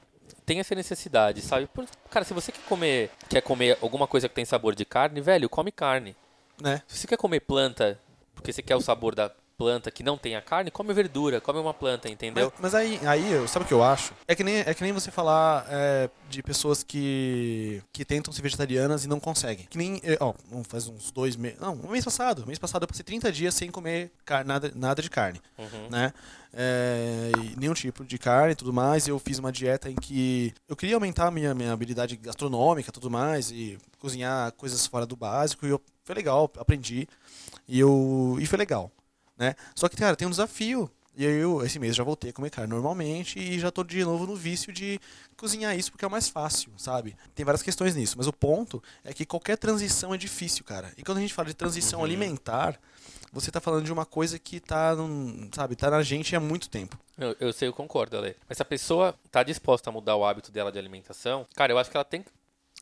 têm 0.45 0.59
essa 0.61 0.75
necessidade, 0.75 1.41
sabe? 1.43 1.67
Por- 1.67 1.87
Cara, 2.11 2.25
se 2.25 2.35
você 2.35 2.51
quer 2.53 2.63
comer, 2.63 3.11
quer 3.29 3.41
comer 3.41 3.79
alguma 3.81 4.07
coisa 4.07 4.29
que 4.29 4.35
tem 4.35 4.45
sabor 4.45 4.75
de 4.75 4.85
carne, 4.85 5.21
velho, 5.21 5.49
come 5.49 5.71
carne. 5.73 6.17
Né? 6.61 6.83
Se 6.87 6.99
você 6.99 7.07
quer 7.07 7.17
comer 7.17 7.41
planta, 7.41 7.99
porque 8.45 8.53
você 8.53 8.61
quer 8.63 8.77
o 8.77 8.81
sabor 8.81 9.15
da 9.15 9.31
planta 9.57 9.91
que 9.91 10.03
não 10.03 10.19
tem 10.19 10.37
a 10.37 10.43
carne, 10.43 10.71
come 10.71 10.93
verdura, 10.93 11.41
come 11.41 11.59
uma 11.59 11.73
planta, 11.73 12.11
entendeu? 12.11 12.53
Mas, 12.61 12.73
mas 12.73 12.75
aí, 12.75 13.01
aí, 13.07 13.49
sabe 13.49 13.65
o 13.65 13.69
que 13.69 13.73
eu 13.73 13.83
acho? 13.83 14.13
É 14.29 14.35
que 14.35 14.45
nem, 14.45 14.57
é 14.59 14.75
que 14.75 14.83
nem 14.83 14.93
você 14.93 15.11
falar 15.11 15.65
é, 15.71 16.11
de 16.29 16.43
pessoas 16.43 16.83
que, 16.83 17.81
que 17.91 18.05
tentam 18.05 18.35
ser 18.35 18.43
vegetarianas 18.43 19.03
e 19.05 19.09
não 19.09 19.19
conseguem. 19.19 19.65
Que 19.71 19.79
nem, 19.79 19.99
é, 20.05 20.19
ó, 20.21 20.35
faz 20.65 20.89
uns 20.89 21.11
dois 21.11 21.37
meses. 21.37 21.59
Não, 21.59 21.73
um 21.73 21.89
mês 21.91 22.05
passado. 22.05 22.45
mês 22.47 22.59
passado 22.59 22.83
eu 22.83 22.89
passei 22.89 23.03
30 23.03 23.33
dias 23.33 23.55
sem 23.55 23.71
comer 23.71 24.13
car- 24.27 24.45
nada, 24.45 24.71
nada 24.75 25.01
de 25.01 25.09
carne. 25.09 25.41
Uhum. 25.57 25.89
né? 25.89 26.13
É, 26.53 27.33
nenhum 27.57 27.75
tipo 27.75 28.05
de 28.05 28.19
carne 28.19 28.53
e 28.53 28.57
tudo 28.57 28.73
mais. 28.75 29.09
Eu 29.09 29.19
fiz 29.19 29.39
uma 29.39 29.51
dieta 29.51 29.89
em 29.89 29.95
que 29.95 30.53
eu 30.69 30.77
queria 30.77 30.97
aumentar 30.97 31.29
a 31.29 31.31
minha, 31.31 31.55
minha 31.55 31.73
habilidade 31.73 32.17
gastronômica 32.17 32.91
e 32.91 32.93
tudo 32.93 33.11
mais, 33.11 33.51
e 33.51 33.79
cozinhar 33.99 34.53
coisas 34.53 34.87
fora 34.87 35.07
do 35.07 35.17
básico. 35.17 35.65
E 35.67 35.71
eu, 35.71 35.81
foi 36.05 36.15
legal, 36.15 36.51
aprendi. 36.59 37.09
E, 37.69 37.79
eu, 37.79 38.37
e 38.41 38.47
foi 38.47 38.59
legal, 38.59 38.91
né? 39.37 39.55
Só 39.75 39.89
que, 39.89 39.97
cara, 39.97 40.17
tem 40.17 40.27
um 40.27 40.31
desafio. 40.31 40.91
E 41.17 41.25
aí 41.25 41.33
eu, 41.37 41.65
esse 41.65 41.79
mês, 41.79 41.95
já 41.95 42.03
voltei 42.03 42.31
a 42.31 42.33
comer 42.33 42.51
carne 42.51 42.75
normalmente 42.75 43.39
e 43.39 43.57
já 43.61 43.71
tô 43.71 43.85
de 43.85 44.05
novo 44.05 44.27
no 44.27 44.35
vício 44.35 44.73
de 44.73 44.99
cozinhar 45.37 45.79
isso 45.79 45.93
porque 45.93 46.05
é 46.05 46.09
o 46.09 46.11
mais 46.11 46.29
fácil, 46.29 46.73
sabe? 46.77 47.17
Tem 47.37 47.45
várias 47.45 47.63
questões 47.63 47.95
nisso, 47.95 48.17
mas 48.19 48.27
o 48.27 48.33
ponto 48.33 48.83
é 49.05 49.13
que 49.13 49.25
qualquer 49.25 49.57
transição 49.57 50.13
é 50.13 50.19
difícil, 50.19 50.65
cara. 50.65 50.93
E 50.99 51.05
quando 51.05 51.19
a 51.19 51.21
gente 51.21 51.33
fala 51.33 51.47
de 51.47 51.55
transição 51.55 52.01
Uhum. 52.01 52.05
alimentar, 52.05 52.81
você 53.33 53.49
tá 53.53 53.61
falando 53.61 53.85
de 53.85 53.93
uma 53.93 54.05
coisa 54.05 54.41
que 54.41 54.59
tá, 54.59 54.97
num, 54.97 55.49
sabe, 55.55 55.77
tá 55.77 55.89
na 55.89 56.03
gente 56.03 56.35
há 56.35 56.41
muito 56.41 56.69
tempo. 56.69 56.99
Eu, 57.17 57.37
eu 57.39 57.53
sei, 57.53 57.69
eu 57.69 57.73
concordo, 57.73 58.19
Ale. 58.19 58.35
Mas 58.49 58.57
se 58.57 58.63
a 58.63 58.67
pessoa 58.67 59.15
tá 59.31 59.45
disposta 59.45 59.91
a 59.91 59.93
mudar 59.93 60.17
o 60.17 60.25
hábito 60.25 60.51
dela 60.51 60.73
de 60.73 60.81
alimentação, 60.81 61.47
cara, 61.55 61.73
eu 61.73 61.79
acho 61.79 61.93
que 61.93 61.97
ela 61.97 62.05
tem 62.05 62.25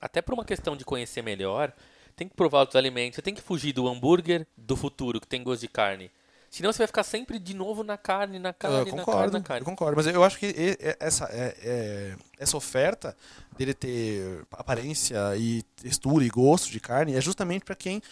até 0.00 0.22
por 0.22 0.32
uma 0.32 0.44
questão 0.44 0.74
de 0.74 0.86
conhecer 0.86 1.20
melhor, 1.20 1.70
tem 2.16 2.28
que 2.28 2.34
provar 2.34 2.60
outros 2.60 2.76
alimentos. 2.76 3.16
Você 3.16 3.22
tem 3.22 3.34
que 3.34 3.42
fugir 3.42 3.72
do 3.72 3.88
hambúrguer 3.88 4.46
do 4.56 4.76
futuro, 4.76 5.20
que 5.20 5.26
tem 5.26 5.42
gosto 5.42 5.60
de 5.62 5.68
carne. 5.68 6.10
Senão 6.50 6.70
você 6.70 6.78
vai 6.78 6.86
ficar 6.86 7.02
sempre 7.02 7.38
de 7.38 7.54
novo 7.54 7.82
na 7.82 7.96
carne, 7.96 8.38
na 8.38 8.52
carne, 8.52 8.76
eu 8.76 8.84
na 8.84 8.90
carne, 8.90 9.04
concordo, 9.06 9.32
na 9.32 9.38
eu 9.38 9.42
carne. 9.42 9.64
concordo. 9.64 9.96
Mas 9.96 10.06
eu 10.06 10.22
acho 10.22 10.38
que 10.38 10.54
essa, 11.00 11.24
é- 11.32 11.56
é- 11.62 12.16
essa 12.38 12.56
oferta 12.58 13.16
dele 13.56 13.72
ter 13.72 14.44
aparência 14.52 15.16
e 15.38 15.62
textura 15.82 16.22
e 16.24 16.28
gosto 16.28 16.70
de 16.70 16.78
carne 16.78 17.14
é 17.16 17.20
justamente 17.22 17.64
para 17.64 17.74
quem 17.74 18.02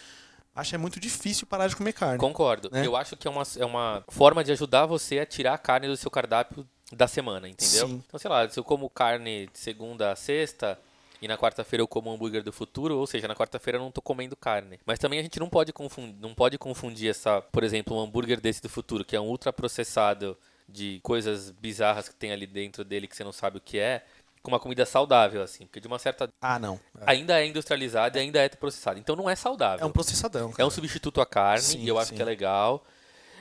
acha 0.55 0.75
muito 0.77 0.99
difícil 0.99 1.45
parar 1.45 1.67
de 1.67 1.75
comer 1.75 1.93
carne. 1.93 2.17
Concordo. 2.17 2.67
né? 2.71 2.83
Eu 2.85 2.95
acho 2.95 3.15
que 3.15 3.27
é 3.27 3.31
uma, 3.31 3.43
é 3.57 3.65
uma 3.65 4.03
forma 4.09 4.43
de 4.43 4.51
ajudar 4.51 4.87
você 4.87 5.19
a 5.19 5.25
tirar 5.25 5.53
a 5.53 5.57
carne 5.59 5.87
do 5.87 5.95
seu 5.95 6.09
cardápio 6.09 6.67
da 6.91 7.07
semana, 7.07 7.47
entendeu? 7.47 7.87
Sim. 7.87 8.03
Então, 8.07 8.19
sei 8.19 8.29
lá, 8.29 8.49
se 8.49 8.59
eu 8.59 8.63
como 8.63 8.89
carne 8.89 9.47
de 9.53 9.59
segunda 9.59 10.11
a 10.11 10.15
sexta 10.15 10.79
e 11.21 11.27
na 11.27 11.37
quarta-feira 11.37 11.83
eu 11.83 11.87
como 11.87 12.11
hambúrguer 12.11 12.43
do 12.43 12.51
futuro, 12.51 12.97
ou 12.97 13.05
seja, 13.05 13.27
na 13.27 13.35
quarta-feira 13.35 13.77
eu 13.77 13.81
não 13.81 13.91
tô 13.91 14.01
comendo 14.01 14.35
carne. 14.35 14.79
Mas 14.85 14.97
também 14.97 15.19
a 15.19 15.21
gente 15.21 15.39
não 15.39 15.49
pode 15.49 15.71
confundir, 15.71 16.15
não 16.19 16.33
pode 16.33 16.57
confundir 16.57 17.09
essa, 17.09 17.41
por 17.41 17.63
exemplo, 17.63 17.95
um 17.95 18.01
hambúrguer 18.01 18.41
desse 18.41 18.61
do 18.61 18.69
futuro, 18.69 19.05
que 19.05 19.15
é 19.15 19.21
um 19.21 19.27
ultra 19.27 19.53
processado 19.53 20.35
de 20.67 20.99
coisas 21.03 21.51
bizarras 21.51 22.09
que 22.09 22.15
tem 22.15 22.31
ali 22.31 22.47
dentro 22.47 22.83
dele 22.83 23.07
que 23.07 23.15
você 23.15 23.23
não 23.23 23.31
sabe 23.31 23.57
o 23.57 23.61
que 23.61 23.77
é, 23.77 24.03
com 24.41 24.49
uma 24.49 24.59
comida 24.59 24.85
saudável, 24.85 25.43
assim. 25.43 25.65
Porque 25.65 25.79
de 25.79 25.87
uma 25.87 25.99
certa. 25.99 26.29
Ah, 26.41 26.57
não. 26.57 26.79
É, 27.01 27.11
Ainda 27.11 27.39
é 27.39 27.45
industrializado 27.45 28.17
e 28.17 28.21
ainda 28.21 28.39
é 28.39 28.49
processado. 28.49 28.99
Então 28.99 29.15
não 29.15 29.29
é 29.29 29.35
saudável. 29.35 29.83
é 29.83 29.87
um 29.87 29.91
processadão. 29.91 30.49
É 30.49 30.53
cara. 30.53 30.67
um 30.67 30.71
substituto 30.71 31.21
à 31.21 31.25
carne, 31.25 31.61
Sim, 31.61 31.83
e 31.83 31.87
eu 31.87 31.99
acho 31.99 32.09
sim. 32.09 32.15
que 32.15 32.21
é 32.21 32.25
legal. 32.25 32.83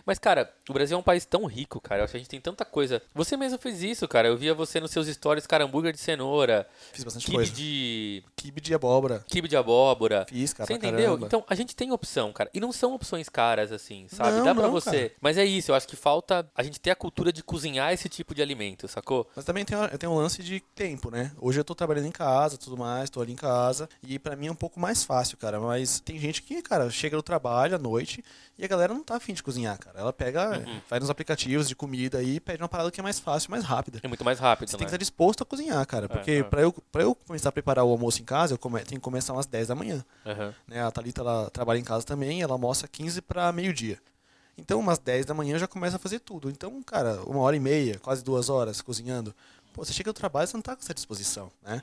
Mas, 0.04 0.18
cara, 0.18 0.52
o 0.68 0.72
Brasil 0.72 0.96
é 0.96 1.00
um 1.00 1.02
país 1.02 1.24
tão 1.24 1.44
rico, 1.46 1.80
cara. 1.80 2.00
Eu 2.00 2.04
acho 2.04 2.12
que 2.12 2.16
a 2.16 2.20
gente 2.20 2.28
tem 2.30 2.40
tanta 2.40 2.64
coisa. 2.64 3.02
Você 3.14 3.36
mesmo 3.36 3.58
fez 3.58 3.82
isso, 3.82 4.06
cara. 4.08 4.28
Eu 4.28 4.36
via 4.36 4.54
você 4.54 4.80
nos 4.80 4.90
seus 4.90 5.06
stories, 5.08 5.46
cara, 5.46 5.64
hambúrguer 5.64 5.92
de 5.92 5.98
cenoura. 6.00 6.66
Fiz 6.92 7.04
bastante 7.04 7.26
Kibe 7.26 7.36
coisa. 7.36 7.52
de. 7.52 8.22
Kibe 8.36 8.60
de 8.60 8.74
abóbora. 8.74 9.24
Kibe 9.28 9.48
de 9.48 9.56
abóbora. 9.56 10.26
Fiz, 10.28 10.52
cara, 10.52 10.66
Você 10.66 10.74
entendeu? 10.74 11.04
caramba. 11.10 11.26
Então, 11.26 11.44
a 11.48 11.54
gente 11.54 11.74
tem 11.76 11.92
opção, 11.92 12.32
cara. 12.32 12.50
E 12.54 12.60
não 12.60 12.72
são 12.72 12.94
opções 12.94 13.28
caras, 13.28 13.72
assim, 13.72 14.06
sabe? 14.08 14.38
Não, 14.38 14.44
Dá 14.44 14.54
pra 14.54 14.64
não, 14.64 14.70
você. 14.72 14.90
cara. 15.08 15.12
Mas 15.20 15.36
é 15.38 15.44
isso, 15.44 15.70
eu 15.70 15.74
acho 15.74 15.86
que 15.88 15.96
falta 15.96 16.48
a 16.54 16.62
gente 16.62 16.80
ter 16.80 16.90
a 16.90 16.96
cultura 16.96 17.32
de 17.32 17.42
cozinhar 17.42 17.92
esse 17.92 18.08
tipo 18.08 18.34
de 18.34 18.42
alimento, 18.42 18.88
sacou? 18.88 19.28
Mas 19.36 19.44
também 19.44 19.64
tem, 19.64 19.76
tem 19.98 20.08
um 20.08 20.14
lance 20.16 20.42
de 20.42 20.60
tempo, 20.74 21.10
né? 21.10 21.32
Hoje 21.38 21.60
eu 21.60 21.64
tô 21.64 21.74
trabalhando 21.74 22.06
em 22.06 22.12
casa, 22.12 22.56
tudo 22.56 22.76
mais, 22.76 23.10
tô 23.10 23.20
ali 23.20 23.32
em 23.32 23.36
casa. 23.36 23.88
E 24.02 24.18
pra 24.18 24.36
mim 24.36 24.46
é 24.48 24.52
um 24.52 24.56
pouco 24.56 24.78
mais 24.80 25.04
fácil, 25.04 25.36
cara. 25.36 25.60
Mas 25.60 26.00
tem 26.00 26.18
gente 26.18 26.42
que, 26.42 26.60
cara, 26.62 26.88
chega 26.90 27.16
no 27.16 27.22
trabalho 27.22 27.74
à 27.76 27.78
noite 27.78 28.24
e 28.58 28.64
a 28.64 28.68
galera 28.68 28.92
não 28.94 29.02
tá 29.02 29.16
afim 29.16 29.32
de 29.34 29.42
cozinhar, 29.42 29.78
cara. 29.78 29.89
Ela 29.94 30.12
pega, 30.12 30.58
Uhum. 30.58 30.80
vai 30.88 31.00
nos 31.00 31.10
aplicativos 31.10 31.68
de 31.68 31.74
comida 31.74 32.18
aí 32.18 32.36
e 32.36 32.40
pede 32.40 32.62
uma 32.62 32.68
parada 32.68 32.90
que 32.90 33.00
é 33.00 33.02
mais 33.02 33.18
fácil, 33.18 33.50
mais 33.50 33.64
rápida. 33.64 34.00
É 34.02 34.08
muito 34.08 34.24
mais 34.24 34.38
rápido, 34.38 34.68
Você 34.68 34.74
né? 34.76 34.78
tem 34.78 34.86
que 34.86 34.90
estar 34.90 34.96
disposto 34.98 35.42
a 35.42 35.46
cozinhar, 35.46 35.84
cara. 35.86 36.08
Porque 36.08 36.30
é. 36.30 36.42
Pra, 36.42 36.60
eu, 36.62 36.72
pra 36.92 37.02
eu 37.02 37.14
começar 37.14 37.48
a 37.48 37.52
preparar 37.52 37.84
o 37.84 37.90
almoço 37.90 38.20
em 38.20 38.24
casa, 38.24 38.54
eu 38.54 38.58
come, 38.58 38.78
tenho 38.84 39.00
que 39.00 39.04
começar 39.04 39.32
umas 39.32 39.46
10 39.46 39.68
da 39.68 39.74
manhã. 39.74 40.04
Aham. 40.26 40.54
Né? 40.66 40.82
A 40.82 40.90
Thalita, 40.90 41.20
ela 41.22 41.50
trabalha 41.50 41.78
em 41.78 41.84
casa 41.84 42.04
também, 42.06 42.42
ela 42.42 42.52
almoça 42.52 42.86
15 42.88 43.20
para 43.22 43.50
meio-dia. 43.52 43.98
Então, 44.58 44.78
umas 44.78 44.98
10 44.98 45.24
da 45.24 45.32
manhã 45.32 45.58
já 45.58 45.66
começa 45.66 45.96
a 45.96 45.98
fazer 45.98 46.20
tudo. 46.20 46.50
Então, 46.50 46.82
cara, 46.82 47.22
uma 47.26 47.40
hora 47.40 47.56
e 47.56 47.60
meia, 47.60 47.98
quase 47.98 48.22
duas 48.22 48.48
horas 48.50 48.80
cozinhando. 48.82 49.34
Pô, 49.72 49.84
você 49.84 49.92
chega 49.92 50.12
do 50.12 50.16
trabalho, 50.16 50.46
você 50.48 50.56
não 50.56 50.62
tá 50.62 50.74
com 50.76 50.82
essa 50.82 50.92
disposição, 50.92 51.50
né? 51.62 51.80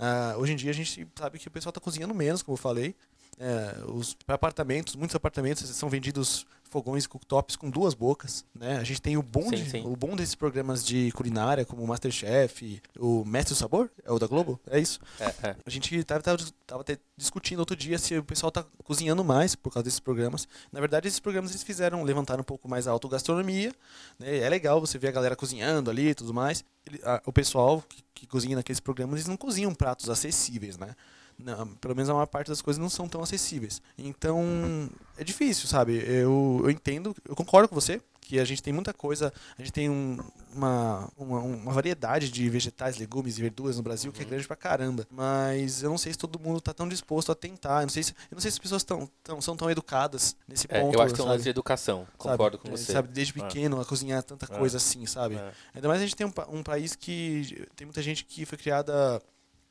Ah, 0.00 0.34
hoje 0.38 0.52
em 0.52 0.56
dia 0.56 0.70
a 0.70 0.74
gente 0.74 1.06
sabe 1.14 1.38
que 1.38 1.46
o 1.48 1.50
pessoal 1.50 1.72
tá 1.72 1.80
cozinhando 1.80 2.14
menos, 2.14 2.42
como 2.42 2.54
eu 2.54 2.60
falei. 2.60 2.96
É, 3.38 3.82
os 3.88 4.16
apartamentos, 4.26 4.96
muitos 4.96 5.14
apartamentos 5.14 5.68
são 5.70 5.88
vendidos 5.90 6.46
fogões 6.68 7.04
e 7.04 7.08
cooktops 7.08 7.54
com 7.54 7.70
duas 7.70 7.94
bocas, 7.94 8.44
né? 8.54 8.78
A 8.78 8.82
gente 8.84 9.00
tem 9.00 9.16
o 9.16 9.22
bom, 9.22 9.42
Sim, 9.50 9.56
de- 9.56 9.70
sim. 9.70 9.82
o 9.86 9.94
bom 9.94 10.16
desses 10.16 10.34
programas 10.34 10.84
de 10.84 11.12
culinária, 11.12 11.64
como 11.64 11.82
o 11.82 11.86
Masterchef, 11.86 12.82
o 12.98 13.24
Mestre 13.24 13.54
do 13.54 13.58
Sabor, 13.58 13.88
é 14.04 14.10
o 14.10 14.18
da 14.18 14.26
Globo, 14.26 14.58
é 14.68 14.78
isso. 14.80 14.98
É, 15.20 15.24
é. 15.48 15.56
A 15.64 15.70
gente 15.70 16.02
tava, 16.02 16.22
tava, 16.22 16.38
tava 16.66 16.84
discutindo 17.16 17.60
outro 17.60 17.76
dia 17.76 17.98
se 17.98 18.18
o 18.18 18.24
pessoal 18.24 18.50
tá 18.50 18.64
cozinhando 18.82 19.22
mais 19.22 19.54
por 19.54 19.70
causa 19.72 19.84
desses 19.84 20.00
programas. 20.00 20.48
Na 20.72 20.80
verdade, 20.80 21.06
esses 21.06 21.20
programas 21.20 21.50
eles 21.52 21.62
fizeram 21.62 22.02
levantar 22.02 22.40
um 22.40 22.44
pouco 22.44 22.68
mais 22.68 22.88
a 22.88 22.90
autogastronomia. 22.90 23.72
Né? 24.18 24.38
É 24.38 24.48
legal 24.48 24.80
você 24.80 24.98
ver 24.98 25.08
a 25.08 25.12
galera 25.12 25.36
cozinhando 25.36 25.88
ali 25.88 26.08
e 26.08 26.14
tudo 26.14 26.34
mais. 26.34 26.64
Ele- 26.86 27.00
a- 27.04 27.22
o 27.24 27.32
pessoal 27.32 27.82
que, 27.88 28.02
que 28.12 28.26
cozinha 28.26 28.56
naqueles 28.56 28.80
programas, 28.80 29.14
eles 29.16 29.28
não 29.28 29.36
cozinham 29.36 29.72
pratos 29.74 30.10
acessíveis, 30.10 30.76
né? 30.76 30.94
Não, 31.38 31.66
pelo 31.76 31.94
menos 31.94 32.08
a 32.08 32.14
maior 32.14 32.26
parte 32.26 32.48
das 32.48 32.62
coisas 32.62 32.80
não 32.80 32.88
são 32.88 33.08
tão 33.08 33.22
acessíveis. 33.22 33.82
Então, 33.98 34.88
é 35.18 35.22
difícil, 35.24 35.68
sabe? 35.68 35.96
Eu, 36.06 36.60
eu 36.64 36.70
entendo, 36.70 37.14
eu 37.28 37.36
concordo 37.36 37.68
com 37.68 37.74
você 37.74 38.00
que 38.22 38.40
a 38.40 38.44
gente 38.44 38.60
tem 38.60 38.72
muita 38.72 38.92
coisa, 38.92 39.32
a 39.56 39.62
gente 39.62 39.72
tem 39.72 39.88
um- 39.88 40.18
uma, 40.52 41.08
uma, 41.16 41.38
uma 41.38 41.72
variedade 41.72 42.28
de 42.28 42.48
vegetais, 42.50 42.96
legumes 42.96 43.38
e 43.38 43.42
verduras 43.42 43.76
no 43.76 43.82
Brasil 43.84 44.10
que 44.10 44.20
é 44.20 44.24
grande 44.24 44.44
pra 44.48 44.56
caramba. 44.56 45.06
Mas 45.10 45.82
eu 45.84 45.90
não 45.90 45.98
sei 45.98 46.10
se 46.12 46.18
todo 46.18 46.36
mundo 46.40 46.60
tá 46.60 46.74
tão 46.74 46.88
disposto 46.88 47.30
a 47.30 47.36
tentar. 47.36 47.82
Eu 47.82 47.82
não 47.82 47.88
sei 47.90 48.02
se, 48.02 48.12
eu 48.12 48.34
não 48.34 48.40
sei 48.40 48.50
se 48.50 48.56
as 48.56 48.58
pessoas 48.58 48.82
tão, 48.82 49.08
tão, 49.22 49.40
são 49.40 49.56
tão 49.56 49.70
educadas 49.70 50.34
nesse 50.48 50.66
É, 50.70 50.80
ponto. 50.80 50.94
eu 50.94 51.02
acho 51.02 51.12
que 51.14 51.18
tem 51.20 51.26
um 51.26 51.28
lance 51.30 51.44
de 51.44 51.50
educação. 51.50 51.98
Sabe? 52.00 52.16
Concordo 52.18 52.58
com 52.58 52.66
É, 52.68 52.70
você. 52.72 52.92
Sabe, 52.92 53.08
desde 53.12 53.38
É. 53.38 53.42
pequeno 53.44 53.80
a 53.80 53.84
cozinhar 53.84 54.20
tanta 54.24 54.46
É. 54.52 54.58
coisa 54.58 54.78
assim, 54.78 55.06
sabe? 55.06 55.36
É. 55.36 55.52
Ainda 55.74 55.86
mais 55.86 56.00
a 56.00 56.04
gente 56.04 56.16
tem 56.16 56.26
um, 56.26 56.32
um 56.48 56.62
país 56.64 56.96
que 56.96 57.68
tem 57.76 57.84
muita 57.86 58.02
gente 58.02 58.24
que 58.24 58.44
foi 58.44 58.58
criada. 58.58 59.22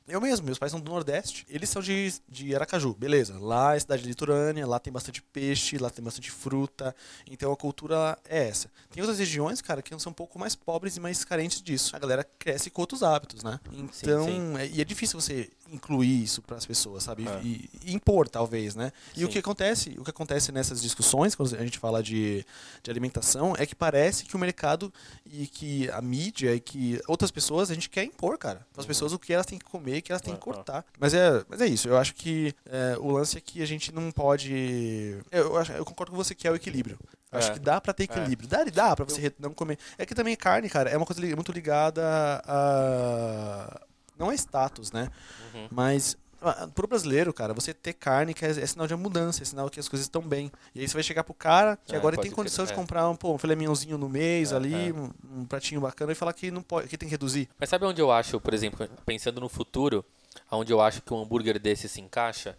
Eu 0.08 0.22
mesmo, 0.22 0.46
meus 0.46 0.60
pais 0.60 0.72
são 0.72 0.80
do 0.80 0.92
Nordeste. 0.92 1.46
Eles 1.50 1.68
são 1.68 1.82
de, 1.82 2.14
de 2.30 2.54
Aracaju, 2.56 2.94
beleza. 2.94 3.40
Lá 3.40 3.76
é 3.76 3.80
cidade 3.80 4.04
litorânea, 4.06 4.68
lá 4.68 4.80
tem 4.80 4.94
bastante 4.94 5.20
peixe, 5.22 5.80
lá 5.80 5.90
tem 5.90 6.04
bastante 6.06 6.30
fruta. 6.30 6.96
Então 7.30 7.52
a 7.52 7.58
cultura 7.58 8.18
é 8.30 8.48
essa. 8.48 8.70
Tem 8.92 9.02
outras 9.02 9.18
regiões, 9.18 9.62
cara, 9.62 9.82
que 9.82 9.98
são 10.00 10.12
um 10.12 10.14
pouco 10.14 10.38
mais 10.38 10.56
pobres 10.56 10.96
e 10.96 11.00
mais 11.00 11.26
carentes 11.26 11.60
disso. 11.62 11.96
A 11.96 12.00
galera 12.00 12.24
cresce 12.38 12.70
com 12.70 12.82
outros 12.82 13.02
hábitos, 13.02 13.44
né? 13.44 13.60
Então, 13.74 14.26
sim. 14.26 14.58
é- 14.58 14.68
e 14.68 14.82
é 14.82 14.86
difícil 14.86 15.20
você 15.20 15.50
incluir 15.72 16.24
isso 16.24 16.42
para 16.42 16.58
as 16.58 16.66
pessoas, 16.66 17.04
sabe? 17.04 17.28
É. 17.28 17.42
E, 17.44 17.70
e 17.86 17.94
impor, 17.94 18.28
talvez, 18.30 18.76
né? 18.76 18.92
E 19.16 19.26
o 19.26 19.28
que 19.30 19.40
acontece, 19.40 19.96
o 19.98 20.04
que 20.04 20.10
acontece 20.10 20.52
nessas 20.52 20.82
discussões, 20.82 21.34
quando 21.36 21.56
a 21.56 21.64
gente 21.64 21.80
fala 21.80 22.02
de, 22.04 22.46
de 22.84 22.92
alimentação, 22.92 23.56
é 23.58 23.66
que 23.66 23.76
parece 23.76 24.26
que 24.26 24.36
o 24.36 24.40
mercado 24.40 24.94
e 25.26 25.48
que 25.48 25.90
a 25.92 26.02
mídia 26.02 26.54
e 26.56 26.60
que 26.60 27.02
outras 27.08 27.32
pessoas 27.32 27.72
a 27.72 27.74
gente 27.74 27.90
quer 27.90 28.04
impor, 28.04 28.38
cara. 28.38 28.66
As 28.78 28.86
pessoas 28.86 29.12
o 29.14 29.20
que 29.20 29.34
elas 29.34 29.46
têm 29.46 29.58
que 29.60 29.66
comer, 29.66 30.00
o 30.00 30.02
que 30.04 30.12
elas 30.12 30.22
têm 30.22 30.36
que 30.36 30.48
Uhum. 30.48 30.54
cortar. 30.54 30.86
Mas 31.00 31.14
é, 31.14 31.44
mas 31.50 31.60
é 31.62 31.66
isso. 31.68 31.88
Eu 31.88 31.98
acho 31.98 32.14
que 32.16 32.54
é, 32.68 32.98
o 33.00 33.10
lance 33.12 33.38
é 33.38 33.42
que 33.42 33.62
a 33.62 33.66
gente 33.66 33.92
não 33.94 34.12
pode. 34.12 35.18
Eu, 35.32 35.58
acho- 35.58 35.72
eu 35.72 35.84
concordo 35.86 36.12
com 36.12 36.18
você 36.18 36.36
que 36.36 36.48
é 36.48 36.52
o 36.52 36.56
equilíbrio. 36.56 36.98
Eu 37.32 37.40
Acho 37.40 37.50
É. 37.52 37.54
que 37.54 37.60
dá 37.60 37.82
pra 37.82 37.92
ter 37.94 38.04
equilíbrio. 38.04 38.48
Dá, 38.48 38.64
dá 38.64 38.96
pra 38.96 39.04
você 39.04 39.20
re- 39.20 39.34
não 39.40 39.54
comer. 39.54 39.78
É 39.98 40.06
que 40.06 40.16
também 40.16 40.36
carne, 40.38 40.70
cara, 40.70 40.90
é 40.90 40.96
uma 40.96 41.06
coisa 41.06 41.22
muito 41.36 41.52
ligada 41.52 42.02
a. 42.46 43.82
Não 44.18 44.32
é 44.32 44.36
status, 44.36 44.92
né? 44.92 45.10
Uhum. 45.54 45.68
Mas 45.72 46.18
ah, 46.42 46.68
pro 46.76 46.88
brasileiro, 46.88 47.34
cara, 47.34 47.54
você 47.54 47.74
ter 47.74 47.94
carne 47.94 48.34
que 48.34 48.46
é, 48.46 48.50
é 48.50 48.66
sinal 48.66 48.86
de 48.86 48.96
mudança, 48.96 49.42
é 49.42 49.46
sinal 49.46 49.68
que 49.68 49.80
as 49.80 49.90
coisas 49.90 50.06
estão 50.06 50.22
bem. 50.22 50.52
E 50.76 50.82
aí 50.82 50.88
você 50.88 50.94
vai 50.94 51.02
chegar 51.02 51.24
pro 51.24 51.34
cara 51.34 51.76
que 51.78 51.96
É, 51.96 51.98
agora 51.98 52.18
tem 52.18 52.30
condição 52.30 52.66
de 52.66 52.72
é. 52.72 52.76
comprar 52.76 53.10
um, 53.10 53.16
pô, 53.16 53.34
um 53.34 53.38
filé 53.38 53.56
mignonzinho 53.56 53.98
no 53.98 54.08
mês 54.08 54.52
É, 54.52 54.56
ali, 54.56 54.90
é. 54.90 54.94
Um, 54.94 55.10
um 55.40 55.46
pratinho 55.46 55.82
bacana 55.82 56.12
e 56.12 56.16
falar 56.16 56.34
que 56.34 56.52
não 56.52 56.62
pode, 56.62 56.88
que 56.88 56.98
tem 56.98 57.10
que 57.10 57.14
reduzir. 57.14 57.50
Mas 57.60 57.70
sabe 57.70 57.86
onde 57.86 58.00
eu 58.00 58.12
acho, 58.12 58.40
por 58.40 58.54
exemplo, 58.54 58.88
pensando 59.06 59.42
no 59.42 59.50
futuro, 59.50 60.06
onde 60.52 60.72
eu 60.72 60.82
acho 60.82 61.02
que 61.02 61.14
um 61.14 61.22
hambúrguer 61.24 61.58
desse 61.60 61.90
se 61.90 62.00
encaixa? 62.00 62.56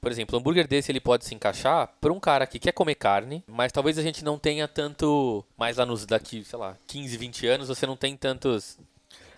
Por 0.00 0.12
exemplo, 0.12 0.36
um 0.36 0.40
hambúrguer 0.40 0.68
desse 0.68 0.92
ele 0.92 1.00
pode 1.00 1.24
se 1.24 1.34
encaixar 1.34 1.92
para 2.00 2.12
um 2.12 2.20
cara 2.20 2.46
que 2.46 2.60
quer 2.60 2.72
comer 2.72 2.94
carne, 2.94 3.42
mas 3.48 3.72
talvez 3.72 3.98
a 3.98 4.02
gente 4.02 4.24
não 4.24 4.38
tenha 4.38 4.68
tanto, 4.68 5.44
mais 5.56 5.76
lá 5.78 5.86
nos 5.86 6.06
daqui, 6.06 6.44
sei 6.44 6.58
lá, 6.58 6.76
15, 6.86 7.16
20 7.16 7.46
anos, 7.46 7.68
você 7.68 7.86
não 7.86 7.96
tem 7.96 8.16
tantos 8.16 8.78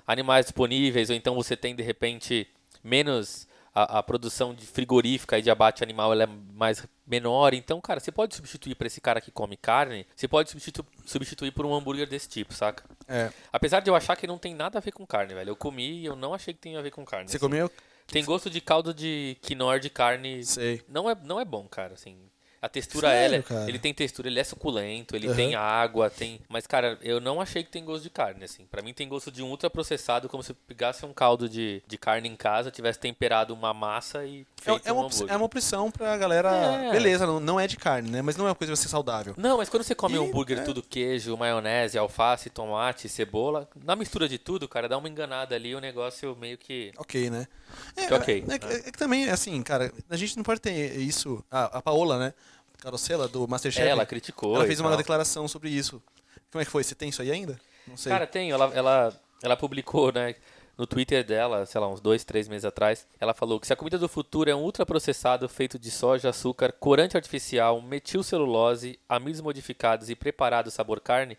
animais 0.07 0.47
disponíveis, 0.47 1.11
ou 1.11 1.17
então 1.17 1.35
você 1.35 1.57
tem 1.57 1.75
de 1.75 1.83
repente 1.83 2.49
menos 2.83 3.47
a, 3.75 3.99
a 3.99 4.03
produção 4.03 4.55
de 4.55 4.67
frigorífica 4.67 5.39
e 5.39 5.43
de 5.43 5.51
abate 5.51 5.83
animal 5.83 6.13
ela 6.13 6.25
é 6.25 6.29
mais 6.53 6.87
menor, 7.07 7.55
então, 7.55 7.81
cara, 7.81 7.99
você 7.99 8.13
pode 8.13 8.35
substituir 8.35 8.75
para 8.75 8.87
esse 8.87 9.01
cara 9.01 9.21
que 9.21 9.31
come 9.31 9.57
carne, 9.57 10.07
você 10.15 10.29
pode 10.29 10.51
substitu 10.51 10.85
substituir 11.05 11.51
por 11.51 11.67
um 11.67 11.75
hambúrguer 11.75 12.09
desse 12.09 12.29
tipo, 12.29 12.55
saca? 12.55 12.85
É. 13.09 13.33
Apesar 13.53 13.81
de 13.81 13.91
eu 13.91 13.97
achar 13.97 14.17
que 14.17 14.27
não 14.27 14.39
tem 14.39 14.55
nada 14.55 14.79
a 14.79 14.81
ver 14.81 14.93
com 14.93 15.05
carne, 15.07 15.35
velho. 15.35 15.51
Eu 15.51 15.57
comi 15.57 16.03
e 16.03 16.07
eu 16.07 16.15
não 16.15 16.33
achei 16.33 16.55
que 16.55 16.61
tem 16.61 16.77
a 16.77 16.83
ver 16.83 16.93
com 16.93 17.05
carne. 17.05 17.29
Você 17.29 17.37
assim. 17.37 17.45
comeu? 17.45 17.71
Tem 18.07 18.25
gosto 18.25 18.49
de 18.51 18.61
caldo 18.61 18.93
de 18.95 19.37
quinoa 19.41 19.79
de 19.79 19.91
carne. 19.91 20.45
Sei. 20.45 20.83
Não 20.89 21.09
é, 21.11 21.17
não 21.23 21.41
é 21.41 21.45
bom, 21.45 21.67
cara, 21.69 21.95
assim. 21.95 22.17
A 22.63 22.69
textura, 22.69 23.09
Sério, 23.09 23.25
ela, 23.25 23.37
é- 23.37 23.43
cara? 23.43 23.69
ele 23.69 23.79
tem 23.79 23.95
textura, 23.95 24.29
ele 24.29 24.39
é 24.39 24.45
suculento, 24.45 25.17
ele 25.17 25.29
Aham. 25.29 25.35
tem 25.37 25.55
água, 25.55 26.11
tem... 26.11 26.39
Mas, 26.47 26.67
cara, 26.67 26.99
eu 27.01 27.19
não 27.19 27.41
achei 27.41 27.65
que 27.65 27.71
tem 27.71 27.83
gosto 27.83 28.03
de 28.03 28.11
carne, 28.11 28.45
assim. 28.45 28.67
Pra 28.71 28.83
mim 28.83 28.93
tem 28.93 29.09
gosto 29.09 29.31
de 29.33 29.43
um 29.43 29.49
ultraprocessado, 29.49 30.29
como 30.29 30.43
se 30.43 30.53
pegasse 30.53 31.07
um 31.07 31.13
caldo 31.15 31.49
de, 31.49 31.83
de 31.87 31.97
carne 31.97 32.29
em 32.29 32.37
casa, 32.37 32.71
tivesse 32.71 32.99
temperado 32.99 33.55
uma 33.55 33.73
massa 33.73 34.27
e 34.27 34.43
É, 34.43 34.63
feito 34.63 34.87
é 34.87 34.93
um 34.93 34.97
uma, 34.97 35.07
hambúrguer. 35.07 35.33
é 35.33 35.37
uma 35.39 35.47
opção 35.47 35.91
pra 35.91 36.15
galera. 36.19 36.51
É. 36.51 36.91
Beleza, 36.93 37.27
não, 37.27 37.41
não 37.41 37.59
é 37.59 37.67
de 37.67 37.79
carne, 37.79 38.11
né? 38.11 38.21
Mas 38.21 38.37
não 38.37 38.45
é 38.45 38.49
uma 38.51 38.55
coisa 38.55 38.73
vai 38.75 38.77
ser 38.77 38.89
saudável. 38.89 39.33
Não, 39.39 39.57
mas 39.57 39.71
quando 39.71 39.83
você 39.83 39.95
come 39.95 40.17
E, 40.17 40.19
um 40.19 40.27
hambúrguer 40.29 40.59
é. 40.59 40.63
tudo 40.63 40.83
queijo, 40.83 41.35
maionese, 41.39 41.97
alface, 41.97 42.51
tomate, 42.51 43.09
cebola, 43.09 43.67
na 43.83 43.97
mistura 43.97 44.29
de 44.29 44.37
tudo, 44.37 44.69
cara, 44.69 44.87
dá 44.87 44.99
uma 44.99 45.09
enganada 45.09 45.55
ali, 45.55 45.75
o 45.75 45.81
negócio 45.81 46.37
meio 46.39 46.59
que... 46.59 46.93
Ok, 46.99 47.31
né? 47.31 47.49
É, 47.97 48.07
Que 48.07 48.13
ok, 48.15 48.45
É, 48.51 48.59
que- 48.59 48.67
é 48.67 48.83
que 48.93 48.99
também, 48.99 49.31
assim, 49.31 49.63
cara, 49.63 49.91
a 50.11 50.17
gente 50.17 50.37
não 50.37 50.43
pode 50.43 50.61
ter 50.61 50.97
isso. 51.01 51.43
A, 51.51 51.79
a 51.79 51.83
Paola, 51.83 52.19
né? 52.19 52.35
Carosella, 52.81 53.29
do 53.29 53.47
Masterchef. 53.47 53.87
ela 53.87 54.07
criticou 54.07 54.57
Ela 54.57 54.67
fez 54.67 54.81
uma 54.81 54.89
tal. 54.91 54.99
declaração 54.99 55.47
sobre 55.47 55.69
isso. 55.71 56.03
Como 56.51 56.61
é 56.61 56.65
que 56.65 56.71
foi? 56.71 56.83
Você 56.83 56.95
tem 56.95 57.09
isso 57.11 57.23
aí 57.23 57.31
ainda? 57.31 57.61
Não 57.87 57.97
sei. 57.97 58.11
Cara, 58.11 58.27
tenho. 58.27 58.55
Ela, 58.55 58.71
ela, 58.75 59.21
ela 59.43 59.57
publicou, 59.57 60.13
né? 60.13 60.35
No 60.79 60.87
Twitter 60.87 61.23
dela, 61.23 61.67
sei 61.67 61.79
lá, 61.79 61.89
uns 61.89 62.01
dois, 62.01 62.25
três 62.25 62.49
meses 62.49 62.65
atrás, 62.65 63.07
ela 63.21 63.35
falou 63.35 63.61
que 63.61 63.67
se 63.67 63.73
a 63.73 63.77
comida 63.77 63.99
do 63.99 64.09
futuro 64.09 64.49
é 64.49 64.55
um 64.57 64.63
ultraprocessado 64.63 65.47
feito 65.47 65.79
de 65.79 65.91
soja, 65.91 66.31
açúcar, 66.31 66.73
corante 66.73 67.19
artificial, 67.19 67.83
metilcelulose, 67.83 68.99
amidos 69.07 69.43
modificados 69.43 70.09
e 70.09 70.15
preparado 70.17 70.71
sabor 70.71 70.99
carne, 71.01 71.37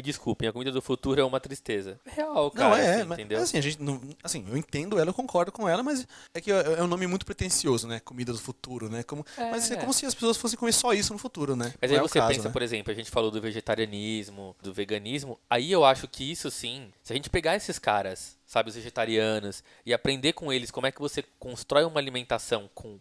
me 0.00 0.02
desculpem, 0.02 0.48
a 0.48 0.52
comida 0.52 0.72
do 0.72 0.80
futuro 0.80 1.20
é 1.20 1.24
uma 1.24 1.38
tristeza. 1.38 2.00
É 2.06 2.10
Real, 2.10 2.50
cara, 2.50 2.68
não, 2.70 2.76
é, 2.76 2.94
assim, 2.94 3.04
mas, 3.04 3.18
entendeu? 3.18 3.38
mas 3.38 3.48
assim, 3.48 3.58
a 3.58 3.60
gente 3.60 3.82
não, 3.82 4.00
assim, 4.24 4.46
eu 4.48 4.56
entendo 4.56 4.98
ela, 4.98 5.10
eu 5.10 5.14
concordo 5.14 5.52
com 5.52 5.68
ela, 5.68 5.82
mas 5.82 6.06
é 6.34 6.40
que 6.40 6.50
é, 6.50 6.78
é 6.78 6.82
um 6.82 6.86
nome 6.86 7.06
muito 7.06 7.26
pretencioso, 7.26 7.86
né? 7.86 8.00
Comida 8.00 8.32
do 8.32 8.38
futuro, 8.38 8.88
né? 8.88 9.02
Como, 9.02 9.24
É. 9.36 9.50
Mas 9.50 9.70
é 9.70 9.76
como 9.76 9.92
se 9.92 10.06
as 10.06 10.14
pessoas 10.14 10.38
fossem 10.38 10.58
comer 10.58 10.72
só 10.72 10.94
isso 10.94 11.12
no 11.12 11.18
futuro, 11.18 11.54
né? 11.54 11.74
Mas 11.80 11.90
Não 11.90 11.98
aí 11.98 12.04
é 12.04 12.08
você 12.08 12.18
caso, 12.18 12.32
pensa, 12.32 12.48
né? 12.48 12.52
por 12.52 12.62
exemplo, 12.62 12.90
a 12.90 12.94
gente 12.94 13.10
falou 13.10 13.30
do 13.30 13.40
vegetarianismo, 13.40 14.56
do 14.62 14.72
veganismo. 14.72 15.38
Aí 15.48 15.70
eu 15.70 15.84
acho 15.84 16.08
que 16.08 16.30
isso 16.30 16.50
sim, 16.50 16.90
se 17.02 17.12
a 17.12 17.16
gente 17.16 17.28
pegar 17.28 17.56
esses 17.56 17.78
caras, 17.78 18.38
sabe, 18.46 18.70
os 18.70 18.74
vegetarianos, 18.76 19.62
e 19.84 19.92
aprender 19.92 20.32
com 20.32 20.52
eles 20.52 20.70
como 20.70 20.86
é 20.86 20.92
que 20.92 21.00
você 21.00 21.22
constrói 21.38 21.84
uma 21.84 22.00
alimentação 22.00 22.70
com 22.74 22.98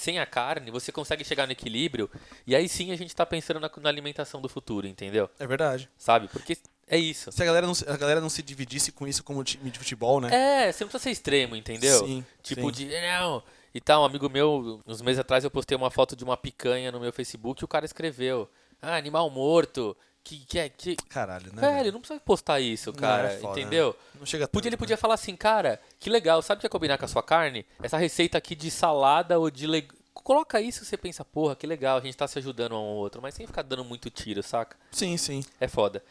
sem 0.00 0.18
a 0.18 0.26
carne, 0.26 0.70
você 0.70 0.90
consegue 0.90 1.22
chegar 1.24 1.46
no 1.46 1.52
equilíbrio. 1.52 2.10
E 2.46 2.56
aí 2.56 2.68
sim 2.68 2.90
a 2.90 2.96
gente 2.96 3.14
tá 3.14 3.24
pensando 3.26 3.60
na, 3.60 3.70
na 3.80 3.88
alimentação 3.88 4.40
do 4.40 4.48
futuro, 4.48 4.86
entendeu? 4.86 5.28
É 5.38 5.46
verdade. 5.46 5.88
Sabe? 5.98 6.28
Porque 6.28 6.56
é 6.88 6.98
isso. 6.98 7.30
Se 7.30 7.42
a 7.42 7.46
galera, 7.46 7.66
não, 7.66 7.74
se- 7.74 7.88
a 7.88 7.96
galera 7.96 8.20
não 8.20 8.28
se 8.30 8.42
dividisse 8.42 8.90
com 8.90 9.06
isso 9.06 9.22
como 9.22 9.44
time 9.44 9.70
de 9.70 9.78
futebol, 9.78 10.20
né? 10.20 10.30
É, 10.68 10.72
você 10.72 10.82
não 10.84 10.88
precisa 10.88 11.04
ser 11.04 11.10
extremo, 11.10 11.54
entendeu? 11.54 11.98
Sim, 12.06 12.24
Tipo 12.42 12.74
sim. 12.74 12.88
de, 12.88 13.00
não. 13.00 13.42
E 13.72 13.80
tal, 13.80 14.02
um 14.02 14.04
amigo 14.06 14.28
meu, 14.28 14.80
uns 14.86 15.00
meses 15.00 15.20
atrás 15.20 15.44
eu 15.44 15.50
postei 15.50 15.76
uma 15.76 15.90
foto 15.90 16.16
de 16.16 16.24
uma 16.24 16.36
picanha 16.36 16.90
no 16.90 16.98
meu 16.98 17.12
Facebook 17.12 17.62
e 17.62 17.64
o 17.64 17.68
cara 17.68 17.84
escreveu. 17.84 18.50
ah, 18.82 18.96
animal 18.96 19.30
morto, 19.30 19.96
que, 20.22 20.38
que, 20.46 20.58
é- 20.58 20.68
que... 20.68 20.96
Caralho, 21.08 21.52
né? 21.52 21.60
Velho, 21.60 21.92
não 21.92 22.00
precisa 22.00 22.20
postar 22.20 22.60
isso, 22.60 22.92
cara, 22.92 23.32
é 23.32 23.38
foda, 23.38 23.60
entendeu? 23.60 23.96
Não 24.18 24.26
chega 24.26 24.46
Podia, 24.46 24.68
ele 24.68 24.76
tanto, 24.76 24.80
podia 24.80 24.96
falar 24.96 25.14
assim, 25.14 25.34
cara, 25.34 25.80
que 25.98 26.10
legal, 26.10 26.42
sabe 26.42 26.58
o 26.58 26.60
que 26.60 26.66
ia 26.66 26.70
combinar 26.70 26.98
com 26.98 27.04
a 27.04 27.08
sua 27.08 27.22
carne? 27.22 27.66
Essa 27.82 27.96
receita 27.98 28.38
aqui 28.38 28.54
de 28.54 28.70
salada 28.70 29.38
ou 29.38 29.50
de 29.50 29.66
leg... 29.66 29.88
Coloca 30.12 30.60
isso 30.60 30.82
e 30.82 30.86
você 30.86 30.96
pensa, 30.96 31.24
porra, 31.24 31.56
que 31.56 31.66
legal, 31.66 31.96
a 31.96 32.00
gente 32.00 32.16
tá 32.16 32.28
se 32.28 32.38
ajudando 32.38 32.72
um 32.72 32.76
ao 32.76 32.84
outro, 32.84 33.22
mas 33.22 33.34
sem 33.34 33.46
ficar 33.46 33.62
dando 33.62 33.84
muito 33.84 34.10
tiro, 34.10 34.42
saca? 34.42 34.76
Né? 34.78 34.86
Sim, 34.92 35.16
sim. 35.16 35.42
É 35.58 35.66
foda. 35.66 36.04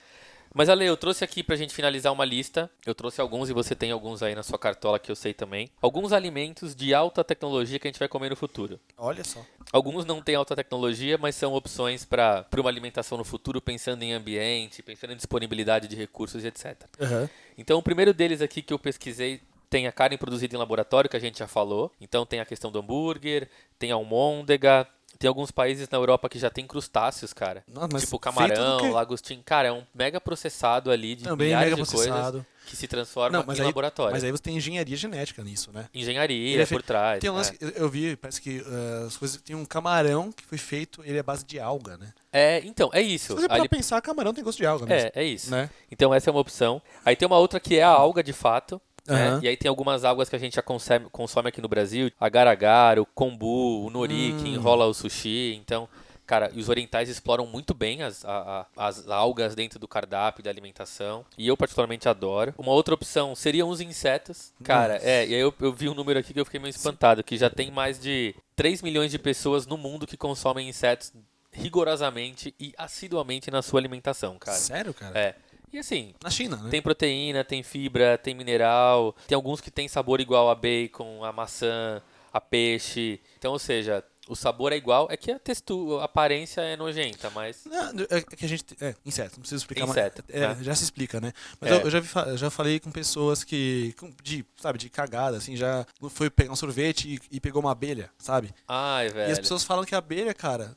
Mas 0.53 0.67
Ale, 0.67 0.85
eu 0.85 0.97
trouxe 0.97 1.23
aqui 1.23 1.43
pra 1.43 1.55
gente 1.55 1.73
finalizar 1.73 2.11
uma 2.11 2.25
lista. 2.25 2.69
Eu 2.85 2.95
trouxe 2.95 3.21
alguns 3.21 3.49
e 3.49 3.53
você 3.53 3.75
tem 3.75 3.91
alguns 3.91 4.23
aí 4.23 4.33
na 4.33 4.43
sua 4.43 4.57
cartola 4.57 4.99
que 4.99 5.11
eu 5.11 5.15
sei 5.15 5.33
também. 5.33 5.69
Alguns 5.81 6.11
alimentos 6.11 6.75
de 6.75 6.93
alta 6.93 7.23
tecnologia 7.23 7.77
que 7.77 7.87
a 7.87 7.91
gente 7.91 7.99
vai 7.99 8.07
comer 8.07 8.29
no 8.29 8.35
futuro. 8.35 8.79
Olha 8.97 9.23
só. 9.23 9.45
Alguns 9.71 10.05
não 10.05 10.21
têm 10.21 10.35
alta 10.35 10.55
tecnologia, 10.55 11.17
mas 11.17 11.35
são 11.35 11.53
opções 11.53 12.03
para 12.03 12.45
uma 12.57 12.69
alimentação 12.69 13.17
no 13.17 13.23
futuro, 13.23 13.61
pensando 13.61 14.01
em 14.01 14.13
ambiente, 14.13 14.81
pensando 14.81 15.13
em 15.13 15.15
disponibilidade 15.15 15.87
de 15.87 15.95
recursos 15.95 16.43
e 16.43 16.47
etc. 16.47 16.75
Aham. 16.99 17.29
Então, 17.57 17.77
o 17.77 17.83
primeiro 17.83 18.13
deles 18.13 18.41
aqui 18.41 18.61
que 18.61 18.73
eu 18.73 18.79
pesquisei 18.79 19.41
tem 19.69 19.85
a 19.85 19.91
carne 19.91 20.17
produzida 20.17 20.55
em 20.55 20.57
laboratório, 20.57 21.09
que 21.09 21.15
a 21.15 21.19
gente 21.19 21.37
já 21.37 21.47
falou. 21.47 21.91
Então, 22.01 22.25
tem 22.25 22.39
a 22.39 22.45
questão 22.45 22.71
do 22.71 22.79
hambúrguer, 22.79 23.47
tem 23.77 23.91
a 23.91 23.95
almôndega. 23.95 24.87
Tem 25.19 25.27
alguns 25.27 25.51
países 25.51 25.89
na 25.89 25.97
Europa 25.97 26.29
que 26.29 26.39
já 26.39 26.49
tem 26.49 26.65
crustáceos, 26.65 27.33
cara. 27.33 27.61
Nossa, 27.67 27.99
tipo 27.99 28.17
camarão, 28.17 28.89
lagostim. 28.93 29.41
Cara, 29.43 29.67
é 29.67 29.71
um 29.71 29.83
mega 29.93 30.21
processado 30.21 30.89
ali 30.89 31.13
de 31.13 31.25
Também 31.25 31.47
milhares 31.47 31.71
mega 31.71 31.83
de 31.83 31.89
coisas 31.91 32.07
processado. 32.07 32.45
que 32.65 32.75
se 32.77 32.87
transforma 32.87 33.43
Não, 33.45 33.53
em 33.53 33.57
aí, 33.59 33.65
laboratório. 33.65 34.13
mas 34.13 34.23
aí 34.23 34.31
você 34.31 34.41
tem 34.41 34.55
engenharia 34.55 34.95
genética 34.95 35.43
nisso, 35.43 35.71
né? 35.73 35.87
Engenharia 35.93 36.53
Ele 36.53 36.63
é 36.63 36.65
por 36.65 36.81
trás. 36.81 37.19
Tem 37.19 37.29
um 37.29 37.33
é. 37.33 37.37
lance, 37.37 37.57
eu, 37.59 37.69
eu 37.71 37.89
vi, 37.89 38.15
parece 38.15 38.41
que 38.41 38.59
eh, 38.65 39.03
as 39.07 39.17
coisas 39.17 39.41
tem 39.41 39.57
um 39.57 39.65
camarão 39.65 40.31
que 40.31 40.45
foi 40.45 40.57
feito, 40.57 41.01
ele 41.03 41.17
é 41.17 41.23
base 41.23 41.43
de 41.43 41.59
alga, 41.59 41.97
né? 41.97 42.13
É, 42.31 42.61
então, 42.63 42.89
é 42.93 43.01
Se 43.01 43.13
isso. 43.15 43.35
você 43.35 43.47
parar 43.47 43.59
ele- 43.61 43.67
pra 43.67 43.77
pensar, 43.77 43.99
camarão 44.01 44.33
tem 44.33 44.43
gosto 44.43 44.59
de 44.59 44.65
alga 44.65 44.85
mesmo, 44.85 45.09
É, 45.15 45.21
é 45.21 45.23
isso. 45.25 45.51
né? 45.51 45.69
Então 45.91 46.13
essa 46.13 46.29
é 46.29 46.31
uma 46.31 46.39
opção. 46.39 46.81
Aí 47.03 47.15
tem 47.17 47.25
uma 47.25 47.39
outra 47.39 47.59
que 47.59 47.75
é 47.77 47.83
a 47.83 47.89
alga 47.89 48.23
de 48.23 48.31
fato. 48.31 48.79
Né? 49.09 49.27
Aham. 49.29 49.39
E 49.43 49.47
aí 49.47 49.57
tem 49.57 49.67
algumas 49.69 50.03
algas 50.05 50.29
que 50.29 50.35
a 50.35 50.39
gente 50.39 50.55
já 50.55 50.61
consome, 50.61 51.07
consome 51.11 51.49
aqui 51.49 51.61
no 51.61 51.67
Brasil. 51.67 52.11
Agar-agar, 52.19 52.99
o 52.99 53.05
kombu, 53.05 53.85
o 53.85 53.89
nori, 53.89 54.33
que 54.39 54.45
Hum. 54.49 54.53
enrola 54.55 54.85
o 54.85 54.93
sushi. 54.93 55.55
Então, 55.61 55.87
cara, 56.25 56.51
e 56.53 56.59
os 56.59 56.69
orientais 56.69 57.09
exploram 57.09 57.45
muito 57.47 57.73
bem 57.73 58.03
as, 58.03 58.23
a- 58.23 58.65
a- 58.77 58.87
as 58.87 59.07
algas 59.09 59.55
dentro 59.55 59.79
do 59.79 59.87
cardápio 59.87 60.43
da 60.43 60.49
alimentação. 60.49 61.25
E 61.37 61.47
eu 61.47 61.57
particularmente 61.57 62.07
adoro. 62.07 62.53
Uma 62.57 62.71
outra 62.71 62.93
opção 62.93 63.33
seriam 63.35 63.67
os 63.69 63.81
insetos. 63.81 64.53
Cara, 64.63 64.93
Nossa. 64.95 65.05
é, 65.05 65.27
e 65.27 65.33
aí 65.35 65.41
eu, 65.41 65.53
eu 65.59 65.73
vi 65.73 65.89
um 65.89 65.93
número 65.95 66.19
aqui 66.19 66.33
que 66.33 66.39
eu 66.39 66.45
fiquei 66.45 66.59
meio 66.59 66.69
espantado. 66.69 67.23
Que 67.23 67.35
já 67.37 67.49
tem 67.49 67.71
mais 67.71 67.99
de 67.99 68.35
3 68.55 68.81
milhões 68.81 69.09
de 69.11 69.17
pessoas 69.17 69.65
no 69.65 69.75
mundo 69.77 70.05
que 70.05 70.15
consomem 70.15 70.69
insetos 70.69 71.11
rigorosamente 71.51 72.53
e 72.59 72.73
assiduamente 72.77 73.49
na 73.49 73.61
sua 73.61 73.79
alimentação, 73.79 74.37
cara. 74.37 74.57
Sério, 74.57 74.93
cara? 74.93 75.17
É. 75.17 75.35
E 75.71 75.77
assim, 75.79 76.13
Na 76.23 76.29
China, 76.29 76.57
né? 76.57 76.69
tem 76.69 76.81
proteína, 76.81 77.43
tem 77.43 77.61
fibra, 77.63 78.17
tem 78.17 78.33
mineral, 78.33 79.15
tem 79.27 79.35
alguns 79.35 79.61
que 79.61 79.69
tem 79.71 79.87
sabor 79.87 80.19
igual 80.19 80.49
a 80.49 80.55
bacon, 80.55 81.23
a 81.23 81.31
maçã, 81.31 82.01
a 82.33 82.41
peixe. 82.41 83.19
Então, 83.37 83.51
ou 83.51 83.59
seja, 83.59 84.03
o 84.27 84.35
sabor 84.35 84.71
é 84.73 84.75
igual, 84.75 85.07
é 85.09 85.17
que 85.17 85.31
a 85.31 85.39
textura, 85.39 86.01
a 86.01 86.05
aparência 86.05 86.61
é 86.61 86.75
nojenta, 86.77 87.29
mas 87.31 87.65
Não, 87.65 87.91
é 88.09 88.21
que 88.21 88.45
a 88.45 88.47
gente. 88.47 88.63
É, 88.81 88.93
inseto, 89.05 89.33
não 89.35 89.39
preciso 89.41 89.61
explicar 89.61 89.87
Inseto, 89.87 90.23
mais. 90.29 90.41
É, 90.43 90.47
né? 90.55 90.57
já 90.63 90.75
se 90.75 90.83
explica, 90.83 91.19
né? 91.19 91.33
Mas 91.59 91.71
É. 91.71 91.75
eu, 91.75 91.79
eu 91.81 91.89
já, 91.89 91.99
vi 91.99 92.09
já 92.37 92.49
falei 92.49 92.79
com 92.79 92.91
pessoas 92.91 93.43
que. 93.43 93.95
De, 94.23 94.45
sabe, 94.57 94.77
de 94.77 94.89
cagada, 94.89 95.37
assim, 95.37 95.55
já 95.55 95.85
foi 96.09 96.29
pegar 96.29 96.51
um 96.51 96.55
sorvete 96.55 97.15
e, 97.31 97.37
e 97.37 97.39
pegou 97.39 97.59
uma 97.61 97.71
abelha, 97.71 98.09
sabe? 98.19 98.53
ai, 98.67 99.05
E 99.05 99.07
as 99.07 99.13
velho. 99.13 99.41
pessoas 99.41 99.63
falam 99.63 99.83
que 99.85 99.95
a 99.95 99.99
abelha, 99.99 100.33
cara, 100.33 100.75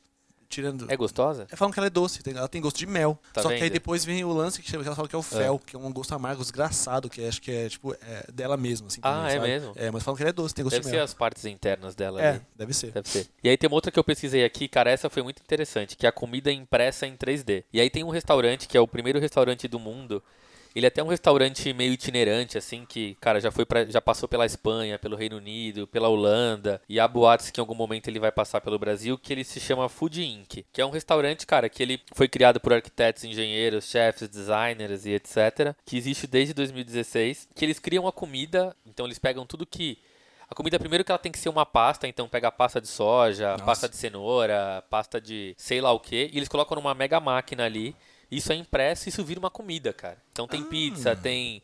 tirando. 0.53 0.85
É 0.91 0.95
gostosa? 0.95 1.47
É, 1.51 1.55
falam 1.55 1.71
que 1.71 1.79
ela 1.79 1.87
é 1.87 1.89
doce, 1.89 2.21
tem- 2.23 2.35
ela 2.35 2.47
tem 2.47 2.61
gosto 2.61 2.77
de 2.77 2.85
mel. 2.85 3.17
Tá 3.33 3.41
Só 3.41 3.49
que 3.49 3.55
aí 3.55 3.61
vendo? 3.61 3.73
depois 3.73 4.05
vem 4.05 4.23
o 4.23 4.31
lance 4.31 4.61
que 4.61 4.69
chama- 4.69 4.83
que 4.83 4.87
ela 4.87 4.95
fala 4.95 5.07
que 5.07 5.15
é 5.15 5.19
o 5.19 5.21
fel, 5.23 5.59
que 5.59 5.75
é 5.75 5.79
um 5.79 5.91
gosto 5.91 6.13
amargo 6.13 6.41
desgraçado, 6.41 7.09
que 7.09 7.25
acho 7.25 7.41
que 7.41 7.51
é 7.51 7.69
tipo 7.69 7.93
é 7.93 8.25
dela 8.31 8.55
mesma, 8.57 8.87
assim. 8.87 8.99
Ah, 9.03 9.11
também, 9.11 9.27
é 9.27 9.35
sabe? 9.35 9.47
mesmo? 9.47 9.73
É, 9.75 9.91
mas 9.91 10.03
falam 10.03 10.15
que 10.15 10.23
ela 10.23 10.29
é 10.29 10.33
doce, 10.33 10.53
tem 10.53 10.63
gosto 10.63 10.75
Deve 10.75 10.83
de 10.85 10.89
ser 10.89 10.95
mel. 10.97 11.05
as 11.05 11.13
partes 11.13 11.45
internas 11.45 11.95
dela 11.95 12.21
É, 12.21 12.29
ali. 12.31 12.41
deve 12.55 12.73
ser. 12.73 12.91
Deve 12.91 13.09
ser. 13.09 13.27
E 13.43 13.49
aí 13.49 13.57
tem 13.57 13.67
uma 13.67 13.75
outra 13.75 13.91
que 13.91 13.99
eu 13.99 14.03
pesquisei 14.03 14.43
aqui, 14.45 14.67
cara, 14.67 14.89
essa 14.91 15.09
foi 15.09 15.23
muito 15.23 15.41
interessante, 15.41 15.95
que 15.97 16.05
é 16.05 16.09
a 16.09 16.11
comida 16.11 16.51
impressa 16.51 17.05
em 17.07 17.15
3D. 17.17 17.63
E 17.73 17.81
aí 17.81 17.89
tem 17.89 18.03
um 18.03 18.09
restaurante, 18.09 18.67
que 18.67 18.77
é 18.77 18.79
o 18.81 18.87
primeiro 18.87 19.19
restaurante 19.19 19.67
do 19.67 19.79
mundo. 19.79 20.21
Ele 20.75 20.85
é 20.85 20.87
até 20.87 21.03
um 21.03 21.07
restaurante 21.07 21.71
meio 21.73 21.93
itinerante, 21.93 22.57
assim, 22.57 22.85
que, 22.85 23.15
cara, 23.21 23.39
já 23.39 23.51
foi 23.51 23.65
pra, 23.65 23.85
já 23.85 24.01
passou 24.01 24.27
pela 24.27 24.45
Espanha, 24.45 24.97
pelo 24.97 25.15
Reino 25.15 25.37
Unido, 25.37 25.87
pela 25.87 26.09
Holanda. 26.09 26.81
E 26.89 26.99
há 26.99 27.07
boatos 27.07 27.51
que 27.51 27.59
em 27.59 27.61
algum 27.61 27.75
momento 27.75 28.07
ele 28.07 28.19
vai 28.19 28.31
passar 28.31 28.61
pelo 28.61 28.79
Brasil, 28.79 29.17
que 29.17 29.31
ele 29.31 29.43
se 29.43 29.59
chama 29.59 29.87
Food 29.87 30.23
Inc. 30.23 30.65
Que 30.71 30.81
é 30.81 30.85
um 30.85 30.89
restaurante, 30.89 31.45
cara, 31.45 31.69
que 31.69 31.83
ele 31.83 32.01
foi 32.13 32.27
criado 32.27 32.59
por 32.59 32.73
arquitetos, 32.73 33.23
engenheiros, 33.23 33.85
chefs, 33.85 34.27
designers 34.27 35.05
e 35.05 35.11
etc. 35.11 35.75
Que 35.85 35.97
existe 35.97 36.25
desde 36.25 36.53
2016. 36.53 37.49
Que 37.53 37.65
eles 37.65 37.79
criam 37.79 38.07
a 38.07 38.11
comida, 38.11 38.75
então 38.85 39.05
eles 39.05 39.19
pegam 39.19 39.45
tudo 39.45 39.65
que 39.65 39.99
a 40.49 40.55
comida, 40.55 40.77
primeiro 40.77 41.03
que 41.03 41.11
ela 41.11 41.17
tem 41.17 41.31
que 41.31 41.39
ser 41.39 41.49
uma 41.49 41.65
pasta, 41.65 42.07
então 42.07 42.27
pega 42.27 42.51
pasta 42.51 42.79
de 42.79 42.87
soja, 42.87 43.53
Nossa. 43.53 43.63
pasta 43.63 43.89
de 43.89 43.95
cenoura, 43.95 44.83
pasta 44.87 45.19
de 45.19 45.55
sei 45.57 45.81
lá 45.81 45.91
o 45.91 45.99
que, 45.99 46.29
e 46.31 46.37
eles 46.37 46.47
colocam 46.47 46.75
numa 46.75 46.93
mega 46.93 47.19
máquina 47.19 47.65
ali, 47.65 47.95
isso 48.37 48.51
é 48.51 48.55
impresso 48.55 49.07
e 49.07 49.09
isso 49.09 49.23
vira 49.23 49.39
uma 49.39 49.49
comida, 49.51 49.91
cara. 49.93 50.17
Então 50.31 50.47
tem 50.47 50.63
pizza, 50.63 51.15
tem 51.15 51.61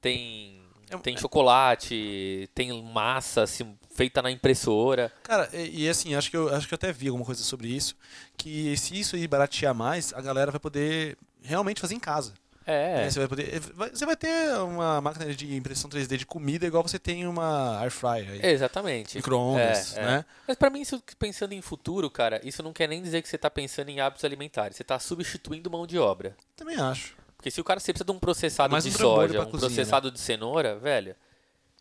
tem 0.00 0.62
É- 0.90 0.96
tem 0.98 1.16
chocolate, 1.16 2.48
tem 2.54 2.82
massa 2.82 3.42
assim, 3.42 3.76
feita 3.94 4.20
na 4.20 4.30
impressora. 4.30 5.10
Cara, 5.22 5.48
e, 5.52 5.84
e 5.84 5.88
assim, 5.88 6.14
acho 6.14 6.30
que, 6.30 6.36
eu, 6.36 6.54
acho 6.54 6.68
que 6.68 6.74
eu 6.74 6.76
até 6.76 6.92
vi 6.92 7.08
alguma 7.08 7.24
coisa 7.24 7.42
sobre 7.42 7.68
isso, 7.68 7.96
que 8.36 8.76
se 8.76 8.98
isso 8.98 9.16
aí 9.16 9.26
baratear 9.26 9.74
mais, 9.74 10.12
a 10.12 10.20
galera 10.20 10.50
vai 10.50 10.60
poder 10.60 11.16
realmente 11.42 11.80
fazer 11.80 11.94
em 11.94 12.00
casa. 12.00 12.34
É. 12.66 12.96
né? 12.96 13.10
Você 13.10 13.18
vai 13.18 13.28
poder. 13.28 13.60
vai- 13.74 13.90
Você 13.90 14.06
vai 14.06 14.16
ter 14.16 14.54
uma 14.60 15.00
máquina 15.00 15.34
de 15.34 15.54
impressão 15.56 15.90
3D 15.90 16.16
de 16.16 16.26
comida 16.26 16.66
igual 16.66 16.82
você 16.82 16.98
tem 16.98 17.26
uma 17.26 17.80
air 17.80 17.90
fryer 17.90 18.30
aí. 18.30 18.40
Exatamente. 18.52 19.16
Micro-ondas, 19.16 19.96
É, 19.96 20.00
é. 20.00 20.04
né? 20.06 20.24
Mas 20.46 20.56
pra 20.56 20.70
mim, 20.70 20.80
isso 20.80 21.02
pensando 21.18 21.52
em 21.52 21.60
futuro, 21.60 22.10
cara, 22.10 22.40
isso 22.44 22.62
não 22.62 22.72
quer 22.72 22.88
nem 22.88 23.02
dizer 23.02 23.20
que 23.22 23.28
você 23.28 23.36
tá 23.38 23.50
pensando 23.50 23.88
em 23.88 24.00
hábitos 24.00 24.24
alimentares. 24.24 24.76
Você 24.76 24.84
tá 24.84 24.98
substituindo 24.98 25.70
mão 25.70 25.86
de 25.86 25.98
obra. 25.98 26.36
Também 26.56 26.76
acho. 26.76 27.16
Porque 27.36 27.50
se 27.50 27.60
o 27.60 27.64
cara 27.64 27.80
você 27.80 27.92
precisa 27.92 28.04
de 28.04 28.12
um 28.12 28.18
processado 28.18 28.70
Mais 28.70 28.84
de 28.84 28.90
um 28.90 28.92
soja, 28.92 29.40
um 29.42 29.44
cozinha, 29.44 29.44
né? 29.44 29.50
processado 29.74 30.10
de 30.12 30.20
cenoura, 30.20 30.76
velho, 30.78 31.16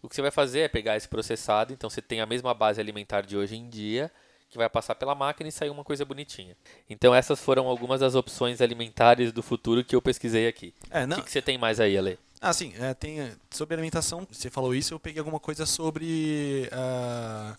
o 0.02 0.10
que 0.10 0.16
você 0.16 0.22
vai 0.24 0.32
fazer 0.32 0.62
é 0.62 0.68
pegar 0.68 0.98
esse 0.98 1.08
processado, 1.08 1.72
então 1.72 1.88
você 1.88 2.02
tem 2.02 2.20
a 2.20 2.26
mesma 2.26 2.52
base 2.56 2.82
alimentar 2.82 3.22
de 3.22 3.38
hoje 3.38 3.56
em 3.56 3.70
dia, 3.70 4.12
que 4.52 4.58
vai 4.58 4.70
passar 4.70 4.93
pela 4.95 5.16
máquina 5.16 5.47
e 5.47 5.52
sair 5.52 5.70
uma 5.70 5.84
coisa 5.84 6.04
bonitinha. 6.04 6.56
Então 6.89 7.16
essas 7.16 7.39
foram 7.39 7.68
algumas 7.68 8.02
das 8.02 8.16
opções 8.16 8.60
alimentares 8.62 9.32
do 9.32 9.41
futuro 9.41 9.84
que 9.84 9.95
eu 9.95 10.02
pesquisei 10.02 10.45
aqui. 10.45 10.74
É, 10.91 11.06
O 11.06 11.08
que, 11.08 11.22
que 11.22 11.32
você 11.32 11.41
tem 11.41 11.58
mais 11.58 11.80
aí, 11.80 11.97
Ale? 11.97 12.20
Ah, 12.41 12.52
sim, 12.52 12.74
é, 12.80 12.93
tem 12.93 13.22
é, 13.22 13.32
sobre 13.49 13.76
alimentação, 13.76 14.28
você 14.30 14.49
falou 14.49 14.76
isso, 14.76 14.93
eu 14.93 14.99
peguei 14.99 15.20
alguma 15.20 15.39
coisa 15.39 15.66
sobre 15.66 16.68
ah, 16.72 17.56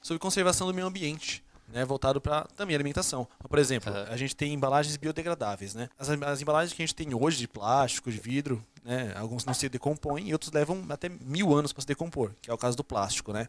sobre 0.00 0.18
conservação 0.18 0.66
do 0.66 0.72
meio 0.72 0.86
ambiente, 0.86 1.42
né, 1.72 1.84
voltado 1.84 2.20
para 2.20 2.42
também 2.56 2.74
alimentação. 2.74 3.26
Por 3.48 3.58
exemplo, 3.58 3.90
Aham. 3.92 4.06
a 4.10 4.16
gente 4.16 4.34
tem 4.36 4.52
embalagens 4.52 4.96
biodegradáveis, 4.96 5.74
né? 5.74 5.88
As, 5.98 6.08
as 6.08 6.42
embalagens 6.42 6.72
que 6.72 6.82
a 6.82 6.86
gente 6.86 6.94
tem 6.94 7.14
hoje 7.14 7.38
de 7.38 7.48
plástico, 7.48 8.10
de 8.10 8.18
vidro, 8.18 8.64
né, 8.84 9.12
alguns 9.16 9.44
não 9.44 9.52
se 9.54 9.68
decompõem 9.68 10.28
e 10.28 10.32
outros 10.32 10.50
levam 10.52 10.84
até 10.88 11.08
mil 11.08 11.54
anos 11.54 11.72
para 11.72 11.82
se 11.82 11.86
decompor, 11.86 12.32
que 12.40 12.50
é 12.50 12.54
o 12.54 12.58
caso 12.58 12.76
do 12.76 12.82
plástico, 12.84 13.32
né? 13.32 13.46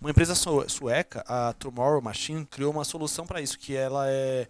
Uma 0.00 0.10
empresa 0.10 0.34
sue- 0.34 0.68
sueca, 0.68 1.24
a 1.26 1.52
Tomorrow 1.52 2.00
Machine, 2.00 2.46
criou 2.46 2.72
uma 2.72 2.84
solução 2.84 3.26
para 3.26 3.40
isso, 3.40 3.58
que 3.58 3.74
ela 3.76 4.08
é 4.08 4.46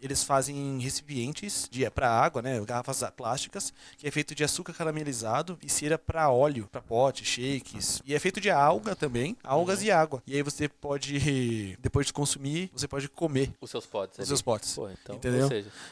eles 0.00 0.22
fazem 0.22 0.78
recipientes 0.78 1.68
de 1.70 1.88
para 1.90 2.10
água, 2.10 2.42
né, 2.42 2.60
garrafas 2.64 3.02
plásticas, 3.16 3.72
que 3.96 4.06
é 4.06 4.10
feito 4.10 4.34
de 4.34 4.44
açúcar 4.44 4.72
caramelizado 4.72 5.58
e 5.62 5.68
cera 5.70 5.96
para 5.98 6.28
óleo, 6.30 6.68
para 6.70 6.80
pote, 6.82 7.24
shakes. 7.24 8.02
E 8.04 8.14
é 8.14 8.18
feito 8.18 8.40
de 8.40 8.50
alga 8.50 8.94
também, 8.96 9.36
algas 9.42 9.82
e 9.82 9.90
água. 9.90 10.22
E 10.26 10.34
aí 10.34 10.42
você 10.42 10.68
pode 10.68 11.76
depois 11.80 12.06
de 12.06 12.12
consumir, 12.12 12.70
você 12.72 12.86
pode 12.88 13.08
comer 13.08 13.52
Os 13.60 13.70
seus 13.70 13.86
pods 13.86 14.14
os 14.14 14.20
ali. 14.20 14.26
seus 14.28 14.42
potes. 14.42 14.74
Pô, 14.74 14.88
então, 14.90 15.16
Entendeu? 15.16 15.48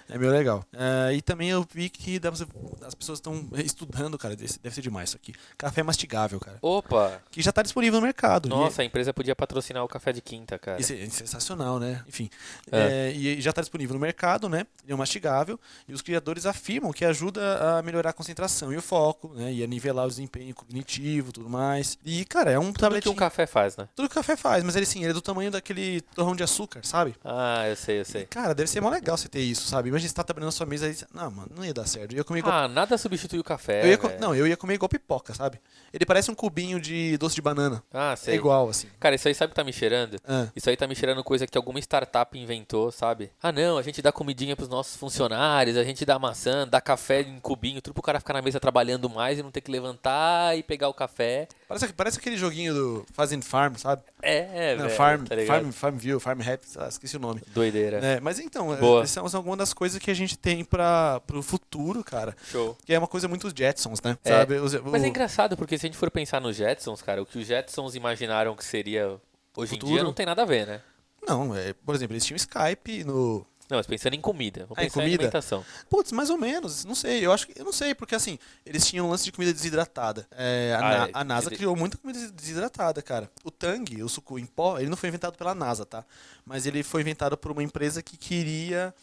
É 0.09 0.18
meio 0.18 0.32
legal. 0.32 0.64
É, 0.72 1.14
e 1.14 1.22
também 1.22 1.50
eu 1.50 1.66
vi 1.72 1.88
que 1.88 2.18
dá 2.18 2.30
pra 2.30 2.46
as 2.86 2.94
pessoas 2.94 3.18
estão 3.18 3.48
estudando, 3.57 4.18
cara, 4.18 4.36
deve 4.36 4.70
ser 4.74 4.80
demais 4.82 5.11
isso 5.11 5.16
aqui. 5.16 5.32
Café 5.57 5.82
mastigável, 5.82 6.38
cara. 6.40 6.59
opa, 6.61 7.22
Que 7.30 7.40
já 7.40 7.52
tá 7.52 7.62
disponível 7.62 8.00
no 8.00 8.07
mercado. 8.07 8.46
E- 8.46 8.50
nossa, 8.50 8.82
a 8.82 8.84
empresa 8.84 9.12
podia 9.14 9.34
patrocinar 9.34 9.82
o 9.84 9.88
café 9.88 10.12
de 10.12 10.20
quinta, 10.20 10.59
cara. 10.59 10.80
Isso 10.80 10.92
é 10.92 11.09
sensacional, 11.09 11.78
né? 11.78 12.02
Enfim. 12.09 12.28
É. 12.70 13.09
É, 13.09 13.12
e 13.12 13.40
já 13.40 13.50
está 13.50 13.62
disponível 13.62 13.93
no 13.95 14.01
mercado, 14.01 14.49
né? 14.49 14.66
Ele 14.82 14.92
é 14.92 14.95
um 14.95 14.99
mastigável. 14.99 15.59
E 15.88 15.92
os 15.95 16.03
criadores 16.03 16.45
afirmam 16.47 16.92
que 16.92 17.05
ajuda 17.05 17.78
a 17.78 17.82
melhorar 17.82 18.11
a 18.11 18.12
concentração 18.12 18.72
e 18.72 18.76
o 18.76 18.82
foco, 18.82 19.32
né? 19.34 19.53
E 19.53 19.62
a 19.62 19.66
nivelar 19.66 20.05
o 20.05 20.09
desempenho 20.09 20.55
cognitivo 20.55 21.30
e 21.30 21.32
tudo 21.32 21.49
mais. 21.49 21.99
E, 22.05 22.24
cara, 22.24 22.51
é 22.51 22.59
um 22.59 22.64
Tudo 22.64 22.74
que 22.74 22.80
tabletinho. 22.80 23.12
um 23.12 23.16
café 23.16 23.47
faz, 23.47 23.76
né? 23.76 23.88
Tudo 23.95 24.09
que 24.09 24.12
o 24.12 24.16
café 24.16 24.36
faz, 24.36 24.62
mas 24.64 24.76
ele 24.76 24.84
sim, 24.86 25.01
ele 25.01 25.11
é 25.11 25.12
do 25.14 25.22
tamanho 25.22 25.51
daquele 25.51 26.01
torrão 26.14 26.36
de 26.36 26.42
açúcar, 26.42 26.80
sabe? 26.84 27.14
Ah, 27.24 27.68
eu 27.68 27.76
sei, 27.76 27.99
eu 27.99 28.03
E, 28.03 28.05
sei. 28.05 28.26
cara, 28.26 28.55
deve 28.55 28.68
ser 28.68 28.80
mó 28.80 28.90
legal 28.90 29.16
você 29.16 29.28
ter 29.28 29.40
isso, 29.40 29.66
sabe? 29.68 29.88
Imagina 29.88 30.09
você 30.09 30.14
tá 30.14 30.24
trabalhando 30.24 30.49
na 30.49 30.53
sua 30.53 30.66
mesa 30.66 30.88
e. 30.88 30.97
Não, 31.14 31.30
mano, 31.30 31.51
não 31.57 31.64
ia 31.64 31.72
dar 31.72 31.86
certo. 31.86 32.12
Eu 32.12 32.18
ia 32.18 32.24
comer 32.24 32.40
igual. 32.40 32.55
Ah, 32.55 32.68
nada 32.68 32.99
substitui 32.99 33.38
o 33.38 33.45
café. 33.45 33.84
eu 33.84 33.88
ia 33.88 33.99
co- 33.99 34.09
velho. 34.09 34.20
Não, 34.20 34.34
eu 34.34 34.47
ia 34.47 34.57
comer 34.57 34.74
igual 34.74 34.88
pipoca, 34.88 35.32
sabe? 35.34 35.61
Ele 35.92 36.05
parece 36.05 36.30
um 36.30 36.34
cubinho 36.34 36.80
de 36.80 37.16
doce 37.18 37.34
de 37.36 37.42
banana. 37.42 37.82
Ah, 37.92 38.14
sei. 38.16 38.34
É 38.34 38.36
igual, 38.36 38.68
assim. 38.68 38.88
Cara, 38.99 39.14
isso 39.14 39.28
aí 39.28 39.34
sabe 39.34 39.47
o 39.47 39.51
que 39.51 39.57
tá 39.57 39.64
me 39.64 39.72
cheirando? 39.72 40.16
Ah. 40.26 40.49
Isso 40.55 40.68
aí 40.68 40.76
tá 40.76 40.86
me 40.86 40.95
cheirando 40.95 41.22
coisa 41.24 41.47
que 41.47 41.57
alguma 41.57 41.78
startup 41.78 42.36
inventou, 42.38 42.90
sabe? 42.90 43.30
Ah, 43.42 43.53
não, 43.53 43.78
gente 43.85 44.03
dá 44.03 44.11
comidinha 44.11 44.57
pros 44.57 44.68
nossos 44.68 44.97
funcionários, 44.97 45.76
a 45.76 45.85
gente 45.85 46.05
dá 46.05 46.18
maçã, 46.18 46.66
dá 46.66 46.80
café 46.80 47.20
em 47.20 47.39
cubinho, 47.39 47.80
tudo 47.80 47.95
pro 47.95 48.03
cara 48.03 48.18
ficar 48.18 48.35
na 48.35 48.43
mesa 48.43 48.59
trabalhando 48.59 49.09
mais 49.09 49.39
e 49.39 49.43
não 49.43 49.51
ter 49.51 49.61
que 49.61 49.70
levantar 49.70 50.57
e 50.59 50.62
pegar 50.62 50.89
o 50.89 50.95
café. 50.95 51.47
Parece, 51.68 51.93
parece 51.93 52.18
aquele 52.18 52.37
joguinho 52.37 52.74
do 52.74 53.07
Fazend 53.12 53.45
Farm, 53.45 53.74
sabe? 53.76 54.03
É, 54.22 54.74
Não, 54.76 54.85
velho, 54.87 54.97
Farm, 54.97 55.24
tá 55.24 55.35
ligado? 55.35 55.47
Farm, 55.62 55.70
Farmville, 55.72 56.20
Farm 56.20 56.41
Rap, 56.41 56.62
ah, 56.78 56.89
esqueci 56.89 57.16
o 57.16 57.20
nome. 57.20 57.41
Doideira. 57.55 57.99
É, 57.99 58.20
mas 58.20 58.39
então, 58.41 58.74
Boa. 58.76 59.03
essas 59.03 59.30
são 59.30 59.39
algumas 59.39 59.59
das 59.59 59.72
coisas 59.74 59.99
que 59.99 60.11
a 60.11 60.14
gente 60.14 60.37
tem 60.39 60.64
para 60.64 61.20
pro 61.26 61.43
futuro, 61.43 62.03
cara. 62.03 62.35
Show. 62.51 62.76
Que 62.85 62.95
é 62.95 62.99
uma 62.99 63.09
coisa 63.09 63.28
muito 63.28 63.53
Jetsons, 63.57 64.01
né? 64.03 64.16
É, 64.24 64.30
Sabe? 64.30 64.59
Mas 64.59 64.74
o- 64.74 65.05
é 65.05 65.09
engraçado, 65.09 65.57
porque 65.57 65.76
se 65.78 65.87
a 65.87 65.89
gente 65.89 65.99
for 65.99 66.11
pensar 66.11 66.41
nos 66.41 66.57
Jetsons, 66.57 67.03
cara, 67.03 67.22
o 67.22 67.26
que 67.26 67.39
os 67.39 67.47
Jetsons 67.47 67.95
imaginaram 67.95 68.55
que 68.57 68.64
seria 68.64 69.16
hoje 69.57 69.72
em 69.74 69.76
Futuro. 69.76 69.93
dia 69.93 70.03
não 70.03 70.12
tem 70.12 70.24
nada 70.26 70.43
a 70.43 70.47
ver, 70.47 70.66
né? 70.66 70.80
Não, 71.26 71.55
é, 71.57 71.72
por 71.72 71.95
exemplo, 71.95 72.14
eles 72.14 72.24
tinham 72.24 72.37
Skype 72.37 73.05
no. 73.05 73.47
Não, 73.70 73.78
mas 73.78 73.86
pensando 73.86 74.14
em 74.14 74.20
comida. 74.20 74.66
Vou 74.66 74.76
Ah, 74.78 74.82
em 74.82 74.86
pensar 74.86 75.00
em 75.00 75.02
comida? 75.04 75.16
alimentação. 75.22 75.64
Putz, 75.88 76.12
mais 76.12 76.28
ou 76.30 76.36
menos, 76.36 76.84
não 76.84 76.94
sei. 76.94 77.24
Eu 77.24 77.32
acho 77.32 77.46
que. 77.46 77.58
Eu 77.58 77.64
não 77.64 77.72
sei, 77.72 77.94
porque 77.94 78.14
assim, 78.14 78.38
eles 78.66 78.86
tinham 78.86 79.06
um 79.06 79.10
lance 79.10 79.24
de 79.24 79.32
comida 79.32 79.52
desidratada. 79.52 80.26
É, 80.30 80.74
a, 80.74 80.78
Ah, 80.78 80.82
Na- 80.98 81.06
é, 81.06 81.10
a 81.14 81.24
NASA 81.24 81.50
criou 81.50 81.74
muita 81.74 81.96
comida 81.96 82.18
des- 82.18 82.30
desidratada, 82.30 83.00
cara. 83.00 83.30
O 83.42 83.50
Tang, 83.50 84.02
o 84.02 84.08
suco 84.08 84.38
em 84.38 84.44
pó, 84.46 84.78
ele 84.78 84.90
não 84.90 84.96
foi 84.96 85.08
inventado 85.08 85.36
pela 85.36 85.54
NASA, 85.54 85.86
tá? 85.86 86.04
Mas 86.44 86.66
ele 86.66 86.82
foi 86.82 87.00
inventado 87.00 87.36
por 87.38 87.50
uma 87.52 87.62
empresa 87.62 88.02
que 88.02 88.16
queria 88.18 88.94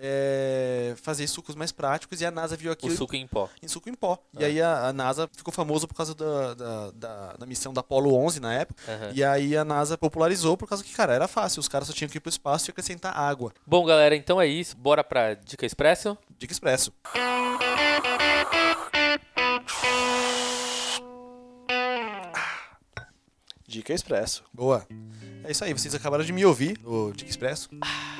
é, 0.00 0.94
fazer 1.02 1.26
sucos 1.26 1.54
mais 1.54 1.72
práticos 1.72 2.20
e 2.20 2.26
a 2.26 2.30
NASA 2.30 2.56
viu 2.56 2.70
O 2.70 2.72
aquilo 2.72 2.94
suco 2.96 3.16
em 3.16 3.26
pó. 3.26 3.48
em 3.62 3.68
suco 3.68 3.88
em 3.88 3.94
pó. 3.94 4.18
E 4.38 4.44
Ah. 4.44 4.46
aí 4.46 4.62
a, 4.62 4.88
a 4.88 4.92
NASA 4.92 5.28
ficou 5.36 5.52
famosa 5.52 5.86
por 5.88 5.94
causa 5.94 6.14
da, 6.14 6.54
da, 6.54 6.90
da, 6.92 7.32
da 7.34 7.46
missão 7.46 7.72
da 7.72 7.80
Apollo 7.80 8.14
11 8.14 8.40
na 8.40 8.52
época. 8.54 8.82
Aham. 8.90 9.10
E 9.14 9.24
aí 9.24 9.56
a 9.56 9.64
NASA 9.64 9.96
popularizou 9.98 10.56
por 10.56 10.68
causa 10.68 10.82
que, 10.84 10.92
cara, 10.94 11.14
era 11.14 11.26
fácil. 11.28 11.60
Os 11.60 11.68
caras 11.68 11.88
só 11.88 11.94
tinham 11.94 12.08
que 12.08 12.18
ir 12.18 12.20
pro 12.20 12.30
espaço 12.30 12.68
e 12.68 12.70
acrescentar 12.70 13.16
água. 13.16 13.52
Bom, 13.66 13.84
galera, 13.84 14.14
então 14.16 14.40
é 14.40 14.46
isso. 14.46 14.76
Bora 14.76 15.02
pra 15.04 15.34
Dica 15.34 15.64
Expresso? 15.66 16.16
Dica 16.38 16.52
Expresso. 16.52 16.92
Dica 23.66 23.92
Expresso. 23.92 24.44
Boa. 24.52 24.86
É 25.44 25.50
isso 25.50 25.64
aí, 25.64 25.72
vocês 25.72 25.94
acabaram 25.94 26.24
de 26.24 26.32
me 26.32 26.44
ouvir 26.44 26.78
no 26.82 27.12
Dica 27.12 27.28
Expresso. 27.30 27.68
Ah, 27.82 28.15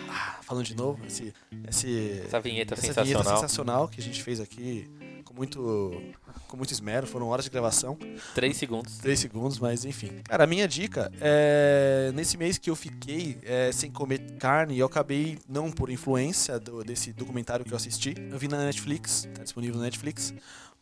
falando 0.46 0.64
de 0.64 0.74
novo, 0.74 1.04
esse, 1.06 1.34
esse, 1.68 2.22
Essa 2.26 2.40
vinheta 2.40 2.74
essa 2.74 2.82
sensacional. 2.82 3.04
vinheta 3.22 3.30
sensacional 3.40 3.88
que 3.88 4.00
a 4.00 4.02
gente 4.02 4.22
fez 4.22 4.40
aqui 4.40 4.88
com 5.24 5.34
muito, 5.34 6.00
com 6.48 6.56
muito 6.56 6.70
esmero. 6.72 7.06
Foram 7.06 7.26
horas 7.28 7.44
de 7.44 7.50
gravação. 7.50 7.98
Três 8.34 8.56
segundos. 8.56 8.98
3 8.98 9.18
segundos, 9.18 9.58
mas 9.58 9.84
enfim. 9.84 10.20
Cara, 10.24 10.44
a 10.44 10.46
minha 10.46 10.66
dica 10.68 11.10
é. 11.20 12.10
Nesse 12.14 12.36
mês 12.36 12.56
que 12.58 12.70
eu 12.70 12.76
fiquei 12.76 13.38
é, 13.42 13.70
sem 13.72 13.90
comer 13.90 14.20
carne, 14.38 14.78
eu 14.78 14.86
acabei, 14.86 15.38
não 15.48 15.70
por 15.70 15.90
influência 15.90 16.58
do- 16.60 16.82
desse 16.84 17.12
documentário 17.12 17.64
que 17.64 17.72
eu 17.72 17.76
assisti, 17.76 18.14
eu 18.30 18.38
vi 18.38 18.46
na 18.48 18.58
Netflix, 18.64 19.28
tá 19.34 19.42
disponível 19.42 19.76
na 19.76 19.82
Netflix, 19.84 20.32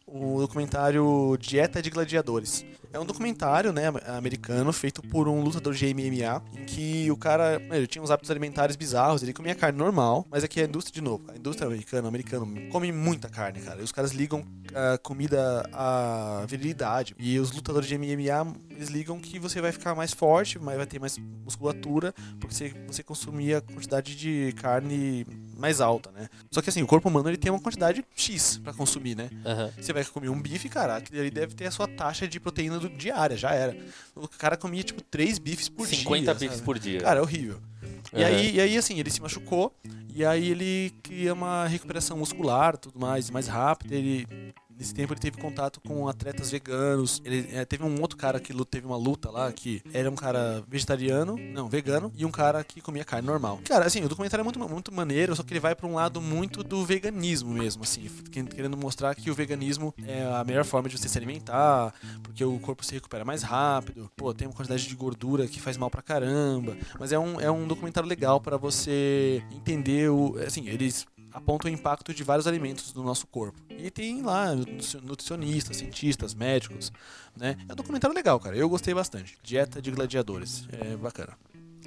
o 0.06 0.40
documentário 0.40 1.36
Dieta 1.40 1.82
de 1.82 1.90
Gladiadores. 1.90 2.64
É 2.92 2.98
um 3.00 3.04
documentário, 3.04 3.72
né, 3.72 3.92
americano, 4.06 4.72
feito 4.72 5.02
por 5.02 5.26
um 5.26 5.42
lutador 5.42 5.74
de 5.74 5.92
MMA, 5.92 6.42
em 6.56 6.64
que 6.64 7.10
o 7.10 7.16
cara, 7.16 7.60
ele 7.72 7.88
tinha 7.88 8.00
uns 8.00 8.10
hábitos 8.10 8.30
alimentares 8.30 8.76
bizarros, 8.76 9.20
ele 9.20 9.32
comia 9.32 9.54
carne 9.54 9.76
normal, 9.76 10.24
mas 10.30 10.44
aqui 10.44 10.60
a 10.60 10.64
indústria, 10.64 10.94
de 10.94 11.00
novo, 11.00 11.24
a 11.32 11.36
indústria 11.36 11.66
americana, 11.66 12.06
americano, 12.06 12.46
come 12.70 12.92
muita 12.92 13.28
carne, 13.28 13.60
cara. 13.60 13.80
E 13.80 13.82
os 13.82 13.90
caras 13.90 14.12
ligam 14.12 14.46
a 14.72 14.96
comida 14.98 15.68
à 15.72 16.44
virilidade. 16.46 17.16
E 17.18 17.36
os 17.40 17.50
lutadores 17.50 17.88
de 17.88 17.98
MMA, 17.98 18.54
eles 18.76 18.88
ligam 18.88 19.18
que 19.20 19.38
você 19.38 19.60
vai 19.60 19.72
ficar 19.72 19.94
mais 19.94 20.12
forte, 20.12 20.58
mas 20.58 20.76
vai 20.76 20.86
ter 20.86 20.98
mais 20.98 21.18
musculatura, 21.44 22.12
porque 22.40 22.54
você, 22.54 22.74
você 22.86 23.02
consumia 23.02 23.60
quantidade 23.60 24.16
de 24.16 24.52
carne 24.60 25.26
mais 25.56 25.80
alta, 25.80 26.10
né? 26.12 26.28
Só 26.50 26.60
que 26.60 26.70
assim, 26.70 26.82
o 26.82 26.86
corpo 26.86 27.08
humano 27.08 27.28
ele 27.28 27.36
tem 27.36 27.50
uma 27.50 27.60
quantidade 27.60 28.04
X 28.14 28.58
pra 28.58 28.72
consumir, 28.72 29.14
né? 29.16 29.30
Aham. 29.44 29.70
Você 29.78 29.92
vai 29.92 30.04
comer 30.04 30.28
um 30.28 30.40
bife, 30.40 30.68
cara, 30.68 30.96
aquele 30.96 31.20
ali 31.20 31.30
deve 31.30 31.54
ter 31.54 31.66
a 31.66 31.70
sua 31.70 31.86
taxa 31.86 32.26
de 32.26 32.40
proteína 32.40 32.78
do 32.78 32.88
diária, 32.88 33.36
já 33.36 33.52
era. 33.52 33.76
O 34.14 34.28
cara 34.28 34.56
comia, 34.56 34.82
tipo, 34.82 35.00
três 35.02 35.38
bifes 35.38 35.68
por 35.68 35.86
50 35.86 36.22
dia. 36.22 36.34
bifes 36.34 36.56
sabe? 36.56 36.64
por 36.64 36.78
dia. 36.78 37.00
Cara, 37.00 37.20
é 37.20 37.22
horrível. 37.22 37.60
E, 38.12 38.22
aí, 38.22 38.54
e 38.54 38.60
aí, 38.60 38.76
assim, 38.76 38.98
ele 39.00 39.10
se 39.10 39.20
machucou, 39.20 39.74
e 40.14 40.24
aí 40.24 40.50
ele 40.50 40.92
cria 41.02 41.32
uma 41.32 41.66
recuperação 41.66 42.16
muscular, 42.16 42.76
tudo 42.76 42.98
mais, 42.98 43.30
mais 43.30 43.48
rápida. 43.48 43.94
Ele, 43.94 44.26
nesse 44.78 44.92
tempo 44.94 45.12
ele 45.12 45.20
teve 45.20 45.36
contato 45.38 45.80
com 45.80 46.08
atletas 46.08 46.50
veganos. 46.50 47.20
Ele 47.24 47.48
é, 47.52 47.64
teve 47.64 47.84
um 47.84 48.00
outro 48.00 48.16
cara 48.16 48.40
que 48.40 48.52
teve 48.64 48.86
uma 48.86 48.96
luta 48.96 49.30
lá, 49.30 49.52
que 49.52 49.82
era 49.92 50.10
um 50.10 50.14
cara 50.14 50.62
vegetariano, 50.68 51.36
não, 51.52 51.68
vegano, 51.68 52.12
e 52.16 52.24
um 52.24 52.30
cara 52.30 52.62
que 52.64 52.80
comia 52.80 53.04
carne 53.04 53.26
normal. 53.26 53.60
Cara, 53.64 53.86
assim, 53.86 54.02
o 54.04 54.08
documentário 54.08 54.42
é 54.42 54.44
muito, 54.44 54.58
muito 54.68 54.92
maneiro, 54.92 55.34
só 55.36 55.42
que 55.42 55.52
ele 55.52 55.60
vai 55.60 55.74
pra 55.74 55.86
um 55.86 55.94
lado 55.94 56.20
muito 56.20 56.62
do 56.62 56.84
veganismo 56.84 57.52
mesmo, 57.52 57.82
assim, 57.82 58.08
que- 58.30 58.42
querendo 58.44 58.76
mostrar 58.76 59.14
que 59.14 59.30
o 59.30 59.34
veganismo 59.34 59.94
é 60.06 60.24
a 60.24 60.44
melhor 60.44 60.64
forma 60.64 60.88
de 60.88 60.98
você 60.98 61.08
se 61.08 61.16
alimentar, 61.18 61.92
porque 62.22 62.44
o 62.44 62.58
corpo 62.58 62.84
se 62.84 62.94
recupera 62.94 63.24
mais 63.24 63.42
rápido, 63.42 64.10
pô, 64.16 64.32
tem 64.34 64.46
uma 64.48 64.54
quantidade 64.54 64.86
de 64.86 64.94
gordura 64.94 65.46
que 65.46 65.60
faz 65.60 65.76
mal 65.76 65.90
pra 65.90 66.02
caramba, 66.02 66.76
mas 66.98 67.12
é 67.12 67.18
um, 67.18 67.40
é 67.40 67.50
um 67.50 67.66
documentário 67.66 68.08
legal 68.08 68.40
pra 68.40 68.56
você 68.56 69.42
entender 69.52 70.10
o, 70.10 70.36
assim, 70.46 70.68
eles 70.68 71.06
apontam 71.34 71.70
o 71.70 71.74
impacto 71.74 72.14
de 72.14 72.22
vários 72.22 72.46
alimentos 72.46 72.94
no 72.94 73.02
nosso 73.02 73.26
corpo. 73.26 73.60
E 73.68 73.90
tem 73.90 74.22
lá 74.22 74.54
nutricio- 74.54 75.00
nutricionistas, 75.02 75.76
cientistas, 75.76 76.32
médicos, 76.32 76.92
né? 77.36 77.56
É 77.68 77.72
um 77.72 77.76
documentário 77.76 78.14
legal, 78.14 78.38
cara. 78.40 78.56
Eu 78.56 78.68
gostei 78.68 78.94
bastante. 78.94 79.36
Dieta 79.42 79.82
de 79.82 79.90
gladiadores. 79.90 80.66
É 80.80 80.96
bacana. 80.96 81.36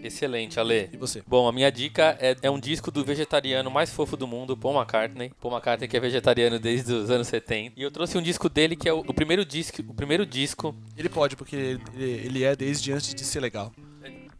Excelente, 0.03 0.59
Ale. 0.59 0.89
E 0.93 0.97
você? 0.97 1.23
Bom, 1.25 1.47
a 1.47 1.51
minha 1.51 1.71
dica 1.71 2.15
é, 2.21 2.35
é 2.43 2.51
um 2.51 2.59
disco 2.59 2.91
do 2.91 3.03
vegetariano 3.03 3.71
mais 3.71 3.89
fofo 3.89 4.15
do 4.15 4.27
mundo, 4.27 4.55
Paul 4.55 4.75
McCartney. 4.75 5.31
Paul 5.41 5.51
McCartney 5.55 5.87
que 5.87 5.97
é 5.97 5.99
vegetariano 5.99 6.59
desde 6.59 6.93
os 6.93 7.09
anos 7.09 7.27
70. 7.27 7.73
E 7.79 7.81
eu 7.81 7.89
trouxe 7.89 8.15
um 8.15 8.21
disco 8.21 8.47
dele 8.47 8.75
que 8.75 8.87
é 8.87 8.93
o, 8.93 8.99
o 8.99 9.13
primeiro 9.13 9.43
disco, 9.43 9.81
o 9.87 9.93
primeiro 9.95 10.23
disco 10.23 10.75
Ele 10.95 11.09
pode, 11.09 11.35
porque 11.35 11.55
ele, 11.55 11.81
ele 11.95 12.43
é 12.43 12.55
desde 12.55 12.91
antes 12.91 13.11
de 13.15 13.23
ser 13.25 13.39
legal. 13.39 13.73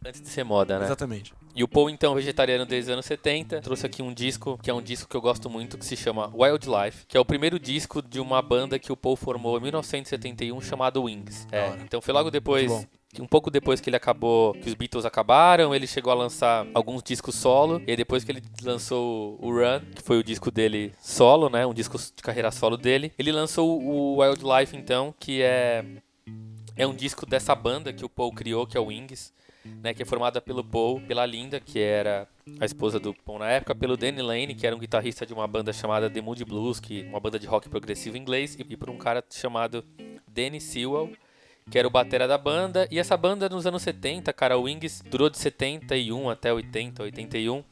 Antes 0.04 0.20
de 0.20 0.28
ser 0.28 0.44
moda, 0.44 0.78
né? 0.78 0.84
Exatamente. 0.86 1.32
E 1.54 1.64
o 1.64 1.68
Paul, 1.68 1.90
então, 1.90 2.14
vegetariano 2.14 2.64
desde 2.64 2.90
os 2.90 2.94
anos 2.94 3.06
70, 3.06 3.60
trouxe 3.60 3.84
aqui 3.84 4.00
um 4.00 4.12
disco, 4.14 4.58
que 4.62 4.70
é 4.70 4.74
um 4.74 4.80
disco 4.80 5.08
que 5.08 5.16
eu 5.16 5.20
gosto 5.20 5.50
muito, 5.50 5.76
que 5.76 5.84
se 5.84 5.96
chama 5.96 6.30
Wildlife, 6.32 7.04
que 7.06 7.16
é 7.16 7.20
o 7.20 7.24
primeiro 7.24 7.58
disco 7.58 8.00
de 8.00 8.20
uma 8.20 8.40
banda 8.40 8.78
que 8.78 8.92
o 8.92 8.96
Paul 8.96 9.16
formou 9.16 9.58
em 9.58 9.62
1971, 9.62 10.60
chamado 10.60 11.02
Wings. 11.02 11.46
É, 11.50 11.72
então 11.84 12.00
foi 12.00 12.14
logo 12.14 12.30
depois, 12.30 12.86
um 13.18 13.26
pouco 13.26 13.50
depois 13.50 13.80
que 13.80 13.90
ele 13.90 13.96
acabou, 13.96 14.52
que 14.52 14.68
os 14.68 14.74
Beatles 14.74 15.04
acabaram, 15.04 15.74
ele 15.74 15.86
chegou 15.86 16.12
a 16.12 16.14
lançar 16.14 16.66
alguns 16.72 17.02
discos 17.02 17.34
solo, 17.34 17.82
e 17.86 17.90
aí 17.90 17.96
depois 17.96 18.22
que 18.22 18.30
ele 18.30 18.42
lançou 18.62 19.36
o 19.42 19.50
Run, 19.50 19.80
que 19.96 20.02
foi 20.02 20.18
o 20.18 20.22
disco 20.22 20.50
dele 20.50 20.92
solo, 21.00 21.48
né, 21.48 21.66
um 21.66 21.74
disco 21.74 21.98
de 21.98 22.22
carreira 22.22 22.50
solo 22.52 22.76
dele, 22.76 23.12
ele 23.18 23.32
lançou 23.32 23.82
o 23.82 24.20
Wildlife, 24.20 24.76
então, 24.76 25.12
que 25.18 25.42
é, 25.42 25.84
é 26.78 26.86
um 26.86 26.94
disco 26.94 27.26
dessa 27.26 27.54
banda 27.54 27.92
que 27.92 28.04
o 28.04 28.08
Paul 28.08 28.32
criou, 28.32 28.66
que 28.66 28.76
é 28.76 28.80
o 28.80 28.86
Wings, 28.86 29.32
né, 29.82 29.92
que 29.92 30.02
é 30.02 30.06
formada 30.06 30.40
pelo 30.40 30.62
Paul, 30.64 31.00
pela 31.00 31.26
Linda, 31.26 31.60
que 31.60 31.78
era 31.78 32.26
a 32.60 32.64
esposa 32.64 32.98
do 32.98 33.12
Paul 33.12 33.40
na 33.40 33.50
época, 33.50 33.74
pelo 33.74 33.96
Danny 33.96 34.22
Lane, 34.22 34.54
que 34.54 34.66
era 34.66 34.74
um 34.74 34.78
guitarrista 34.78 35.26
de 35.26 35.34
uma 35.34 35.46
banda 35.46 35.72
chamada 35.72 36.08
The 36.08 36.20
Moody 36.20 36.44
Blues, 36.44 36.78
que 36.78 37.02
uma 37.02 37.20
banda 37.20 37.38
de 37.38 37.46
rock 37.46 37.68
progressivo 37.68 38.16
inglês, 38.16 38.54
e, 38.54 38.64
e 38.66 38.76
por 38.76 38.88
um 38.88 38.96
cara 38.96 39.22
chamado 39.28 39.84
Danny 40.26 40.60
Sewell, 40.60 41.12
que 41.68 41.78
era 41.78 41.86
o 41.86 41.90
batera 41.90 42.26
da 42.26 42.38
banda. 42.38 42.88
E 42.90 42.98
essa 42.98 43.16
banda 43.16 43.48
nos 43.48 43.66
anos 43.66 43.82
70, 43.82 44.32
cara, 44.32 44.56
o 44.56 44.62
Wings 44.62 45.02
durou 45.10 45.28
de 45.28 45.36
71 45.36 46.30
até 46.30 46.52
80, 46.52 47.02
81. 47.02 47.62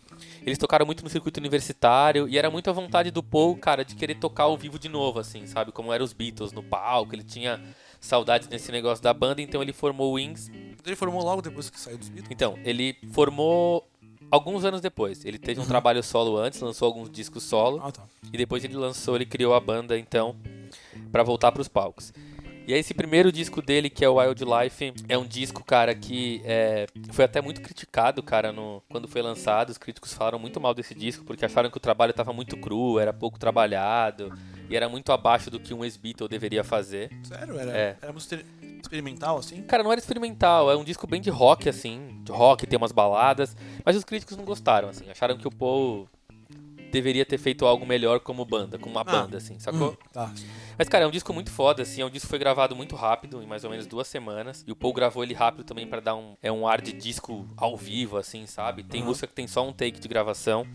Eles 0.42 0.59
tocaram 0.59 0.84
muito 0.84 1.02
no 1.02 1.11
circuito 1.11 1.38
universitário 1.38 2.28
e 2.28 2.38
era 2.38 2.50
muito 2.50 2.68
a 2.68 2.72
vontade 2.72 3.11
do 3.11 3.22
Paul, 3.22 3.57
cara, 3.57 3.84
de 3.84 3.94
querer 3.94 4.16
tocar 4.16 4.44
ao 4.44 4.57
vivo 4.57 4.78
de 4.78 4.88
novo, 4.88 5.18
assim, 5.18 5.46
sabe? 5.46 5.72
Como 5.72 5.92
eram 5.92 6.04
os 6.04 6.12
Beatles 6.12 6.52
no 6.52 6.62
palco, 6.62 7.14
ele 7.14 7.22
tinha 7.22 7.61
saudades 8.07 8.48
desse 8.48 8.70
negócio 8.72 9.02
da 9.02 9.12
banda, 9.12 9.42
então 9.42 9.61
ele 9.62 9.72
formou 9.72 10.11
o 10.12 10.14
Wings 10.14 10.50
Ele 10.84 10.94
formou 10.96 11.22
logo 11.24 11.42
depois 11.42 11.68
que 11.68 11.78
saiu 11.80 11.98
dos 11.98 12.09
Beatles. 12.09 12.30
então, 12.30 12.57
ele 12.64 12.96
formou 13.12 13.84
alguns 14.30 14.64
anos 14.64 14.80
depois. 14.80 15.24
Ele 15.24 15.38
teve 15.38 15.59
um 15.59 15.62
Uhum. 15.64 15.68
trabalho 15.68 16.02
solo 16.02 16.36
antes, 16.36 16.61
lançou 16.61 16.86
alguns 16.86 17.11
discos 17.11 17.42
solo 17.42 17.80
Ah, 17.82 17.90
tá. 17.90 18.02
e 18.32 18.36
depois 18.38 18.62
ele 18.64 18.74
lançou, 18.76 19.16
ele 19.16 19.26
criou 19.26 19.52
a 19.54 19.61
banda 19.61 19.98
então 19.98 20.36
pra 21.11 21.22
voltar 21.24 21.50
pros 21.52 21.66
palcos. 21.68 22.12
E 22.68 22.74
aí 22.74 22.80
esse 22.80 22.92
primeiro 22.94 23.30
disco 23.30 23.62
dele, 23.62 23.88
que 23.88 24.04
é 24.04 24.09
o 24.09 24.14
Wildlife, 24.16 24.92
é 25.09 25.16
um 25.16 25.24
disco, 25.24 25.62
cara, 25.64 25.94
que 25.94 26.42
é, 26.44 26.86
foi 27.12 27.24
até 27.24 27.40
muito 27.40 27.61
criticado, 27.61 28.20
cara, 28.24 28.50
no, 28.52 28.82
quando 28.88 29.07
foi 29.07 29.22
lançado. 29.22 29.70
Os 29.70 29.78
críticos 29.78 30.12
falaram 30.12 30.36
muito 30.38 30.61
mal 30.61 30.74
desse 30.74 30.92
disco, 30.92 31.24
porque 31.24 31.44
acharam 31.44 31.70
que 31.70 31.76
o 31.76 31.80
trabalho 31.80 32.12
tava 32.12 32.32
muito 32.32 32.57
cru, 32.57 32.98
era 32.98 33.12
pouco 33.12 33.38
trabalhado, 33.38 34.32
e 34.68 34.76
era 34.76 34.88
muito 34.88 35.12
abaixo 35.12 35.50
do 35.50 35.58
que 35.60 35.72
um 35.74 35.84
ex-Beatle 35.84 36.28
deveria 36.28 36.62
fazer. 36.64 37.10
Sério? 37.22 37.58
Era, 37.58 37.70
É. 37.76 37.96
era 38.02 38.12
música 38.12 38.42
experimental, 38.80 39.38
assim? 39.38 39.62
Cara, 39.62 39.82
não 39.82 39.90
era 39.92 40.00
experimental, 40.00 40.70
é 40.70 40.76
um 40.76 40.84
disco 40.84 41.06
bem 41.06 41.20
de 41.20 41.30
rock, 41.30 41.68
assim. 41.68 42.20
De 42.24 42.32
rock, 42.32 42.66
tem 42.66 42.76
umas 42.76 42.92
baladas. 42.92 43.56
Mas 43.84 43.96
os 43.96 44.04
críticos 44.04 44.36
não 44.36 44.44
gostaram, 44.44 44.88
assim. 44.88 45.08
Acharam 45.10 45.36
que 45.36 45.46
o 45.48 45.50
Paul 45.50 46.08
deveria 46.92 47.26
ter 47.26 47.36
feito 47.38 47.66
algo 47.66 47.84
melhor 47.84 48.20
como 48.20 48.44
banda, 48.44 48.78
como 48.78 48.94
uma 48.94 49.04
banda, 49.04 49.36
assim, 49.38 49.58
sacou? 49.58 49.90
Hum, 49.90 49.96
tá. 50.12 50.32
Mas, 50.78 50.88
cara, 50.88 51.04
é 51.04 51.06
um 51.06 51.10
disco 51.10 51.32
muito 51.32 51.50
foda, 51.50 51.82
assim. 51.82 52.00
É 52.02 52.06
um 52.06 52.10
disco 52.10 52.26
que 52.26 52.30
foi 52.30 52.38
gravado 52.38 52.76
muito 52.76 52.94
rápido, 52.94 53.42
em 53.42 53.46
mais 53.46 53.64
ou 53.64 53.70
menos 53.70 53.86
duas 53.86 54.06
semanas. 54.06 54.62
E 54.66 54.72
o 54.72 54.76
Paul 54.76 54.92
gravou 54.92 55.22
ele 55.24 55.34
rápido 55.34 55.64
também 55.64 55.86
pra 55.86 56.00
dar 56.00 56.14
um, 56.14 56.34
é 56.42 56.50
um 56.52 56.66
ar 56.66 56.80
de 56.80 56.92
disco 56.92 57.46
ao 57.56 57.76
vivo, 57.76 58.16
assim, 58.16 58.46
sabe? 58.46 58.82
Tem 58.82 59.00
Uhum. 59.00 59.08
música 59.08 59.26
que 59.26 59.34
tem 59.34 59.46
só 59.46 59.66
um 59.66 59.72
take 59.72 59.98
de 59.98 60.06
gravação. 60.08 60.66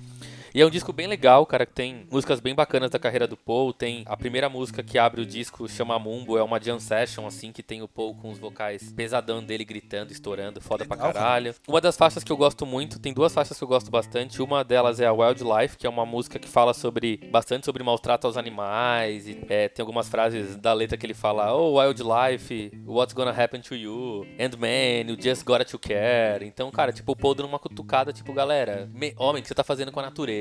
E 0.54 0.60
é 0.62 0.66
um 0.66 0.70
disco 0.70 0.92
bem 0.92 1.08
legal, 1.08 1.46
cara, 1.46 1.66
que 1.66 1.72
tem 1.72 2.06
músicas 2.12 2.42
bem 2.42 2.54
bacanas 2.54 2.90
da 2.90 3.00
carreira 3.00 3.26
do 3.26 3.38
Paul. 3.38 3.72
Tem 3.72 4.04
a 4.06 4.18
primeira 4.18 4.50
música 4.50 4.84
que 4.84 4.98
abre 4.98 5.22
o 5.22 5.26
disco, 5.26 5.66
chama 5.70 5.98
Mumbo, 5.98 6.38
é 6.38 6.44
uma 6.44 6.60
jam 6.62 6.78
session, 6.78 7.26
assim, 7.26 7.54
que 7.54 7.64
tem 7.64 7.82
o 7.82 7.88
Paul 7.88 8.16
com 8.16 8.30
os 8.30 8.38
vocais 8.38 8.92
pesadão 8.92 9.42
dele 9.42 9.64
gritando, 9.64 10.12
estourando, 10.12 10.60
foda 10.60 10.84
legal, 10.84 10.98
pra 10.98 11.14
caralho. 11.14 11.54
Cara. 11.54 11.64
Uma 11.70 11.80
das 11.80 11.96
faixas 11.96 12.22
que 12.22 12.32
eu 12.34 12.36
gosto 12.36 12.66
muito, 12.66 13.00
tem 13.00 13.14
duas 13.14 13.34
faixas 13.34 13.58
que 13.58 13.64
eu 13.64 13.68
gosto 13.68 13.90
bastante. 13.90 14.42
Uma 14.42 14.62
delas 14.62 15.00
é 15.00 15.06
a 15.06 15.14
Wildlife, 15.14 15.78
que 15.78 15.88
é 15.88 15.90
uma 15.90 16.06
música 16.06 16.38
que 16.38 16.50
fala 16.50 16.74
sobre 16.74 17.16
bastante 17.32 17.66
sobre 17.66 17.82
maus 17.82 18.02
trato 18.02 18.28
aos 18.28 18.36
animais. 18.36 19.30
E, 19.30 19.46
é, 19.48 19.70
tem 19.70 19.82
algumas 19.82 20.10
frases 20.10 20.58
da 20.58 20.74
letra 20.74 20.98
que 20.98 21.06
ele 21.06 21.14
fala: 21.14 21.56
Oh, 21.56 21.80
wildlife, 21.80 22.72
what's 22.86 23.14
gonna 23.14 23.32
happen 23.32 23.62
to 23.62 23.74
you? 23.74 24.28
And 24.38 24.58
man, 24.58 25.10
you 25.10 25.18
just 25.18 25.46
gotta 25.46 25.64
to 25.64 25.80
care. 25.80 26.46
Então, 26.46 26.70
cara, 26.72 26.92
tipo, 26.92 27.14
o 27.14 27.16
Paul 27.16 27.36
dando 27.36 27.48
uma 27.48 27.60
cutucada, 27.60 28.12
tipo, 28.12 28.34
galera, 28.34 28.90
me, 28.94 29.14
homem, 29.18 29.40
o 29.40 29.42
que 29.42 29.48
você 29.48 29.56
tá 29.56 29.64
fazendo 29.64 29.94
com 29.94 30.02
a 30.02 30.04
natureza? 30.04 30.41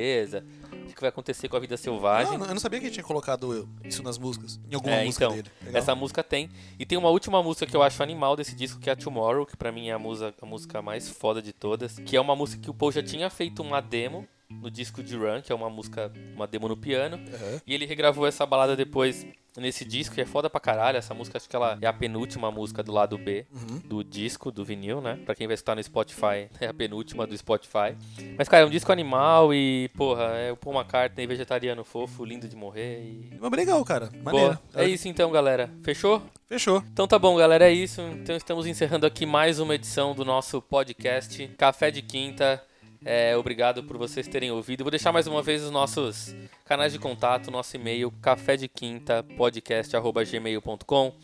O 0.73 0.95
que 0.95 1.01
vai 1.01 1.09
acontecer 1.09 1.49
com 1.49 1.57
a 1.57 1.61
vida 1.61 1.77
selvagem? 1.77 2.37
Não, 2.37 2.47
eu 2.47 2.55
não 2.55 2.61
sabia 2.61 2.81
que 2.81 2.87
ele 2.87 2.93
tinha 2.93 3.05
colocado 3.05 3.69
isso 3.85 4.03
nas 4.03 4.19
músicas. 4.19 4.61
Em 4.71 4.75
alguma 4.75 4.97
é, 4.97 5.05
música 5.05 5.25
então, 5.25 5.37
dele. 5.37 5.51
Legal. 5.63 5.79
Essa 5.79 5.95
música 5.95 6.23
tem. 6.23 6.51
E 6.79 6.85
tem 6.85 6.99
uma 6.99 7.09
última 7.09 7.43
música 7.43 7.67
que 7.67 7.77
eu 7.77 7.83
acho 7.83 8.03
animal 8.03 8.37
desse 8.37 8.55
disco, 8.55 8.81
que 8.81 8.91
é 8.91 8.93
a 8.93 8.97
Tomorrow, 8.97 9.47
que 9.47 9.57
pra 9.57 9.71
mim 9.71 9.89
é 9.89 9.93
a 9.93 9.99
música, 9.99 10.35
a 10.41 10.47
música 10.47 10.83
mais 10.83 11.09
foda 11.09 11.41
de 11.41 11.53
todas. 11.53 11.99
Que 11.99 12.17
é 12.17 12.21
uma 12.21 12.35
música 12.35 12.63
que 12.63 12.71
o 12.71 12.75
Paul 12.75 12.93
já 12.93 13.03
tinha 13.03 13.31
feito 13.31 13.63
uma 13.63 13.81
demo 13.81 14.27
no 14.51 14.71
disco 14.71 15.03
de 15.03 15.17
Run, 15.17 15.41
que 15.43 15.53
é 15.53 15.55
uma 15.55 15.71
música, 15.71 16.13
uma 16.35 16.47
demo 16.47 16.69
no 16.69 16.77
piano. 16.77 17.17
Uhum. 17.17 17.61
E 17.67 17.75
ele 17.75 17.87
regravou 17.87 18.27
essa 18.27 18.45
balada 18.45 18.77
depois 18.77 19.27
nesse 19.57 19.85
disco, 19.85 20.15
que 20.15 20.21
é 20.21 20.27
foda 20.27 20.49
pra 20.49 20.61
caralho. 20.61 20.99
Essa 20.99 21.15
música 21.15 21.39
acho 21.39 21.49
que 21.49 21.57
ela 21.57 21.79
é 21.81 21.87
a 21.87 21.93
penúltima 21.93 22.51
música 22.51 22.83
do 22.83 22.93
lado 22.93 23.17
B 23.17 23.47
uhum. 23.53 23.79
do 23.85 24.05
disco, 24.05 24.51
do 24.51 24.65
vinil, 24.65 25.01
né? 25.01 25.19
Pra 25.25 25.35
quem 25.35 25.47
vai 25.47 25.55
escutar 25.55 25.75
no 25.75 25.83
Spotify, 25.83 26.49
é 26.61 26.67
a 26.67 26.75
penúltima 26.75 27.27
do 27.27 27.37
Spotify. 27.37 27.97
Mas, 28.37 28.49
cara, 28.49 28.65
é 28.65 28.67
um 28.67 28.71
disco 28.71 28.93
animal 28.93 29.53
e, 29.55 29.89
porra, 29.97 30.25
é 30.37 30.53
o 30.53 30.57
Paul 30.57 30.77
McCartney 30.77 31.27
vegetariano 31.27 31.85
fofo, 31.85 32.25
lindo 32.25 32.49
de 32.49 32.57
morrer. 32.57 33.01
E... 33.01 33.39
Mas 33.41 33.51
legal, 33.51 33.85
cara. 33.85 34.11
Maneiro. 34.23 34.59
é 34.75 34.85
isso 34.85 35.09
então, 35.09 35.31
galera. 35.31 35.71
Fechou? 35.83 36.23
Fechou. 36.49 36.83
Então 36.93 37.07
tá 37.07 37.19
bom, 37.19 37.37
galera, 37.37 37.69
é 37.69 37.73
isso. 37.73 38.01
Então 38.01 38.37
estamos 38.37 38.67
encerrando 38.67 39.07
aqui 39.07 39.25
mais 39.25 39.61
uma 39.61 39.75
edição 39.75 40.15
do 40.15 40.25
nosso 40.25 40.61
podcast 40.61 41.47
Café 41.57 41.91
de 41.91 42.03
Quinta. 42.03 42.63
É, 43.05 43.37
obrigado 43.37 43.83
por 43.85 43.97
vocês 43.97 44.29
terem 44.29 44.51
ouvido. 44.51 44.85
Vou 44.85 44.91
deixar 44.91 45.13
mais 45.13 45.27
uma 45.27 45.43
vez 45.43 45.63
os 45.63 45.71
nossos 45.71 46.35
canais 46.65 46.93
de 46.93 46.99
contato, 46.99 47.51
nosso 47.51 47.75
e-mail, 47.77 48.11
café 48.21 48.57
de 48.57 48.69
quinta 48.69 49.23
podcast@gmail.com 49.37 51.15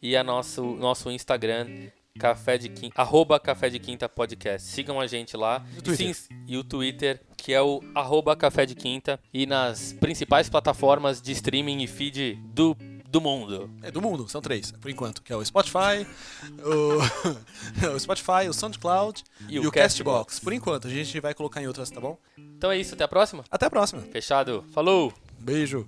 e 0.00 0.16
a 0.16 0.22
nosso 0.22 0.62
nosso 0.76 1.10
Instagram 1.10 1.90
café 2.18 2.56
de 2.56 2.68
quinta, 2.68 3.00
arroba 3.00 3.40
café 3.40 3.68
de 3.68 3.78
quinta 3.78 4.08
podcast. 4.08 4.68
Sigam 4.68 5.00
a 5.00 5.06
gente 5.06 5.36
lá 5.36 5.64
e 5.74 5.78
o 5.78 5.82
Twitter, 5.82 6.14
Sim, 6.14 6.34
e 6.46 6.56
o 6.56 6.62
Twitter 6.62 7.20
que 7.36 7.52
é 7.52 7.60
o 7.60 7.82
arroba 7.94 8.34
café 8.34 8.64
de 8.64 8.74
quinta 8.74 9.20
e 9.32 9.44
nas 9.46 9.92
principais 9.92 10.48
plataformas 10.48 11.20
de 11.20 11.32
streaming 11.32 11.82
e 11.82 11.86
feed 11.86 12.36
do 12.54 12.76
do 13.14 13.20
mundo. 13.20 13.70
É, 13.80 13.92
do 13.92 14.02
mundo, 14.02 14.28
são 14.28 14.40
três, 14.40 14.72
por 14.72 14.90
enquanto, 14.90 15.22
que 15.22 15.32
é 15.32 15.36
o 15.36 15.44
Spotify, 15.44 16.04
o, 16.64 17.94
o 17.94 18.00
Spotify, 18.00 18.48
o 18.48 18.52
SoundCloud 18.52 19.22
e, 19.48 19.54
e 19.54 19.58
o, 19.60 19.68
o 19.68 19.72
Castbox. 19.72 20.24
Castbox. 20.24 20.40
Por 20.40 20.52
enquanto, 20.52 20.88
a 20.88 20.90
gente 20.90 21.20
vai 21.20 21.32
colocar 21.32 21.62
em 21.62 21.68
outras, 21.68 21.90
tá 21.90 22.00
bom? 22.00 22.18
Então 22.36 22.72
é 22.72 22.78
isso, 22.78 22.94
até 22.94 23.04
a 23.04 23.08
próxima? 23.08 23.44
Até 23.48 23.66
a 23.66 23.70
próxima. 23.70 24.02
Fechado. 24.02 24.64
Falou! 24.72 25.12
Beijo. 25.38 25.86